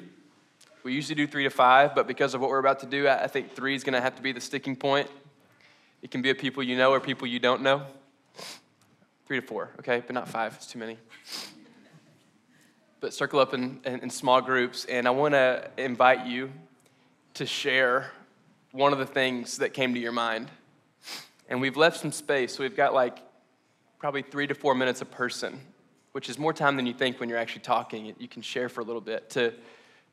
we 0.84 0.94
usually 0.94 1.16
do 1.16 1.28
three 1.28 1.44
to 1.44 1.50
five, 1.50 1.96
but 1.96 2.08
because 2.08 2.34
of 2.34 2.42
what 2.42 2.50
we're 2.50 2.60
about 2.60 2.80
to 2.80 2.86
do, 2.86 3.08
I 3.08 3.28
think 3.28 3.56
three 3.56 3.76
is 3.76 3.84
going 3.84 3.94
to 3.94 4.02
have 4.02 4.16
to 4.16 4.22
be 4.22 4.32
the 4.32 4.42
sticking 4.42 4.76
point. 4.76 5.10
It 6.02 6.12
can 6.12 6.22
be 6.22 6.30
a 6.30 6.36
people 6.36 6.64
you 6.64 6.76
know 6.76 6.92
or 6.92 7.00
people 7.00 7.28
you 7.28 7.40
don't 7.40 7.62
know. 7.62 7.84
Three 9.28 9.40
to 9.40 9.46
four, 9.46 9.70
okay? 9.80 10.04
But 10.06 10.14
not 10.14 10.28
five, 10.28 10.56
it's 10.56 10.68
too 10.68 10.80
many. 10.80 10.98
But 13.00 13.14
circle 13.14 13.40
up 13.40 13.54
in, 13.54 13.80
in, 13.86 14.00
in 14.00 14.10
small 14.10 14.42
groups, 14.42 14.86
and 14.86 15.08
I 15.08 15.12
want 15.12 15.34
to 15.34 15.70
invite 15.78 16.26
you 16.26 16.52
to 17.36 17.46
share 17.46 18.12
one 18.74 18.92
of 18.92 19.00
the 19.00 19.06
things 19.06 19.60
that 19.60 19.74
came 19.74 19.94
to 19.94 20.00
your 20.00 20.12
mind. 20.12 20.50
And 21.48 21.62
we've 21.62 21.78
left 21.78 22.00
some 22.00 22.12
space, 22.12 22.56
so 22.56 22.64
we've 22.64 22.76
got 22.76 22.94
like 22.94 23.20
probably 24.00 24.24
three 24.24 24.48
to 24.48 24.56
four 24.56 24.76
minutes 24.76 25.02
a 25.02 25.06
person, 25.06 25.62
which 26.12 26.28
is 26.28 26.38
more 26.38 26.52
time 26.52 26.76
than 26.76 26.86
you 26.86 26.94
think 26.94 27.20
when 27.20 27.30
you're 27.30 27.38
actually 27.38 27.62
talking. 27.62 28.14
You 28.18 28.28
can 28.28 28.42
share 28.42 28.68
for 28.68 28.82
a 28.82 28.84
little 28.84 29.02
bit 29.02 29.30
to 29.32 29.54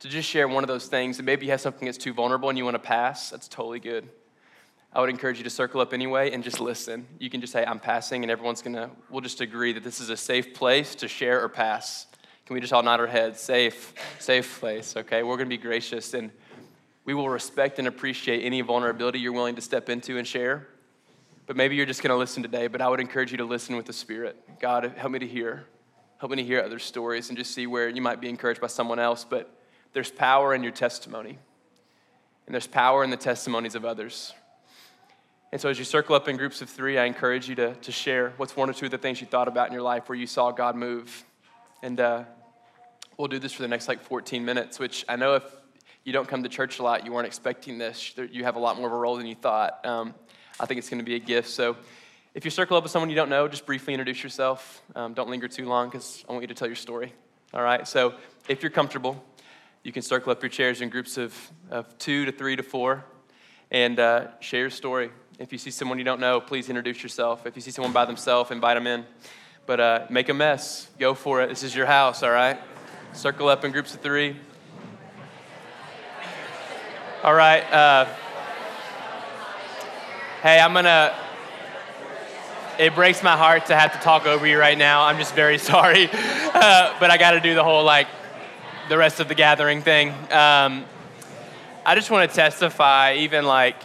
to 0.01 0.09
just 0.09 0.29
share 0.29 0.49
one 0.49 0.65
of 0.65 0.69
those 0.69 0.87
things. 0.87 1.19
And 1.19 1.27
maybe 1.27 1.47
you 1.47 1.53
have 1.53 1.61
something 1.61 1.85
that's 1.85 1.99
too 1.99 2.13
vulnerable 2.13 2.49
and 2.49 2.57
you 2.57 2.65
want 2.65 2.75
to 2.75 2.79
pass, 2.79 3.31
that's 3.31 3.49
totally 3.49 3.81
good. 3.81 4.09
I 4.93 5.01
would 5.01 5.11
encourage 5.11 5.39
you 5.39 5.45
to 5.45 5.51
circle 5.51 5.81
up 5.81 5.93
anyway 5.93 6.33
and 6.33 6.43
just 6.43 6.59
listen. 6.59 7.07
You 7.19 7.31
can 7.31 7.41
just 7.41 7.53
say, 7.53 7.65
I'm 7.65 7.79
passing, 7.79 8.25
and 8.25 8.31
everyone's 8.31 8.61
gonna, 8.61 8.91
we'll 9.09 9.21
just 9.21 9.41
agree 9.41 9.73
that 9.75 9.85
this 9.85 10.01
is 10.01 10.11
a 10.11 10.17
safe 10.17 10.53
place 10.53 10.97
to 10.97 11.07
share 11.07 11.45
or 11.45 11.49
pass. 11.49 12.07
Can 12.45 12.55
we 12.55 12.61
just 12.61 12.73
all 12.73 12.83
nod 12.83 12.99
our 12.99 13.07
heads? 13.07 13.41
Safe, 13.41 13.95
safe 14.19 14.59
place, 14.59 14.97
okay? 14.97 15.23
We're 15.23 15.37
gonna 15.37 15.49
be 15.49 15.59
gracious 15.59 16.13
and 16.15 16.33
we 17.05 17.15
will 17.15 17.29
respect 17.29 17.79
and 17.79 17.89
appreciate 17.89 18.45
any 18.45 18.61
vulnerability 18.61 19.19
you're 19.19 19.33
willing 19.33 19.57
to 19.57 19.63
step 19.63 19.89
into 19.89 20.19
and 20.19 20.27
share. 20.27 20.69
But 21.47 21.57
maybe 21.57 21.75
you're 21.75 21.87
just 21.87 22.03
gonna 22.03 22.17
listen 22.17 22.43
today, 22.43 22.69
but 22.69 22.81
I 22.81 22.89
would 22.89 23.01
encourage 23.01 23.33
you 23.33 23.39
to 23.39 23.45
listen 23.45 23.77
with 23.77 23.87
the 23.87 23.93
Spirit. 23.93 24.37
God, 24.61 24.93
help 24.97 25.13
me 25.13 25.19
to 25.19 25.27
hear. 25.27 25.67
Help 26.19 26.31
me 26.31 26.37
to 26.37 26.45
hear 26.45 26.61
other 26.61 26.79
stories 26.79 27.31
and 27.31 27.39
just 27.39 27.53
see 27.53 27.67
where 27.67 27.89
you 27.89 28.03
might 28.03 28.21
be 28.21 28.29
encouraged 28.29 28.61
by 28.61 28.67
someone 28.67 28.99
else. 28.99 29.25
But 29.25 29.53
there's 29.93 30.11
power 30.11 30.55
in 30.55 30.63
your 30.63 30.73
testimony, 30.73 31.39
and 32.47 32.55
there's 32.55 32.67
power 32.67 33.03
in 33.03 33.11
the 33.11 33.17
testimonies 33.17 33.75
of 33.75 33.85
others. 33.85 34.35
And 35.53 35.61
so, 35.61 35.69
as 35.69 35.79
you 35.79 35.85
circle 35.85 36.15
up 36.15 36.29
in 36.29 36.37
groups 36.37 36.63
of 36.63 36.69
three, 36.69 36.99
I 36.99 37.07
encourage 37.07 37.49
you 37.49 37.57
to, 37.57 37.75
to 37.75 37.91
share 37.91 38.33
what's 38.37 38.57
one 38.57 38.71
or 38.71 38.73
two 38.73 38.85
of 38.85 38.93
the 38.93 38.99
things 38.99 39.21
you 39.21 39.27
thought 39.27 39.49
about 39.49 39.67
in 39.67 39.73
your 39.73 39.83
life 39.83 40.09
where 40.09 40.17
you 40.17 40.27
saw 40.27 40.53
God 40.53 40.77
move. 40.77 41.25
And 41.83 41.99
uh, 41.99 42.25
we'll 43.17 43.29
do 43.29 43.41
this 43.41 43.53
for 43.53 43.63
the 43.63 43.69
next 43.69 43.89
like 43.89 44.01
14 44.01 44.45
minutes, 44.45 44.79
which 44.79 45.05
I 45.09 45.17
know 45.17 45.35
if 45.35 45.43
you 46.05 46.13
don't 46.13 46.27
come 46.27 46.43
to 46.43 46.49
church 46.49 46.79
a 46.79 46.83
lot, 46.83 47.05
you 47.05 47.13
weren't 47.13 47.27
expecting 47.27 47.79
this. 47.79 48.15
You 48.31 48.45
have 48.45 48.57
a 48.57 48.59
lot 48.59 48.77
more 48.77 48.87
of 48.87 48.93
a 48.93 48.97
role 48.97 49.17
than 49.17 49.27
you 49.27 49.35
thought. 49.35 49.85
Um, 49.85 50.15
I 50.59 50.67
think 50.67 50.79
it's 50.79 50.89
going 50.89 50.99
to 50.99 51.05
be 51.05 51.15
a 51.15 51.21
gift. 51.21 51.49
So, 51.49 51.77
if 52.33 52.45
you 52.45 52.51
circle 52.51 52.77
up 52.77 52.85
with 52.85 52.93
someone 52.93 53.11
you 53.11 53.17
don't 53.17 53.29
know, 53.29 53.49
just 53.49 53.67
briefly 53.67 53.93
introduce 53.93 54.23
yourself. 54.23 54.83
Um, 54.95 55.15
don't 55.15 55.29
linger 55.29 55.49
too 55.49 55.67
long 55.67 55.89
because 55.89 56.25
I 56.29 56.33
want 56.33 56.43
you 56.43 56.49
to 56.49 56.55
tell 56.55 56.69
your 56.69 56.77
story. 56.77 57.13
All 57.53 57.63
right? 57.63 57.87
So, 57.89 58.15
if 58.49 58.63
you're 58.63 58.71
comfortable, 58.71 59.23
you 59.83 59.93
can 59.93 60.03
circle 60.03 60.31
up 60.31 60.43
your 60.43 60.51
chairs 60.51 60.81
in 60.81 60.91
groups 60.91 61.17
of, 61.17 61.35
of 61.71 61.99
two 61.99 62.27
to 62.27 62.33
three 62.33 62.55
to 62.55 62.63
four 62.63 63.05
and 63.71 63.99
uh, 63.99 64.29
share 64.41 64.61
your 64.61 64.71
story. 64.71 65.11
If 65.39 65.53
you 65.53 65.59
see 65.59 65.71
someone 65.71 65.99
you 65.99 66.05
don't 66.05 66.21
know, 66.21 66.41
please 66.41 66.69
introduce 66.69 67.03
yourself. 67.03 67.47
If 67.47 67.57
you 67.57 67.63
see 67.63 67.71
someone 67.71 67.93
by 67.93 68.05
themselves, 68.05 68.51
invite 68.51 68.77
them 68.77 68.87
in. 68.87 69.07
But 69.67 69.81
uh, 69.81 70.07
make 70.11 70.29
a 70.29 70.35
mess. 70.35 70.89
Go 70.99 71.15
for 71.15 71.41
it. 71.43 71.49
This 71.49 71.63
is 71.63 71.75
your 71.75 71.87
house, 71.87 72.23
all 72.23 72.31
right? 72.31 72.59
Circle 73.13 73.49
up 73.49 73.65
in 73.65 73.73
groups 73.73 73.95
of 73.95 74.01
three. 74.01 74.37
All 77.23 77.35
right. 77.35 77.61
Uh, 77.71 78.07
hey, 80.43 80.59
I'm 80.59 80.73
going 80.73 80.87
to. 80.87 81.15
It 82.79 82.95
breaks 82.95 83.23
my 83.23 83.37
heart 83.37 83.67
to 83.67 83.77
have 83.77 83.93
to 83.93 83.99
talk 83.99 84.25
over 84.25 84.47
you 84.47 84.59
right 84.59 84.79
now. 84.79 85.05
I'm 85.05 85.19
just 85.19 85.35
very 85.35 85.59
sorry. 85.73 86.09
Uh, 86.11 86.97
but 86.99 87.11
I 87.11 87.19
got 87.19 87.33
to 87.33 87.41
do 87.41 87.55
the 87.55 87.63
whole 87.63 87.85
like 87.85 88.09
the 88.89 88.97
rest 88.97 89.21
of 89.21 89.29
the 89.29 89.35
gathering 89.35 89.83
thing. 89.83 90.09
Um, 90.31 90.87
I 91.85 91.95
just 91.95 92.11
want 92.11 92.31
to 92.31 92.35
testify, 92.35 93.17
even 93.17 93.45
like, 93.45 93.77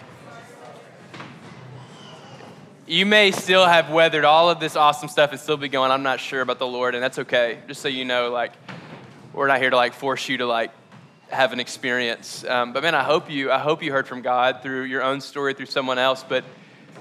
you 2.87 3.05
may 3.05 3.31
still 3.31 3.65
have 3.65 3.89
weathered 3.89 4.23
all 4.23 4.49
of 4.49 4.61
this 4.61 4.77
awesome 4.77 5.09
stuff 5.09 5.31
and 5.31 5.39
still 5.41 5.57
be 5.57 5.67
going, 5.67 5.91
I'm 5.91 6.03
not 6.03 6.21
sure 6.21 6.39
about 6.39 6.59
the 6.59 6.67
Lord, 6.67 6.95
and 6.95 7.03
that's 7.03 7.19
okay. 7.19 7.59
Just 7.67 7.81
so 7.81 7.89
you 7.89 8.05
know, 8.05 8.31
like, 8.31 8.53
we're 9.33 9.47
not 9.47 9.59
here 9.59 9.71
to 9.71 9.75
like 9.75 9.93
force 9.93 10.29
you 10.29 10.37
to 10.37 10.45
like 10.45 10.71
have 11.29 11.53
an 11.53 11.59
experience. 11.59 12.43
Um, 12.45 12.73
but 12.73 12.83
man, 12.83 12.95
I 12.95 13.03
hope 13.03 13.29
you, 13.29 13.51
I 13.51 13.59
hope 13.59 13.81
you 13.81 13.91
heard 13.91 14.07
from 14.07 14.21
God 14.21 14.61
through 14.61 14.83
your 14.83 15.01
own 15.01 15.21
story, 15.21 15.53
through 15.53 15.65
someone 15.65 15.97
else. 15.97 16.23
But 16.27 16.43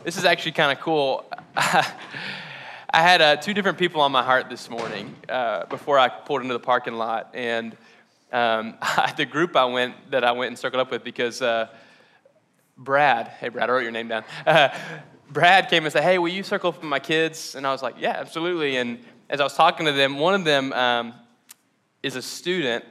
this 0.03 0.17
is 0.17 0.25
actually 0.25 0.53
kind 0.53 0.73
of 0.73 0.83
cool. 0.83 1.25
I 1.57 3.03
had 3.03 3.21
uh, 3.21 3.37
two 3.37 3.55
different 3.55 3.79
people 3.79 4.01
on 4.01 4.13
my 4.13 4.23
heart 4.23 4.49
this 4.49 4.71
morning 4.71 5.15
uh, 5.29 5.67
before 5.67 5.99
I 5.99 6.09
pulled 6.09 6.43
into 6.43 6.55
the 6.55 6.61
parking 6.61 6.95
lot, 6.95 7.31
and 7.35 7.77
um, 8.33 8.77
the 9.17 9.27
group 9.27 9.57
I 9.57 9.65
went 9.65 9.95
that 10.11 10.25
I 10.25 10.33
went 10.33 10.49
and 10.49 10.59
circled 10.59 10.81
up 10.81 10.91
with 10.91 11.05
because 11.05 11.43
uh, 11.43 11.69
Brad, 12.77 13.29
hey 13.29 13.49
Brad, 13.49 13.69
I 13.69 13.73
wrote 13.73 13.83
your 13.83 13.93
name 13.93 14.09
down. 14.09 14.25
Uh, 14.47 14.69
Brad 15.31 15.69
came 15.69 15.85
and 15.85 15.93
said, 15.93 16.03
"Hey, 16.03 16.19
will 16.19 16.29
you 16.29 16.43
circle 16.43 16.71
with 16.71 16.83
my 16.83 17.01
kids?" 17.01 17.55
And 17.57 17.67
I 17.67 17.73
was 17.73 17.83
like, 17.83 17.97
"Yeah, 17.99 18.11
absolutely." 18.11 18.77
And 18.77 19.03
as 19.29 19.41
I 19.41 19.43
was 19.45 19.55
talking 19.55 19.87
to 19.87 19.93
them, 19.93 20.19
one 20.19 20.35
of 20.35 20.45
them 20.45 20.73
um, 20.75 21.15
is 22.03 22.15
a 22.15 22.23
student 22.23 22.85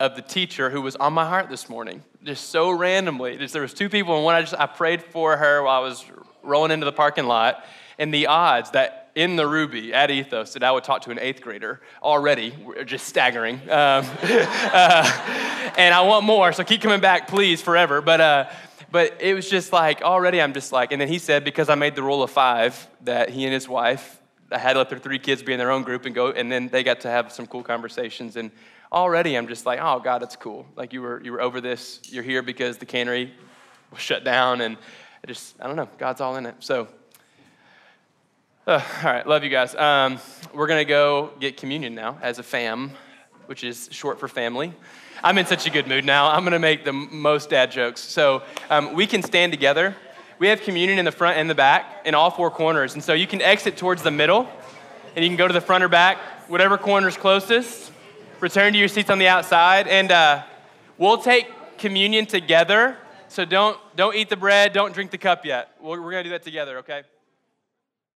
of 0.00 0.14
the 0.14 0.22
teacher 0.22 0.70
who 0.70 0.80
was 0.80 0.96
on 0.96 1.12
my 1.12 1.26
heart 1.26 1.48
this 1.48 1.68
morning, 1.68 2.02
just 2.22 2.50
so 2.50 2.70
randomly. 2.70 3.36
Just, 3.36 3.52
there 3.52 3.62
was 3.62 3.74
two 3.74 3.88
people, 3.88 4.14
and 4.14 4.24
one 4.24 4.34
I 4.34 4.40
just 4.42 4.54
I 4.54 4.66
prayed 4.66 5.02
for 5.02 5.36
her 5.36 5.62
while 5.62 5.80
I 5.80 5.84
was 5.84 6.04
rolling 6.42 6.70
into 6.70 6.84
the 6.84 6.92
parking 6.92 7.26
lot, 7.26 7.64
and 7.98 8.14
the 8.14 8.28
odds 8.28 8.70
that 8.70 9.10
in 9.18 9.34
the 9.34 9.46
Ruby 9.46 9.92
at 9.92 10.12
Ethos 10.12 10.52
that 10.52 10.62
I 10.62 10.70
would 10.70 10.84
talk 10.84 11.02
to 11.02 11.10
an 11.10 11.18
eighth 11.18 11.40
grader 11.40 11.80
already, 12.00 12.54
just 12.84 13.06
staggering. 13.06 13.56
Um, 13.62 13.68
uh, 14.22 15.72
and 15.76 15.92
I 15.92 16.02
want 16.02 16.24
more, 16.24 16.52
so 16.52 16.62
keep 16.62 16.80
coming 16.80 17.00
back, 17.00 17.26
please, 17.26 17.60
forever. 17.60 18.00
But, 18.00 18.20
uh, 18.20 18.50
but 18.92 19.20
it 19.20 19.34
was 19.34 19.50
just 19.50 19.72
like, 19.72 20.02
already 20.02 20.40
I'm 20.40 20.54
just 20.54 20.70
like, 20.70 20.92
and 20.92 21.00
then 21.00 21.08
he 21.08 21.18
said, 21.18 21.42
because 21.42 21.68
I 21.68 21.74
made 21.74 21.96
the 21.96 22.02
rule 22.04 22.22
of 22.22 22.30
five, 22.30 22.86
that 23.02 23.30
he 23.30 23.44
and 23.44 23.52
his 23.52 23.68
wife, 23.68 24.20
I 24.52 24.58
had 24.58 24.76
let 24.76 24.88
their 24.88 25.00
three 25.00 25.18
kids 25.18 25.42
be 25.42 25.52
in 25.52 25.58
their 25.58 25.72
own 25.72 25.82
group 25.82 26.06
and 26.06 26.14
go, 26.14 26.30
and 26.30 26.50
then 26.50 26.68
they 26.68 26.84
got 26.84 27.00
to 27.00 27.10
have 27.10 27.32
some 27.32 27.48
cool 27.48 27.64
conversations. 27.64 28.36
And 28.36 28.52
already 28.92 29.36
I'm 29.36 29.48
just 29.48 29.66
like, 29.66 29.78
oh, 29.82 30.00
God, 30.00 30.20
that's 30.20 30.36
cool. 30.36 30.66
Like 30.76 30.92
you 30.92 31.02
were, 31.02 31.22
you 31.22 31.32
were 31.32 31.40
over 31.40 31.60
this. 31.60 32.00
You're 32.04 32.22
here 32.22 32.42
because 32.42 32.78
the 32.78 32.86
cannery 32.86 33.32
was 33.90 34.00
shut 34.00 34.24
down. 34.24 34.60
And 34.60 34.76
I 35.22 35.26
just, 35.26 35.56
I 35.60 35.66
don't 35.66 35.76
know, 35.76 35.88
God's 35.98 36.20
all 36.20 36.36
in 36.36 36.46
it. 36.46 36.56
So, 36.60 36.88
uh, 38.66 38.82
all 39.02 39.12
right, 39.12 39.26
love 39.26 39.44
you 39.44 39.50
guys. 39.50 39.74
Um, 39.74 40.18
we're 40.52 40.66
to 40.78 40.84
go 40.84 41.32
get 41.40 41.56
communion 41.56 41.94
now 41.94 42.18
as 42.22 42.38
a 42.38 42.42
fam, 42.42 42.92
which 43.46 43.64
is 43.64 43.88
short 43.90 44.20
for 44.20 44.28
family. 44.28 44.74
I'm 45.22 45.36
in 45.38 45.46
such 45.46 45.66
a 45.66 45.70
good 45.70 45.88
mood 45.88 46.04
now. 46.04 46.30
I'm 46.30 46.44
to 46.52 46.58
make 46.58 46.84
the 46.84 46.92
most 46.92 47.50
dad 47.50 47.72
jokes. 47.72 48.00
So 48.00 48.42
um, 48.70 48.94
we 48.94 49.06
can 49.06 49.22
stand 49.22 49.52
together. 49.52 49.96
We 50.38 50.46
have 50.48 50.60
communion 50.60 51.00
in 51.00 51.04
the 51.04 51.12
front 51.12 51.38
and 51.38 51.50
the 51.50 51.54
back 51.54 52.02
in 52.04 52.14
all 52.14 52.30
four 52.30 52.50
corners. 52.50 52.94
And 52.94 53.02
so 53.02 53.14
you 53.14 53.26
can 53.26 53.42
exit 53.42 53.76
towards 53.76 54.02
the 54.02 54.12
middle 54.12 54.48
and 55.16 55.24
you 55.24 55.28
can 55.28 55.36
go 55.36 55.48
to 55.48 55.54
the 55.54 55.60
front 55.60 55.82
or 55.82 55.88
back, 55.88 56.18
whatever 56.48 56.78
corner 56.78 57.08
is 57.08 57.16
closest. 57.16 57.90
Return 58.40 58.72
to 58.72 58.78
your 58.78 58.88
seats 58.88 59.10
on 59.10 59.18
the 59.18 59.26
outside. 59.26 59.88
And 59.88 60.12
uh, 60.12 60.44
we'll 60.96 61.18
take 61.18 61.48
communion 61.76 62.26
together. 62.26 62.96
So 63.28 63.44
don't, 63.44 63.78
don't 63.96 64.14
eat 64.14 64.28
the 64.28 64.36
bread, 64.36 64.72
don't 64.72 64.94
drink 64.94 65.10
the 65.10 65.18
cup 65.18 65.44
yet. 65.44 65.70
We're, 65.80 66.00
we're 66.00 66.12
to 66.12 66.22
do 66.22 66.30
that 66.30 66.42
together, 66.42 66.78
okay? 66.78 67.02